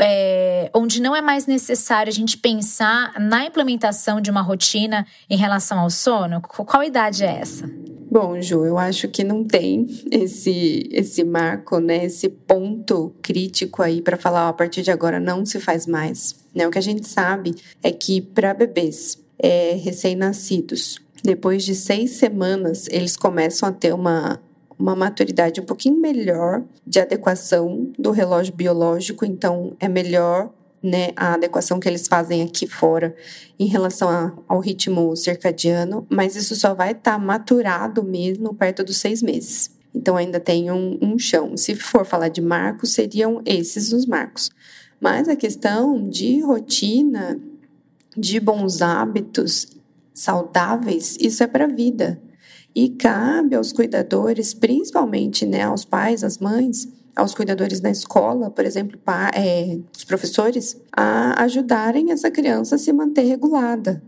é, 0.00 0.70
onde 0.74 1.00
não 1.00 1.16
é 1.16 1.22
mais 1.22 1.46
necessário 1.46 2.10
a 2.10 2.14
gente 2.14 2.36
pensar 2.36 3.18
na 3.18 3.46
implementação 3.46 4.20
de 4.20 4.30
uma 4.30 4.42
rotina 4.42 5.06
em 5.30 5.36
relação 5.36 5.78
ao 5.78 5.90
sono? 5.90 6.40
Qual 6.42 6.82
idade 6.82 7.24
é 7.24 7.40
essa? 7.40 7.68
Bom, 8.10 8.40
Ju, 8.40 8.64
eu 8.64 8.78
acho 8.78 9.06
que 9.08 9.22
não 9.22 9.44
tem 9.44 9.86
esse 10.10 10.88
esse 10.90 11.22
marco, 11.22 11.78
né, 11.78 12.06
esse 12.06 12.28
ponto 12.28 13.12
crítico 13.20 13.82
aí 13.82 14.00
para 14.00 14.16
falar 14.16 14.46
ó, 14.46 14.48
a 14.48 14.52
partir 14.52 14.82
de 14.82 14.90
agora 14.90 15.20
não 15.20 15.44
se 15.44 15.60
faz 15.60 15.86
mais. 15.86 16.34
Né? 16.54 16.66
O 16.66 16.70
que 16.70 16.78
a 16.78 16.82
gente 16.82 17.06
sabe 17.06 17.54
é 17.82 17.92
que 17.92 18.22
para 18.22 18.54
bebês 18.54 19.22
é, 19.38 19.72
recém-nascidos, 19.74 20.98
depois 21.22 21.64
de 21.64 21.74
seis 21.74 22.12
semanas, 22.12 22.88
eles 22.90 23.16
começam 23.16 23.68
a 23.68 23.72
ter 23.72 23.92
uma 23.92 24.40
uma 24.78 24.94
maturidade 24.94 25.60
um 25.60 25.64
pouquinho 25.64 26.00
melhor 26.00 26.62
de 26.86 27.00
adequação 27.00 27.90
do 27.98 28.12
relógio 28.12 28.54
biológico, 28.54 29.24
então 29.24 29.76
é 29.80 29.88
melhor 29.88 30.50
né, 30.82 31.10
a 31.16 31.34
adequação 31.34 31.80
que 31.80 31.88
eles 31.88 32.06
fazem 32.06 32.42
aqui 32.42 32.66
fora 32.66 33.14
em 33.58 33.66
relação 33.66 34.08
a, 34.08 34.32
ao 34.46 34.60
ritmo 34.60 35.14
circadiano, 35.16 36.06
mas 36.08 36.36
isso 36.36 36.54
só 36.54 36.74
vai 36.74 36.92
estar 36.92 37.12
tá 37.12 37.18
maturado 37.18 38.02
mesmo 38.02 38.54
perto 38.54 38.84
dos 38.84 38.98
seis 38.98 39.22
meses. 39.22 39.76
Então 39.94 40.16
ainda 40.16 40.38
tem 40.38 40.70
um, 40.70 40.98
um 41.02 41.18
chão. 41.18 41.56
Se 41.56 41.74
for 41.74 42.04
falar 42.04 42.28
de 42.28 42.40
marcos, 42.40 42.92
seriam 42.92 43.42
esses 43.44 43.92
os 43.92 44.06
marcos. 44.06 44.50
Mas 45.00 45.28
a 45.28 45.36
questão 45.36 46.08
de 46.08 46.40
rotina, 46.40 47.40
de 48.16 48.40
bons 48.40 48.82
hábitos 48.82 49.68
saudáveis, 50.12 51.16
isso 51.20 51.42
é 51.42 51.46
para 51.46 51.64
a 51.64 51.68
vida. 51.68 52.20
E 52.74 52.90
cabe 52.90 53.56
aos 53.56 53.72
cuidadores, 53.72 54.54
principalmente 54.54 55.46
né, 55.46 55.62
aos 55.62 55.84
pais, 55.84 56.22
às 56.22 56.38
mães, 56.38 56.88
aos 57.14 57.34
cuidadores 57.34 57.80
na 57.80 57.90
escola, 57.90 58.50
por 58.50 58.64
exemplo, 58.64 58.98
pa, 58.98 59.30
é, 59.34 59.78
os 59.96 60.04
professores, 60.04 60.80
a 60.92 61.42
ajudarem 61.42 62.12
essa 62.12 62.30
criança 62.30 62.76
a 62.76 62.78
se 62.78 62.92
manter 62.92 63.22
regulada, 63.22 64.02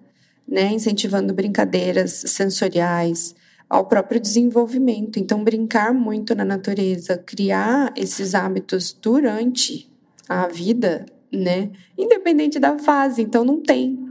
né, 0.46 0.72
incentivando 0.72 1.34
brincadeiras 1.34 2.24
sensoriais, 2.26 3.34
ao 3.68 3.86
próprio 3.86 4.20
desenvolvimento. 4.20 5.20
Então, 5.20 5.44
brincar 5.44 5.94
muito 5.94 6.34
na 6.34 6.44
natureza, 6.44 7.16
criar 7.16 7.92
esses 7.96 8.34
hábitos 8.34 8.92
durante 9.00 9.88
a 10.28 10.48
vida, 10.48 11.06
né? 11.32 11.70
Independente 11.96 12.58
da 12.58 12.76
fase. 12.80 13.22
Então, 13.22 13.44
não 13.44 13.62
tem 13.62 14.10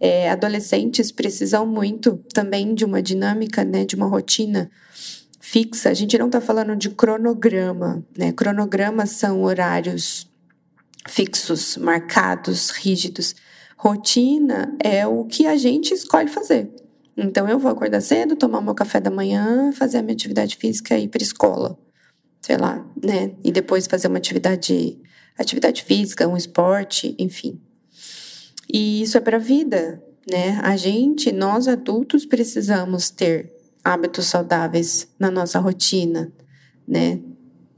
é, 0.00 0.30
adolescentes 0.30 1.10
precisam 1.10 1.66
muito 1.66 2.20
também 2.32 2.74
de 2.74 2.84
uma 2.84 3.02
dinâmica, 3.02 3.64
né, 3.64 3.84
de 3.84 3.96
uma 3.96 4.06
rotina 4.06 4.70
fixa. 5.56 5.88
A 5.88 5.94
gente 5.94 6.18
não 6.18 6.26
está 6.26 6.38
falando 6.38 6.76
de 6.76 6.90
cronograma, 6.90 8.04
né? 8.16 8.30
Cronogramas 8.30 9.10
são 9.10 9.42
horários 9.42 10.30
fixos, 11.08 11.78
marcados, 11.78 12.68
rígidos. 12.70 13.34
Rotina 13.78 14.76
é 14.82 15.06
o 15.06 15.24
que 15.24 15.46
a 15.46 15.56
gente 15.56 15.94
escolhe 15.94 16.28
fazer. 16.28 16.68
Então 17.16 17.48
eu 17.48 17.58
vou 17.58 17.70
acordar 17.70 18.02
cedo, 18.02 18.36
tomar 18.36 18.60
meu 18.60 18.74
café 18.74 19.00
da 19.00 19.10
manhã, 19.10 19.72
fazer 19.72 19.96
a 19.98 20.02
minha 20.02 20.12
atividade 20.12 20.56
física 20.56 20.98
e 20.98 21.04
ir 21.04 21.08
para 21.08 21.22
escola, 21.22 21.78
sei 22.42 22.58
lá, 22.58 22.86
né? 23.02 23.32
E 23.42 23.50
depois 23.50 23.86
fazer 23.86 24.08
uma 24.08 24.18
atividade, 24.18 25.00
atividade 25.38 25.82
física, 25.82 26.28
um 26.28 26.36
esporte, 26.36 27.16
enfim. 27.18 27.58
E 28.70 29.00
isso 29.00 29.16
é 29.16 29.20
para 29.20 29.38
a 29.38 29.40
vida, 29.40 30.02
né? 30.30 30.60
A 30.62 30.76
gente, 30.76 31.32
nós 31.32 31.66
adultos, 31.66 32.26
precisamos 32.26 33.08
ter 33.08 33.55
hábitos 33.86 34.26
saudáveis 34.26 35.08
na 35.16 35.30
nossa 35.30 35.60
rotina, 35.60 36.32
né? 36.86 37.20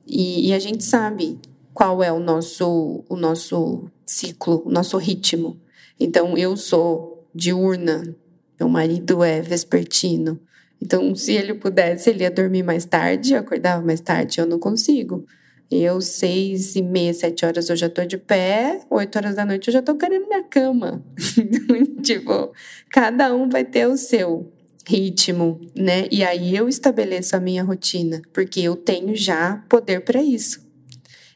E, 0.06 0.48
e, 0.48 0.54
a 0.54 0.58
gente 0.58 0.82
sabe 0.82 1.38
qual 1.74 2.02
é 2.02 2.10
o 2.10 2.18
nosso, 2.18 3.04
o 3.10 3.14
nosso 3.14 3.90
ciclo, 4.06 4.62
o 4.64 4.70
nosso 4.70 4.96
ritmo. 4.96 5.60
Então, 6.00 6.34
eu 6.38 6.56
sou 6.56 7.28
diurna, 7.34 8.16
meu 8.58 8.70
marido 8.70 9.22
é 9.22 9.42
vespertino. 9.42 10.40
Então, 10.80 11.14
se 11.14 11.32
ele 11.32 11.52
pudesse, 11.52 12.08
ele 12.08 12.22
ia 12.22 12.30
dormir 12.30 12.62
mais 12.62 12.86
tarde, 12.86 13.34
acordava 13.34 13.84
mais 13.84 14.00
tarde. 14.00 14.40
Eu 14.40 14.46
não 14.46 14.58
consigo. 14.58 15.26
Eu, 15.70 16.00
seis 16.00 16.74
e 16.74 16.80
meia, 16.80 17.12
sete 17.12 17.44
horas, 17.44 17.68
eu 17.68 17.76
já 17.76 17.90
tô 17.90 18.02
de 18.06 18.16
pé, 18.16 18.80
oito 18.88 19.16
horas 19.16 19.34
da 19.34 19.44
noite 19.44 19.68
eu 19.68 19.74
já 19.74 19.82
tô 19.82 19.94
querendo 19.94 20.26
minha 20.26 20.42
cama. 20.42 21.04
tipo, 22.02 22.50
cada 22.90 23.34
um 23.34 23.46
vai 23.46 23.62
ter 23.62 23.86
o 23.86 23.98
seu 23.98 24.50
ritmo, 24.88 25.60
né? 25.76 26.08
E 26.10 26.24
aí 26.24 26.56
eu 26.56 26.66
estabeleço 26.66 27.36
a 27.36 27.40
minha 27.40 27.62
rotina, 27.62 28.22
porque 28.32 28.60
eu 28.60 28.74
tenho 28.74 29.14
já 29.14 29.62
poder 29.68 30.00
para 30.00 30.22
isso. 30.22 30.66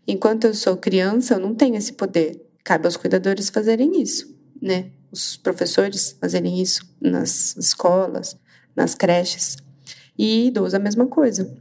Enquanto 0.08 0.44
eu 0.44 0.54
sou 0.54 0.74
criança, 0.74 1.34
eu 1.34 1.38
não 1.38 1.54
tenho 1.54 1.76
esse 1.76 1.92
poder. 1.92 2.40
Cabe 2.64 2.86
aos 2.86 2.96
cuidadores 2.96 3.50
fazerem 3.50 4.00
isso, 4.00 4.34
né? 4.60 4.86
Os 5.12 5.36
professores 5.36 6.16
fazerem 6.18 6.62
isso 6.62 6.82
nas 6.98 7.54
escolas, 7.58 8.38
nas 8.74 8.94
creches. 8.94 9.58
E 10.16 10.46
idoso 10.46 10.74
a 10.74 10.78
mesma 10.78 11.06
coisa. 11.06 11.54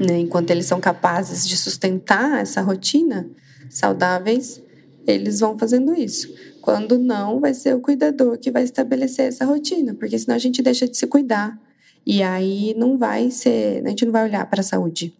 Né? 0.00 0.18
Enquanto 0.18 0.50
eles 0.50 0.66
são 0.66 0.80
capazes 0.80 1.46
de 1.46 1.56
sustentar 1.56 2.40
essa 2.40 2.60
rotina 2.62 3.30
saudáveis, 3.70 4.60
eles 5.06 5.38
vão 5.38 5.56
fazendo 5.56 5.94
isso. 5.94 6.34
Quando 6.62 6.98
não, 6.98 7.40
vai 7.40 7.52
ser 7.52 7.74
o 7.74 7.80
cuidador 7.80 8.38
que 8.38 8.50
vai 8.50 8.62
estabelecer 8.62 9.26
essa 9.26 9.44
rotina, 9.44 9.94
porque 9.94 10.18
senão 10.18 10.36
a 10.36 10.38
gente 10.38 10.62
deixa 10.62 10.88
de 10.88 10.96
se 10.96 11.06
cuidar. 11.06 11.58
E 12.06 12.22
aí 12.22 12.74
não 12.78 12.96
vai 12.96 13.30
ser, 13.30 13.84
a 13.84 13.88
gente 13.90 14.06
não 14.06 14.12
vai 14.12 14.24
olhar 14.24 14.46
para 14.48 14.60
a 14.60 14.64
saúde. 14.64 15.12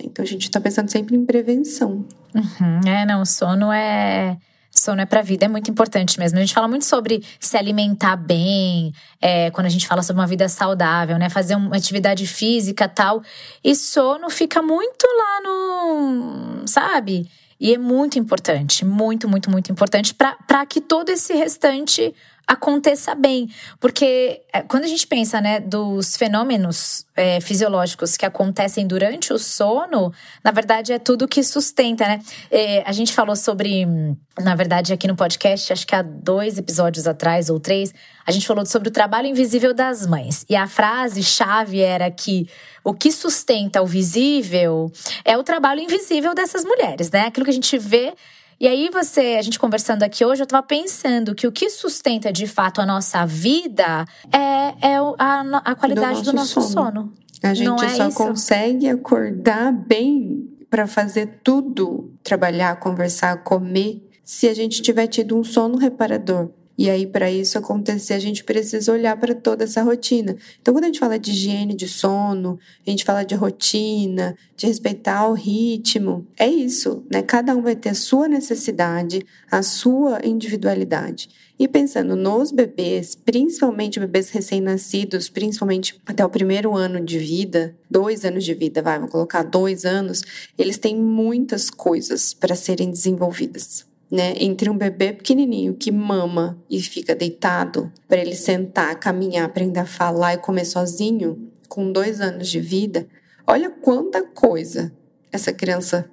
Então 0.00 0.24
a 0.24 0.26
gente 0.26 0.44
está 0.44 0.60
pensando 0.60 0.90
sempre 0.90 1.16
em 1.16 1.26
prevenção. 1.26 2.04
Uhum. 2.34 2.88
É, 2.88 3.04
não, 3.04 3.22
o 3.22 3.26
sono 3.26 3.72
é 3.72 4.38
Sono 4.78 5.00
é 5.00 5.06
para 5.06 5.20
a 5.20 5.22
vida, 5.22 5.46
é 5.46 5.48
muito 5.48 5.70
importante 5.70 6.18
mesmo. 6.18 6.36
A 6.36 6.40
gente 6.42 6.52
fala 6.52 6.68
muito 6.68 6.84
sobre 6.84 7.24
se 7.40 7.56
alimentar 7.56 8.14
bem, 8.14 8.92
é, 9.20 9.50
quando 9.50 9.66
a 9.66 9.70
gente 9.70 9.86
fala 9.86 10.02
sobre 10.02 10.20
uma 10.20 10.26
vida 10.26 10.48
saudável, 10.48 11.18
né? 11.18 11.30
Fazer 11.30 11.54
uma 11.54 11.74
atividade 11.74 12.26
física 12.26 12.86
tal. 12.86 13.22
E 13.64 13.74
sono 13.74 14.28
fica 14.28 14.60
muito 14.60 15.06
lá 15.06 15.40
no. 15.42 16.66
Sabe? 16.66 17.26
E 17.58 17.74
é 17.74 17.78
muito 17.78 18.18
importante, 18.18 18.84
muito, 18.84 19.28
muito, 19.28 19.50
muito 19.50 19.72
importante 19.72 20.14
para 20.14 20.66
que 20.66 20.80
todo 20.80 21.10
esse 21.10 21.32
restante 21.34 22.14
aconteça 22.46 23.14
bem. 23.14 23.50
Porque 23.80 24.42
é, 24.52 24.62
quando 24.62 24.84
a 24.84 24.86
gente 24.86 25.06
pensa, 25.06 25.40
né, 25.40 25.58
dos 25.58 26.16
fenômenos 26.16 27.04
é, 27.16 27.40
fisiológicos 27.40 28.16
que 28.16 28.24
acontecem 28.24 28.86
durante 28.86 29.32
o 29.32 29.38
sono, 29.38 30.12
na 30.44 30.52
verdade 30.52 30.92
é 30.92 30.98
tudo 30.98 31.26
que 31.26 31.42
sustenta, 31.42 32.06
né? 32.06 32.20
É, 32.50 32.82
a 32.86 32.92
gente 32.92 33.12
falou 33.12 33.34
sobre, 33.34 33.84
na 34.38 34.54
verdade, 34.54 34.92
aqui 34.92 35.08
no 35.08 35.16
podcast, 35.16 35.72
acho 35.72 35.86
que 35.86 35.94
há 35.94 36.02
dois 36.02 36.56
episódios 36.56 37.06
atrás 37.06 37.50
ou 37.50 37.58
três, 37.58 37.92
a 38.24 38.30
gente 38.30 38.46
falou 38.46 38.64
sobre 38.64 38.88
o 38.88 38.92
trabalho 38.92 39.26
invisível 39.26 39.74
das 39.74 40.06
mães. 40.06 40.44
E 40.48 40.54
a 40.54 40.68
frase-chave 40.68 41.80
era 41.80 42.10
que 42.10 42.48
o 42.86 42.94
que 42.94 43.10
sustenta 43.10 43.82
o 43.82 43.86
visível 43.86 44.92
é 45.24 45.36
o 45.36 45.42
trabalho 45.42 45.80
invisível 45.80 46.32
dessas 46.36 46.64
mulheres, 46.64 47.10
né? 47.10 47.22
Aquilo 47.22 47.44
que 47.44 47.50
a 47.50 47.54
gente 47.54 47.76
vê 47.76 48.14
E 48.60 48.68
aí 48.68 48.88
você, 48.90 49.36
a 49.36 49.42
gente 49.42 49.58
conversando 49.58 50.04
aqui 50.04 50.24
hoje, 50.24 50.42
eu 50.42 50.46
tava 50.46 50.64
pensando 50.64 51.34
que 51.34 51.48
o 51.48 51.52
que 51.52 51.68
sustenta 51.68 52.32
de 52.32 52.46
fato 52.46 52.80
a 52.80 52.86
nossa 52.86 53.26
vida 53.26 54.06
é, 54.32 54.92
é 54.92 54.96
a, 55.18 55.40
a 55.64 55.74
qualidade 55.74 56.22
do 56.22 56.32
nosso, 56.32 56.54
do 56.54 56.60
nosso 56.62 56.72
sono. 56.72 56.90
sono. 56.92 57.12
A 57.42 57.52
gente 57.52 57.84
é 57.84 57.88
só 57.88 58.10
consegue 58.12 58.88
acordar 58.88 59.72
bem 59.72 60.48
para 60.70 60.86
fazer 60.86 61.40
tudo, 61.42 62.14
trabalhar, 62.22 62.76
conversar, 62.76 63.42
comer, 63.42 64.08
se 64.24 64.48
a 64.48 64.54
gente 64.54 64.80
tiver 64.80 65.08
tido 65.08 65.36
um 65.36 65.42
sono 65.42 65.76
reparador. 65.76 66.50
E 66.78 66.90
aí, 66.90 67.06
para 67.06 67.30
isso 67.30 67.56
acontecer, 67.56 68.12
a 68.12 68.18
gente 68.18 68.44
precisa 68.44 68.92
olhar 68.92 69.16
para 69.18 69.34
toda 69.34 69.64
essa 69.64 69.82
rotina. 69.82 70.36
Então, 70.60 70.74
quando 70.74 70.84
a 70.84 70.86
gente 70.88 70.98
fala 70.98 71.18
de 71.18 71.30
higiene 71.30 71.74
de 71.74 71.88
sono, 71.88 72.58
a 72.86 72.90
gente 72.90 73.04
fala 73.04 73.24
de 73.24 73.34
rotina, 73.34 74.36
de 74.54 74.66
respeitar 74.66 75.26
o 75.26 75.32
ritmo, 75.32 76.26
é 76.38 76.46
isso, 76.46 77.02
né? 77.10 77.22
Cada 77.22 77.56
um 77.56 77.62
vai 77.62 77.74
ter 77.74 77.90
a 77.90 77.94
sua 77.94 78.28
necessidade, 78.28 79.24
a 79.50 79.62
sua 79.62 80.20
individualidade. 80.22 81.30
E 81.58 81.66
pensando 81.66 82.14
nos 82.14 82.52
bebês, 82.52 83.14
principalmente 83.14 83.98
bebês 83.98 84.28
recém-nascidos, 84.28 85.30
principalmente 85.30 85.98
até 86.04 86.22
o 86.22 86.28
primeiro 86.28 86.74
ano 86.74 87.02
de 87.02 87.18
vida, 87.18 87.74
dois 87.90 88.26
anos 88.26 88.44
de 88.44 88.52
vida, 88.52 88.82
vai, 88.82 88.98
vou 88.98 89.08
colocar 89.08 89.42
dois 89.42 89.86
anos, 89.86 90.22
eles 90.58 90.76
têm 90.76 90.94
muitas 90.94 91.70
coisas 91.70 92.34
para 92.34 92.54
serem 92.54 92.90
desenvolvidas 92.90 93.85
né, 94.10 94.34
entre 94.38 94.70
um 94.70 94.76
bebê 94.76 95.12
pequenininho 95.12 95.74
que 95.74 95.90
mama 95.90 96.58
e 96.70 96.80
fica 96.80 97.14
deitado, 97.14 97.92
para 98.08 98.20
ele 98.20 98.34
sentar, 98.34 98.98
caminhar, 98.98 99.46
aprender 99.46 99.80
a 99.80 99.86
falar 99.86 100.34
e 100.34 100.38
comer 100.38 100.64
sozinho, 100.64 101.50
com 101.68 101.90
dois 101.90 102.20
anos 102.20 102.48
de 102.48 102.60
vida, 102.60 103.06
olha 103.46 103.70
quanta 103.70 104.22
coisa 104.22 104.92
essa 105.32 105.52
criança 105.52 106.10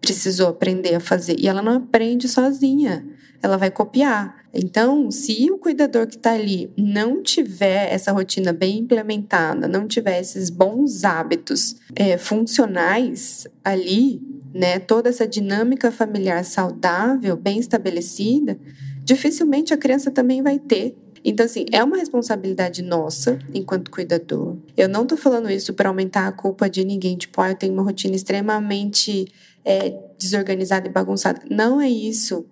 precisou 0.00 0.48
aprender 0.48 0.94
a 0.94 1.00
fazer. 1.00 1.36
E 1.38 1.48
ela 1.48 1.62
não 1.62 1.72
aprende 1.72 2.28
sozinha, 2.28 3.06
ela 3.46 3.56
vai 3.56 3.70
copiar. 3.70 4.36
Então, 4.52 5.10
se 5.10 5.50
o 5.50 5.58
cuidador 5.58 6.06
que 6.06 6.16
está 6.16 6.32
ali 6.32 6.70
não 6.76 7.22
tiver 7.22 7.92
essa 7.92 8.12
rotina 8.12 8.52
bem 8.52 8.78
implementada, 8.78 9.68
não 9.68 9.86
tiver 9.86 10.20
esses 10.20 10.50
bons 10.50 11.04
hábitos 11.04 11.76
é, 11.94 12.16
funcionais 12.16 13.46
ali, 13.64 14.20
né, 14.54 14.78
toda 14.78 15.08
essa 15.08 15.26
dinâmica 15.26 15.92
familiar 15.92 16.44
saudável, 16.44 17.36
bem 17.36 17.58
estabelecida, 17.58 18.58
dificilmente 19.04 19.74
a 19.74 19.76
criança 19.76 20.10
também 20.10 20.42
vai 20.42 20.58
ter. 20.58 20.96
Então, 21.22 21.44
assim, 21.44 21.66
é 21.72 21.82
uma 21.82 21.96
responsabilidade 21.96 22.82
nossa 22.82 23.38
enquanto 23.52 23.90
cuidador. 23.90 24.56
Eu 24.76 24.88
não 24.88 25.04
tô 25.04 25.16
falando 25.16 25.50
isso 25.50 25.74
para 25.74 25.88
aumentar 25.88 26.26
a 26.28 26.32
culpa 26.32 26.70
de 26.70 26.84
ninguém, 26.84 27.16
tipo, 27.16 27.40
ah, 27.40 27.50
eu 27.50 27.56
tenho 27.56 27.72
uma 27.72 27.82
rotina 27.82 28.14
extremamente 28.14 29.26
é, 29.64 29.92
desorganizada 30.16 30.86
e 30.86 30.90
bagunçada. 30.90 31.42
Não 31.50 31.80
é 31.80 31.90
isso, 31.90 32.46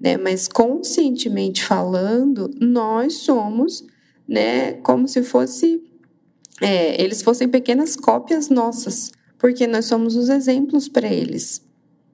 né? 0.00 0.16
Mas 0.16 0.48
conscientemente 0.48 1.64
falando, 1.64 2.50
nós 2.60 3.14
somos, 3.14 3.84
né, 4.26 4.72
como 4.74 5.08
se 5.08 5.22
fosse. 5.22 5.82
É, 6.60 7.00
eles 7.00 7.22
fossem 7.22 7.48
pequenas 7.48 7.94
cópias 7.94 8.48
nossas 8.48 9.12
porque 9.38 9.66
nós 9.66 9.84
somos 9.84 10.16
os 10.16 10.28
exemplos 10.28 10.88
para 10.88 11.06
eles, 11.06 11.64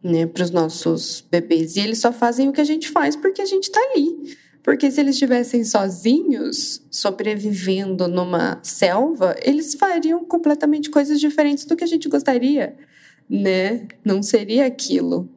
né, 0.02 0.26
para 0.26 0.44
os 0.44 0.50
nossos 0.50 1.24
bebês. 1.30 1.76
E 1.76 1.80
eles 1.80 1.98
só 1.98 2.12
fazem 2.12 2.48
o 2.48 2.52
que 2.52 2.60
a 2.60 2.64
gente 2.64 2.88
faz 2.90 3.16
porque 3.16 3.40
a 3.40 3.46
gente 3.46 3.64
está 3.64 3.80
ali. 3.80 4.36
Porque 4.62 4.90
se 4.90 4.98
eles 5.00 5.16
estivessem 5.16 5.62
sozinhos, 5.62 6.82
sobrevivendo 6.90 8.08
numa 8.08 8.60
selva, 8.62 9.36
eles 9.42 9.74
fariam 9.74 10.24
completamente 10.24 10.88
coisas 10.88 11.20
diferentes 11.20 11.66
do 11.66 11.76
que 11.76 11.84
a 11.84 11.86
gente 11.86 12.08
gostaria, 12.08 12.74
né? 13.28 13.86
Não 14.02 14.22
seria 14.22 14.64
aquilo. 14.64 15.28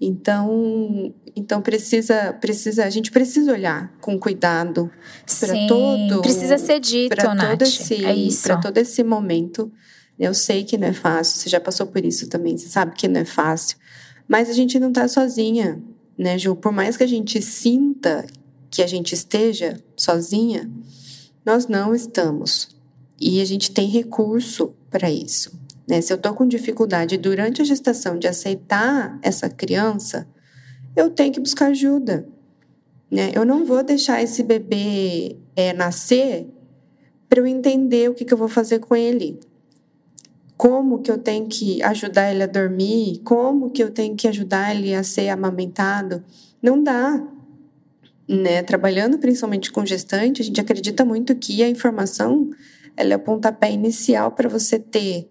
Então, 0.00 1.12
então 1.34 1.60
precisa, 1.60 2.32
precisa, 2.34 2.84
a 2.84 2.90
gente 2.90 3.10
precisa 3.10 3.52
olhar 3.52 3.92
com 4.00 4.18
cuidado 4.18 4.90
para 5.40 5.66
todo, 5.66 6.22
precisa 6.22 6.56
ser 6.56 6.78
dito, 6.78 7.16
para 7.16 7.34
todo 7.34 7.62
esse, 7.62 8.04
é 8.04 8.14
para 8.42 8.56
todo 8.58 8.78
esse 8.78 9.02
momento 9.02 9.72
eu 10.18 10.34
sei 10.34 10.64
que 10.64 10.76
não 10.76 10.88
é 10.88 10.92
fácil, 10.92 11.38
você 11.38 11.48
já 11.48 11.60
passou 11.60 11.86
por 11.86 12.04
isso 12.04 12.28
também, 12.28 12.58
você 12.58 12.68
sabe 12.68 12.94
que 12.94 13.06
não 13.06 13.20
é 13.20 13.24
fácil. 13.24 13.78
Mas 14.26 14.50
a 14.50 14.52
gente 14.52 14.78
não 14.80 14.88
está 14.88 15.06
sozinha, 15.06 15.80
né, 16.16 16.36
Ju? 16.36 16.56
Por 16.56 16.72
mais 16.72 16.96
que 16.96 17.04
a 17.04 17.06
gente 17.06 17.40
sinta 17.40 18.26
que 18.68 18.82
a 18.82 18.86
gente 18.86 19.14
esteja 19.14 19.80
sozinha, 19.96 20.68
nós 21.46 21.68
não 21.68 21.94
estamos. 21.94 22.76
E 23.20 23.40
a 23.40 23.44
gente 23.44 23.70
tem 23.70 23.88
recurso 23.88 24.74
para 24.90 25.10
isso. 25.10 25.58
Né? 25.88 26.00
Se 26.00 26.12
eu 26.12 26.16
estou 26.16 26.34
com 26.34 26.46
dificuldade 26.46 27.16
durante 27.16 27.62
a 27.62 27.64
gestação 27.64 28.18
de 28.18 28.28
aceitar 28.28 29.18
essa 29.22 29.48
criança, 29.48 30.28
eu 30.94 31.10
tenho 31.10 31.32
que 31.32 31.40
buscar 31.40 31.66
ajuda. 31.66 32.28
Né? 33.10 33.30
Eu 33.34 33.44
não 33.44 33.64
vou 33.64 33.82
deixar 33.82 34.22
esse 34.22 34.42
bebê 34.42 35.36
é, 35.56 35.72
nascer 35.72 36.46
para 37.28 37.40
eu 37.40 37.46
entender 37.46 38.10
o 38.10 38.14
que, 38.14 38.24
que 38.24 38.32
eu 38.32 38.38
vou 38.38 38.48
fazer 38.48 38.80
com 38.80 38.94
ele 38.94 39.38
como 40.58 40.98
que 40.98 41.10
eu 41.10 41.16
tenho 41.16 41.46
que 41.46 41.80
ajudar 41.84 42.32
ele 42.32 42.42
a 42.42 42.46
dormir, 42.46 43.20
como 43.22 43.70
que 43.70 43.80
eu 43.80 43.92
tenho 43.92 44.16
que 44.16 44.26
ajudar 44.26 44.74
ele 44.74 44.92
a 44.92 45.04
ser 45.04 45.28
amamentado. 45.28 46.24
Não 46.60 46.82
dá. 46.82 47.24
Né? 48.28 48.60
Trabalhando 48.64 49.18
principalmente 49.18 49.70
com 49.70 49.86
gestante, 49.86 50.42
a 50.42 50.44
gente 50.44 50.60
acredita 50.60 51.04
muito 51.04 51.34
que 51.36 51.62
a 51.62 51.68
informação 51.68 52.50
ela 52.96 53.14
é 53.14 53.16
o 53.16 53.20
pontapé 53.20 53.70
inicial 53.70 54.32
para 54.32 54.48
você 54.48 54.80
ter 54.80 55.30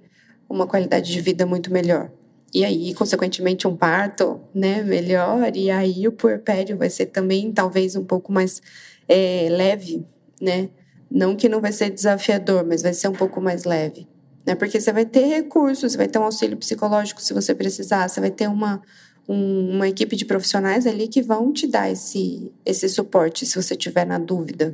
uma 0.50 0.68
qualidade 0.68 1.12
de 1.12 1.22
vida 1.22 1.46
muito 1.46 1.72
melhor. 1.72 2.12
E 2.54 2.64
aí, 2.64 2.94
consequentemente, 2.94 3.68
um 3.68 3.76
parto 3.76 4.40
né, 4.54 4.82
melhor, 4.82 5.56
e 5.56 5.70
aí 5.70 6.08
o 6.08 6.12
puerpério 6.12 6.78
vai 6.78 6.90
ser 6.90 7.08
também 7.08 7.52
talvez 7.52 7.96
um 7.96 8.04
pouco 8.04 8.32
mais 8.32 8.62
é, 9.08 9.48
leve, 9.50 10.06
né? 10.42 10.70
Não 11.10 11.36
que 11.36 11.50
não 11.50 11.62
vai 11.62 11.72
ser 11.72 11.90
desafiador, 11.90 12.66
mas 12.66 12.82
vai 12.82 12.94
ser 12.94 13.08
um 13.08 13.14
pouco 13.14 13.42
mais 13.42 13.64
leve 13.64 14.08
né? 14.48 14.56
Porque 14.56 14.80
você 14.80 14.94
vai 14.94 15.06
ter 15.06 15.26
recursos, 15.26 15.92
você 15.92 15.98
vai 15.98 16.08
ter 16.08 16.18
um 16.18 16.24
auxílio 16.24 16.56
psicológico 16.56 17.22
se 17.22 17.34
você 17.34 17.54
precisar, 17.54 18.08
você 18.08 18.22
vai 18.22 18.32
ter 18.32 18.48
uma, 18.48 18.82
um, 19.28 19.76
uma 19.76 19.90
equipe 19.90 20.16
de 20.16 20.24
profissionais 20.24 20.88
ali 20.88 21.10
que 21.10 21.22
vão 21.22 21.52
te 21.52 21.68
dar 21.68 21.92
esse, 21.92 22.50
esse 22.66 22.88
suporte 22.88 23.46
se 23.46 23.62
você 23.62 23.76
tiver 23.76 24.06
na 24.06 24.18
dúvida, 24.18 24.74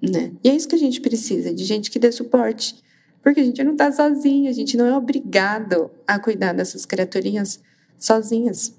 né? 0.00 0.30
E 0.44 0.48
é 0.48 0.54
isso 0.54 0.68
que 0.68 0.76
a 0.76 0.78
gente 0.78 1.00
precisa, 1.00 1.52
de 1.52 1.64
gente 1.64 1.90
que 1.90 1.98
dê 1.98 2.12
suporte. 2.12 2.76
Porque 3.22 3.40
a 3.40 3.44
gente 3.44 3.62
não 3.62 3.72
está 3.72 3.92
sozinha, 3.92 4.50
a 4.50 4.54
gente 4.54 4.76
não 4.76 4.86
é 4.86 4.96
obrigado 4.96 5.90
a 6.06 6.18
cuidar 6.18 6.52
dessas 6.52 6.86
criaturinhas 6.86 7.60
sozinhas. 7.98 8.74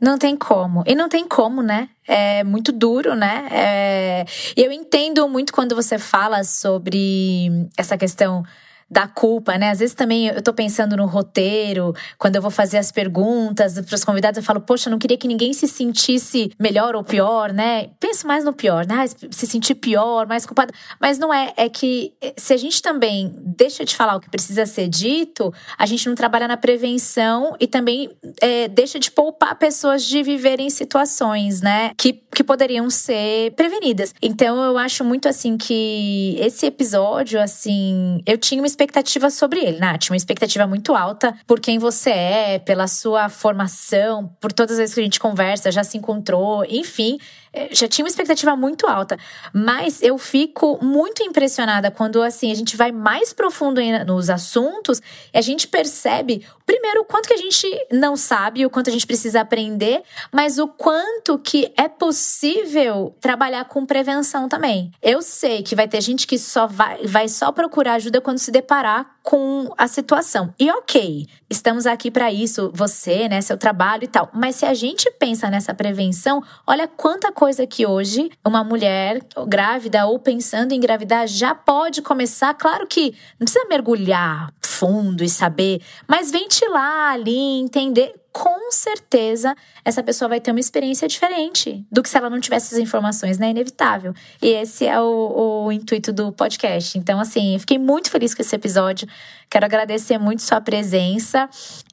Não 0.00 0.18
tem 0.18 0.36
como. 0.36 0.82
E 0.86 0.94
não 0.94 1.08
tem 1.08 1.26
como, 1.26 1.62
né? 1.62 1.88
É 2.06 2.44
muito 2.44 2.70
duro, 2.70 3.14
né? 3.14 3.48
É... 3.50 4.24
Eu 4.56 4.70
entendo 4.70 5.26
muito 5.28 5.52
quando 5.52 5.74
você 5.74 5.98
fala 5.98 6.44
sobre 6.44 7.68
essa 7.76 7.96
questão 7.96 8.42
da 8.88 9.06
culpa, 9.08 9.58
né? 9.58 9.70
Às 9.70 9.80
vezes 9.80 9.94
também 9.94 10.28
eu 10.28 10.40
tô 10.40 10.52
pensando 10.52 10.96
no 10.96 11.06
roteiro, 11.06 11.92
quando 12.18 12.36
eu 12.36 12.42
vou 12.42 12.50
fazer 12.50 12.78
as 12.78 12.92
perguntas 12.92 13.80
para 13.80 13.94
os 13.94 14.04
convidados, 14.04 14.38
eu 14.38 14.44
falo, 14.44 14.60
poxa, 14.60 14.88
não 14.88 14.98
queria 14.98 15.18
que 15.18 15.26
ninguém 15.26 15.52
se 15.52 15.66
sentisse 15.66 16.52
melhor 16.58 16.94
ou 16.94 17.02
pior, 17.02 17.52
né? 17.52 17.90
Penso 17.98 18.26
mais 18.26 18.44
no 18.44 18.52
pior, 18.52 18.86
né? 18.86 19.04
Se 19.30 19.46
sentir 19.46 19.74
pior, 19.74 20.26
mais 20.26 20.46
culpado. 20.46 20.72
Mas 21.00 21.18
não 21.18 21.34
é, 21.34 21.52
é 21.56 21.68
que 21.68 22.12
eh, 22.22 22.34
se 22.36 22.52
a 22.52 22.56
gente 22.56 22.80
também 22.80 23.34
deixa 23.42 23.84
de 23.84 23.96
falar 23.96 24.16
o 24.16 24.20
que 24.20 24.30
precisa 24.30 24.64
ser 24.66 24.88
dito, 24.88 25.52
a 25.76 25.84
gente 25.84 26.08
não 26.08 26.14
trabalha 26.14 26.46
na 26.46 26.56
prevenção 26.56 27.56
e 27.58 27.66
também 27.66 28.10
é, 28.40 28.68
deixa 28.68 28.98
de 28.98 29.10
poupar 29.10 29.56
pessoas 29.56 30.04
de 30.04 30.22
viverem 30.22 30.70
situações, 30.70 31.60
né? 31.60 31.90
Que, 31.96 32.12
que 32.12 32.44
poderiam 32.44 32.88
ser 32.88 33.52
prevenidas. 33.52 34.14
Então 34.22 34.62
eu 34.62 34.78
acho 34.78 35.02
muito 35.04 35.28
assim 35.28 35.56
que 35.56 36.36
esse 36.38 36.66
episódio, 36.66 37.40
assim, 37.40 38.22
eu 38.24 38.38
tinha 38.38 38.60
uma 38.60 38.75
expectativa 38.76 39.30
sobre 39.30 39.60
ele, 39.60 39.78
Nath, 39.78 40.10
uma 40.10 40.16
expectativa 40.16 40.66
muito 40.66 40.94
alta 40.94 41.34
por 41.46 41.58
quem 41.58 41.78
você 41.78 42.10
é, 42.10 42.58
pela 42.58 42.86
sua 42.86 43.30
formação, 43.30 44.30
por 44.38 44.52
todas 44.52 44.72
as 44.72 44.78
vezes 44.78 44.94
que 44.94 45.00
a 45.00 45.04
gente 45.04 45.18
conversa, 45.18 45.72
já 45.72 45.82
se 45.82 45.96
encontrou, 45.96 46.62
enfim. 46.68 47.18
É, 47.56 47.74
já 47.74 47.88
tinha 47.88 48.04
uma 48.04 48.08
expectativa 48.10 48.54
muito 48.54 48.86
alta, 48.86 49.18
mas 49.50 50.02
eu 50.02 50.18
fico 50.18 50.78
muito 50.84 51.22
impressionada 51.22 51.90
quando 51.90 52.22
assim 52.22 52.52
a 52.52 52.54
gente 52.54 52.76
vai 52.76 52.92
mais 52.92 53.32
profundo 53.32 53.80
nos 54.06 54.28
assuntos 54.28 55.00
e 55.32 55.38
a 55.38 55.40
gente 55.40 55.66
percebe 55.66 56.46
primeiro 56.66 57.00
o 57.00 57.04
quanto 57.04 57.28
que 57.28 57.32
a 57.32 57.38
gente 57.38 57.66
não 57.90 58.14
sabe, 58.14 58.66
o 58.66 58.68
quanto 58.68 58.90
a 58.90 58.92
gente 58.92 59.06
precisa 59.06 59.40
aprender, 59.40 60.02
mas 60.30 60.58
o 60.58 60.68
quanto 60.68 61.38
que 61.38 61.72
é 61.78 61.88
possível 61.88 63.16
trabalhar 63.22 63.64
com 63.64 63.86
prevenção 63.86 64.50
também. 64.50 64.92
Eu 65.00 65.22
sei 65.22 65.62
que 65.62 65.74
vai 65.74 65.88
ter 65.88 66.02
gente 66.02 66.26
que 66.26 66.38
só 66.38 66.66
vai, 66.66 67.06
vai 67.06 67.26
só 67.26 67.50
procurar 67.52 67.94
ajuda 67.94 68.20
quando 68.20 68.38
se 68.38 68.50
deparar 68.50 69.16
com 69.22 69.72
a 69.78 69.88
situação. 69.88 70.52
E 70.58 70.70
ok, 70.70 71.26
estamos 71.48 71.86
aqui 71.86 72.10
para 72.10 72.32
isso, 72.32 72.70
você, 72.74 73.28
né, 73.28 73.40
seu 73.40 73.56
trabalho 73.56 74.04
e 74.04 74.08
tal. 74.08 74.28
Mas 74.32 74.56
se 74.56 74.66
a 74.66 74.74
gente 74.74 75.10
pensa 75.12 75.48
nessa 75.48 75.74
prevenção, 75.74 76.42
olha 76.66 76.88
quanta 76.88 77.32
coisa 77.32 77.66
que 77.66 77.86
hoje 77.86 78.30
uma 78.44 78.64
mulher 78.64 79.20
grávida 79.46 80.06
ou 80.06 80.18
pensando 80.18 80.72
em 80.72 80.76
engravidar 80.76 81.26
já 81.26 81.54
pode 81.54 82.02
começar. 82.02 82.54
Claro 82.54 82.86
que 82.86 83.14
não 83.38 83.44
precisa 83.44 83.64
mergulhar 83.68 84.52
fundo 84.60 85.24
e 85.24 85.28
saber, 85.28 85.80
mas 86.06 86.30
ventilar 86.30 87.14
ali, 87.14 87.60
entender 87.60 88.14
com 88.36 88.70
certeza 88.70 89.56
essa 89.82 90.02
pessoa 90.02 90.28
vai 90.28 90.38
ter 90.42 90.50
uma 90.50 90.60
experiência 90.60 91.08
diferente 91.08 91.82
do 91.90 92.02
que 92.02 92.08
se 92.10 92.18
ela 92.18 92.28
não 92.28 92.38
tivesse 92.38 92.66
essas 92.66 92.78
informações, 92.78 93.38
né? 93.38 93.48
Inevitável. 93.48 94.12
E 94.42 94.48
esse 94.48 94.84
é 94.84 95.00
o, 95.00 95.64
o 95.64 95.72
intuito 95.72 96.12
do 96.12 96.30
podcast. 96.30 96.98
Então, 96.98 97.18
assim, 97.18 97.58
fiquei 97.58 97.78
muito 97.78 98.10
feliz 98.10 98.34
com 98.34 98.42
esse 98.42 98.54
episódio. 98.54 99.08
Quero 99.48 99.64
agradecer 99.64 100.18
muito 100.18 100.42
sua 100.42 100.60
presença. 100.60 101.48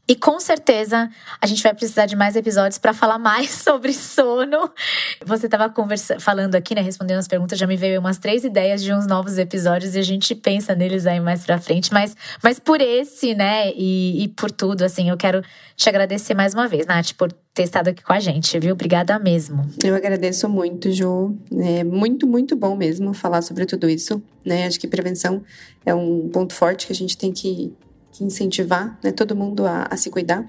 E 0.06 0.16
com 0.16 0.38
certeza 0.38 1.10
a 1.40 1.48
gente 1.48 1.64
vai 1.64 1.74
precisar 1.74 2.06
de 2.06 2.16
mais 2.16 2.36
episódios 2.36 2.78
para 2.78 2.94
falar 2.94 3.18
mais 3.18 3.52
sobre 3.56 3.94
sono. 3.94 4.70
Você 5.26 5.46
estava 5.46 5.74
falando 6.20 6.56
aqui, 6.56 6.76
né, 6.76 6.82
respondendo 6.82 7.20
as 7.20 7.28
perguntas, 7.28 7.58
já 7.58 7.66
me 7.66 7.78
veio 7.78 8.02
umas 8.02 8.18
três 8.18 8.44
ideias 8.44 8.84
de 8.84 8.94
uns 8.94 9.08
novos 9.08 9.38
episódios 9.38 9.96
e 9.96 10.00
a 10.00 10.04
gente 10.04 10.36
pensa 10.36 10.76
neles 10.76 11.06
aí 11.06 11.22
mais 11.22 11.46
para 11.46 11.58
frente. 11.58 11.94
Mas, 11.94 12.18
mas 12.44 12.60
por 12.60 12.82
esse, 12.82 13.34
né, 13.34 13.72
e, 13.76 14.24
e 14.24 14.28
por 14.28 14.52
tudo, 14.52 14.84
assim, 14.84 15.10
eu 15.10 15.16
quero 15.16 15.42
te 15.76 15.88
agradecer 15.88 16.34
mais 16.34 16.54
uma 16.54 16.68
vez, 16.68 16.86
Nath, 16.86 17.14
por 17.14 17.32
ter 17.54 17.64
estado 17.64 17.88
aqui 17.88 18.04
com 18.04 18.12
a 18.12 18.20
gente, 18.20 18.60
viu? 18.60 18.74
Obrigada 18.74 19.18
mesmo. 19.20 19.70
Eu 19.84 19.96
agradeço 19.96 20.50
muito, 20.50 20.92
Ju. 20.92 21.38
É 21.52 21.84
muito, 21.84 22.28
muito 22.28 22.56
bom 22.56 22.76
mesmo 22.76 23.14
falar 23.14 23.42
sobre 23.42 23.66
tudo 23.66 23.90
isso, 23.90 24.22
né? 24.44 24.66
Acho 24.66 24.80
que 24.80 24.88
prevenção 24.88 25.44
é 25.86 25.94
um 25.94 26.30
ponto 26.30 26.54
forte 26.54 26.88
que 26.88 26.94
a 26.94 26.96
gente 26.96 27.18
tem 27.18 27.32
que 27.32 27.74
que 28.14 28.24
incentivar 28.24 28.98
né, 29.04 29.12
todo 29.12 29.36
mundo 29.36 29.66
a, 29.66 29.88
a 29.90 29.98
se 29.98 30.10
cuidar. 30.10 30.46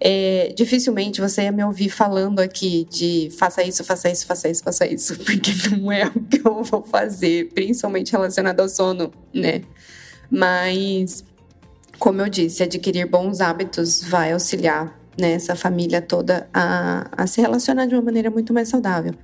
É, 0.00 0.52
dificilmente 0.56 1.20
você 1.20 1.42
ia 1.42 1.52
me 1.52 1.62
ouvir 1.64 1.88
falando 1.88 2.38
aqui 2.38 2.86
de 2.88 3.28
faça 3.36 3.62
isso, 3.62 3.82
faça 3.84 4.08
isso, 4.08 4.26
faça 4.26 4.48
isso, 4.48 4.62
faça 4.62 4.86
isso, 4.86 5.18
porque 5.26 5.50
não 5.70 5.90
é 5.90 6.06
o 6.06 6.20
que 6.22 6.40
eu 6.46 6.62
vou 6.62 6.82
fazer, 6.82 7.50
principalmente 7.52 8.12
relacionado 8.12 8.60
ao 8.60 8.68
sono, 8.68 9.12
né? 9.32 9.62
Mas, 10.30 11.24
como 11.98 12.20
eu 12.20 12.28
disse, 12.28 12.62
adquirir 12.62 13.06
bons 13.06 13.40
hábitos 13.40 14.02
vai 14.02 14.32
auxiliar 14.32 14.98
né, 15.18 15.32
essa 15.32 15.54
família 15.54 16.00
toda 16.00 16.48
a, 16.52 17.08
a 17.12 17.26
se 17.26 17.40
relacionar 17.40 17.86
de 17.86 17.94
uma 17.94 18.02
maneira 18.02 18.30
muito 18.30 18.52
mais 18.52 18.68
saudável 18.68 19.14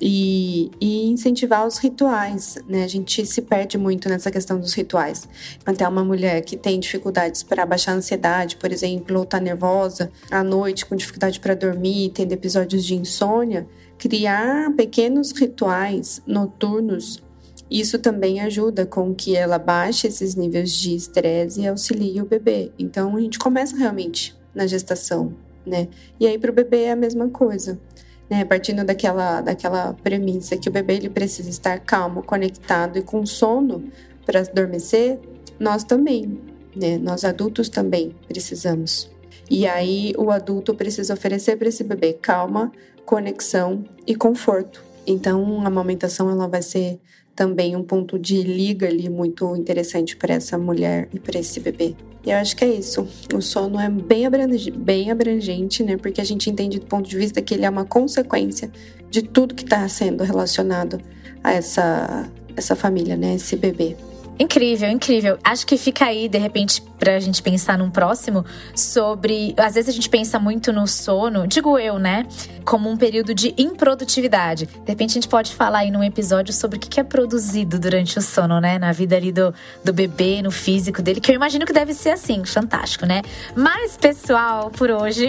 e, 0.00 0.70
e, 0.80 1.06
incentivar 1.06 1.66
os 1.66 1.78
rituais, 1.78 2.56
né? 2.68 2.84
A 2.84 2.88
gente 2.88 3.24
se 3.24 3.42
perde 3.42 3.78
muito 3.78 4.08
nessa 4.08 4.30
questão 4.30 4.58
dos 4.58 4.72
rituais. 4.74 5.28
Até 5.64 5.86
uma 5.86 6.04
mulher 6.04 6.40
que 6.42 6.56
tem 6.56 6.80
dificuldades 6.80 7.42
para 7.42 7.64
baixar 7.64 7.92
a 7.92 7.96
ansiedade, 7.96 8.56
por 8.56 8.72
exemplo, 8.72 9.18
ou 9.18 9.24
tá 9.24 9.40
nervosa 9.40 10.10
à 10.30 10.42
noite, 10.42 10.86
com 10.86 10.96
dificuldade 10.96 11.40
para 11.40 11.54
dormir, 11.54 12.10
tendo 12.14 12.32
episódios 12.32 12.84
de 12.84 12.94
insônia, 12.94 13.66
criar 13.98 14.72
pequenos 14.74 15.32
rituais 15.32 16.22
noturnos 16.26 17.22
isso 17.70 17.98
também 17.98 18.40
ajuda 18.40 18.86
com 18.86 19.14
que 19.14 19.34
ela 19.34 19.58
baixe 19.58 20.06
esses 20.06 20.34
níveis 20.34 20.72
de 20.72 20.94
estresse 20.94 21.60
e 21.60 21.66
auxilie 21.66 22.20
o 22.20 22.26
bebê. 22.26 22.70
Então 22.78 23.16
a 23.16 23.20
gente 23.20 23.38
começa 23.38 23.76
realmente 23.76 24.36
na 24.54 24.66
gestação, 24.66 25.34
né? 25.66 25.88
E 26.20 26.26
aí 26.26 26.38
para 26.38 26.50
o 26.50 26.54
bebê 26.54 26.84
é 26.84 26.92
a 26.92 26.96
mesma 26.96 27.28
coisa 27.28 27.80
né, 28.28 28.44
partindo 28.44 28.84
daquela, 28.84 29.40
daquela 29.40 29.92
premissa 30.02 30.56
que 30.56 30.68
o 30.68 30.72
bebê 30.72 30.94
ele 30.94 31.10
precisa 31.10 31.50
estar 31.50 31.78
calmo, 31.80 32.22
conectado 32.22 32.98
e 32.98 33.02
com 33.02 33.24
sono 33.26 33.84
para 34.24 34.40
adormecer, 34.40 35.18
nós 35.58 35.84
também, 35.84 36.40
né, 36.74 36.98
nós 36.98 37.24
adultos 37.24 37.68
também 37.68 38.14
precisamos. 38.26 39.10
E 39.50 39.66
aí 39.66 40.14
o 40.16 40.30
adulto 40.30 40.74
precisa 40.74 41.14
oferecer 41.14 41.56
para 41.56 41.68
esse 41.68 41.84
bebê 41.84 42.14
calma, 42.14 42.72
conexão 43.04 43.84
e 44.06 44.14
conforto. 44.14 44.82
Então 45.06 45.62
a 45.62 45.66
amamentação 45.66 46.30
ela 46.30 46.48
vai 46.48 46.62
ser 46.62 46.98
também 47.34 47.74
um 47.74 47.82
ponto 47.82 48.18
de 48.18 48.42
liga 48.42 48.86
ali 48.86 49.08
muito 49.08 49.56
interessante 49.56 50.16
para 50.16 50.34
essa 50.34 50.56
mulher 50.56 51.08
e 51.12 51.18
para 51.18 51.38
esse 51.38 51.60
bebê. 51.60 51.94
E 52.24 52.30
eu 52.30 52.38
acho 52.38 52.56
que 52.56 52.64
é 52.64 52.68
isso. 52.68 53.06
O 53.34 53.42
sono 53.42 53.78
é 53.78 53.88
bem 53.88 54.24
abrangente, 54.24 54.70
bem 54.70 55.10
abrangente, 55.10 55.82
né? 55.82 55.96
Porque 55.96 56.20
a 56.20 56.24
gente 56.24 56.48
entende 56.48 56.78
do 56.78 56.86
ponto 56.86 57.08
de 57.08 57.18
vista 57.18 57.42
que 57.42 57.52
ele 57.54 57.66
é 57.66 57.70
uma 57.70 57.84
consequência 57.84 58.70
de 59.10 59.22
tudo 59.22 59.54
que 59.54 59.64
está 59.64 59.86
sendo 59.88 60.24
relacionado 60.24 60.98
a 61.42 61.52
essa, 61.52 62.30
essa 62.56 62.74
família, 62.74 63.16
né? 63.16 63.34
Esse 63.34 63.56
bebê. 63.56 63.96
Incrível, 64.38 64.88
incrível. 64.90 65.38
Acho 65.44 65.66
que 65.66 65.76
fica 65.76 66.06
aí, 66.06 66.28
de 66.28 66.38
repente, 66.38 66.82
pra 67.04 67.20
gente 67.20 67.42
pensar 67.42 67.76
num 67.76 67.90
próximo 67.90 68.46
sobre. 68.74 69.54
Às 69.58 69.74
vezes 69.74 69.90
a 69.90 69.92
gente 69.92 70.08
pensa 70.08 70.38
muito 70.38 70.72
no 70.72 70.86
sono, 70.86 71.46
digo 71.46 71.78
eu, 71.78 71.98
né? 71.98 72.26
Como 72.64 72.88
um 72.88 72.96
período 72.96 73.34
de 73.34 73.54
improdutividade. 73.58 74.64
De 74.64 74.88
repente 74.88 75.10
a 75.10 75.14
gente 75.14 75.28
pode 75.28 75.54
falar 75.54 75.80
aí 75.80 75.90
num 75.90 76.02
episódio 76.02 76.54
sobre 76.54 76.78
o 76.78 76.80
que 76.80 76.98
é 76.98 77.04
produzido 77.04 77.78
durante 77.78 78.18
o 78.18 78.22
sono, 78.22 78.58
né? 78.58 78.78
Na 78.78 78.90
vida 78.90 79.16
ali 79.16 79.30
do, 79.30 79.52
do 79.84 79.92
bebê, 79.92 80.40
no 80.40 80.50
físico 80.50 81.02
dele, 81.02 81.20
que 81.20 81.30
eu 81.30 81.34
imagino 81.34 81.66
que 81.66 81.74
deve 81.74 81.92
ser 81.92 82.10
assim, 82.10 82.42
fantástico, 82.46 83.04
né? 83.04 83.20
Mas, 83.54 83.98
pessoal, 83.98 84.70
por 84.70 84.90
hoje, 84.90 85.28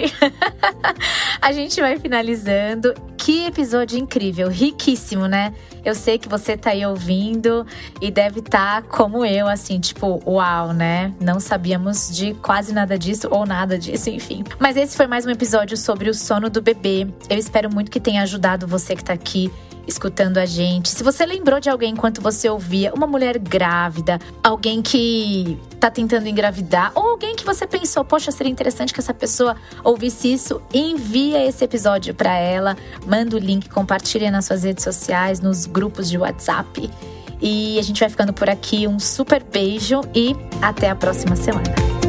a 1.42 1.52
gente 1.52 1.78
vai 1.78 1.98
finalizando. 1.98 2.94
Que 3.18 3.44
episódio 3.46 3.98
incrível, 3.98 4.48
riquíssimo, 4.48 5.26
né? 5.26 5.52
Eu 5.84 5.94
sei 5.94 6.18
que 6.18 6.28
você 6.28 6.56
tá 6.56 6.70
aí 6.70 6.86
ouvindo 6.86 7.66
e 8.00 8.10
deve 8.10 8.40
estar 8.40 8.82
tá 8.82 8.88
como 8.88 9.24
eu, 9.24 9.48
assim, 9.48 9.80
tipo, 9.80 10.22
uau, 10.26 10.72
né? 10.72 11.12
Não 11.20 11.40
sabíamos 11.66 12.16
de 12.16 12.32
quase 12.34 12.72
nada 12.72 12.96
disso 12.96 13.26
ou 13.28 13.44
nada 13.44 13.76
disso, 13.76 14.08
enfim. 14.08 14.44
Mas 14.60 14.76
esse 14.76 14.96
foi 14.96 15.08
mais 15.08 15.26
um 15.26 15.30
episódio 15.30 15.76
sobre 15.76 16.08
o 16.08 16.14
sono 16.14 16.48
do 16.48 16.62
bebê. 16.62 17.08
Eu 17.28 17.36
espero 17.36 17.68
muito 17.68 17.90
que 17.90 17.98
tenha 17.98 18.22
ajudado 18.22 18.68
você 18.68 18.94
que 18.94 19.02
tá 19.02 19.12
aqui 19.12 19.50
escutando 19.84 20.38
a 20.38 20.46
gente. 20.46 20.88
Se 20.88 21.02
você 21.02 21.26
lembrou 21.26 21.58
de 21.58 21.68
alguém 21.68 21.92
enquanto 21.92 22.20
você 22.22 22.48
ouvia, 22.48 22.94
uma 22.94 23.06
mulher 23.06 23.36
grávida, 23.36 24.20
alguém 24.44 24.80
que 24.80 25.58
tá 25.80 25.90
tentando 25.90 26.28
engravidar, 26.28 26.92
ou 26.94 27.10
alguém 27.10 27.34
que 27.34 27.44
você 27.44 27.66
pensou, 27.66 28.04
poxa, 28.04 28.30
seria 28.30 28.52
interessante 28.52 28.94
que 28.94 29.00
essa 29.00 29.14
pessoa 29.14 29.56
ouvisse 29.82 30.32
isso, 30.32 30.62
envia 30.72 31.44
esse 31.44 31.64
episódio 31.64 32.14
para 32.14 32.36
ela, 32.36 32.76
manda 33.04 33.34
o 33.34 33.40
link, 33.40 33.68
compartilha 33.68 34.30
nas 34.30 34.44
suas 34.44 34.62
redes 34.62 34.84
sociais, 34.84 35.40
nos 35.40 35.66
grupos 35.66 36.08
de 36.08 36.16
WhatsApp. 36.16 36.88
E 37.40 37.78
a 37.78 37.82
gente 37.82 38.00
vai 38.00 38.08
ficando 38.08 38.32
por 38.32 38.48
aqui. 38.48 38.86
Um 38.86 38.98
super 38.98 39.42
beijo 39.42 40.00
e 40.14 40.34
até 40.62 40.90
a 40.90 40.94
próxima 40.94 41.36
semana. 41.36 42.05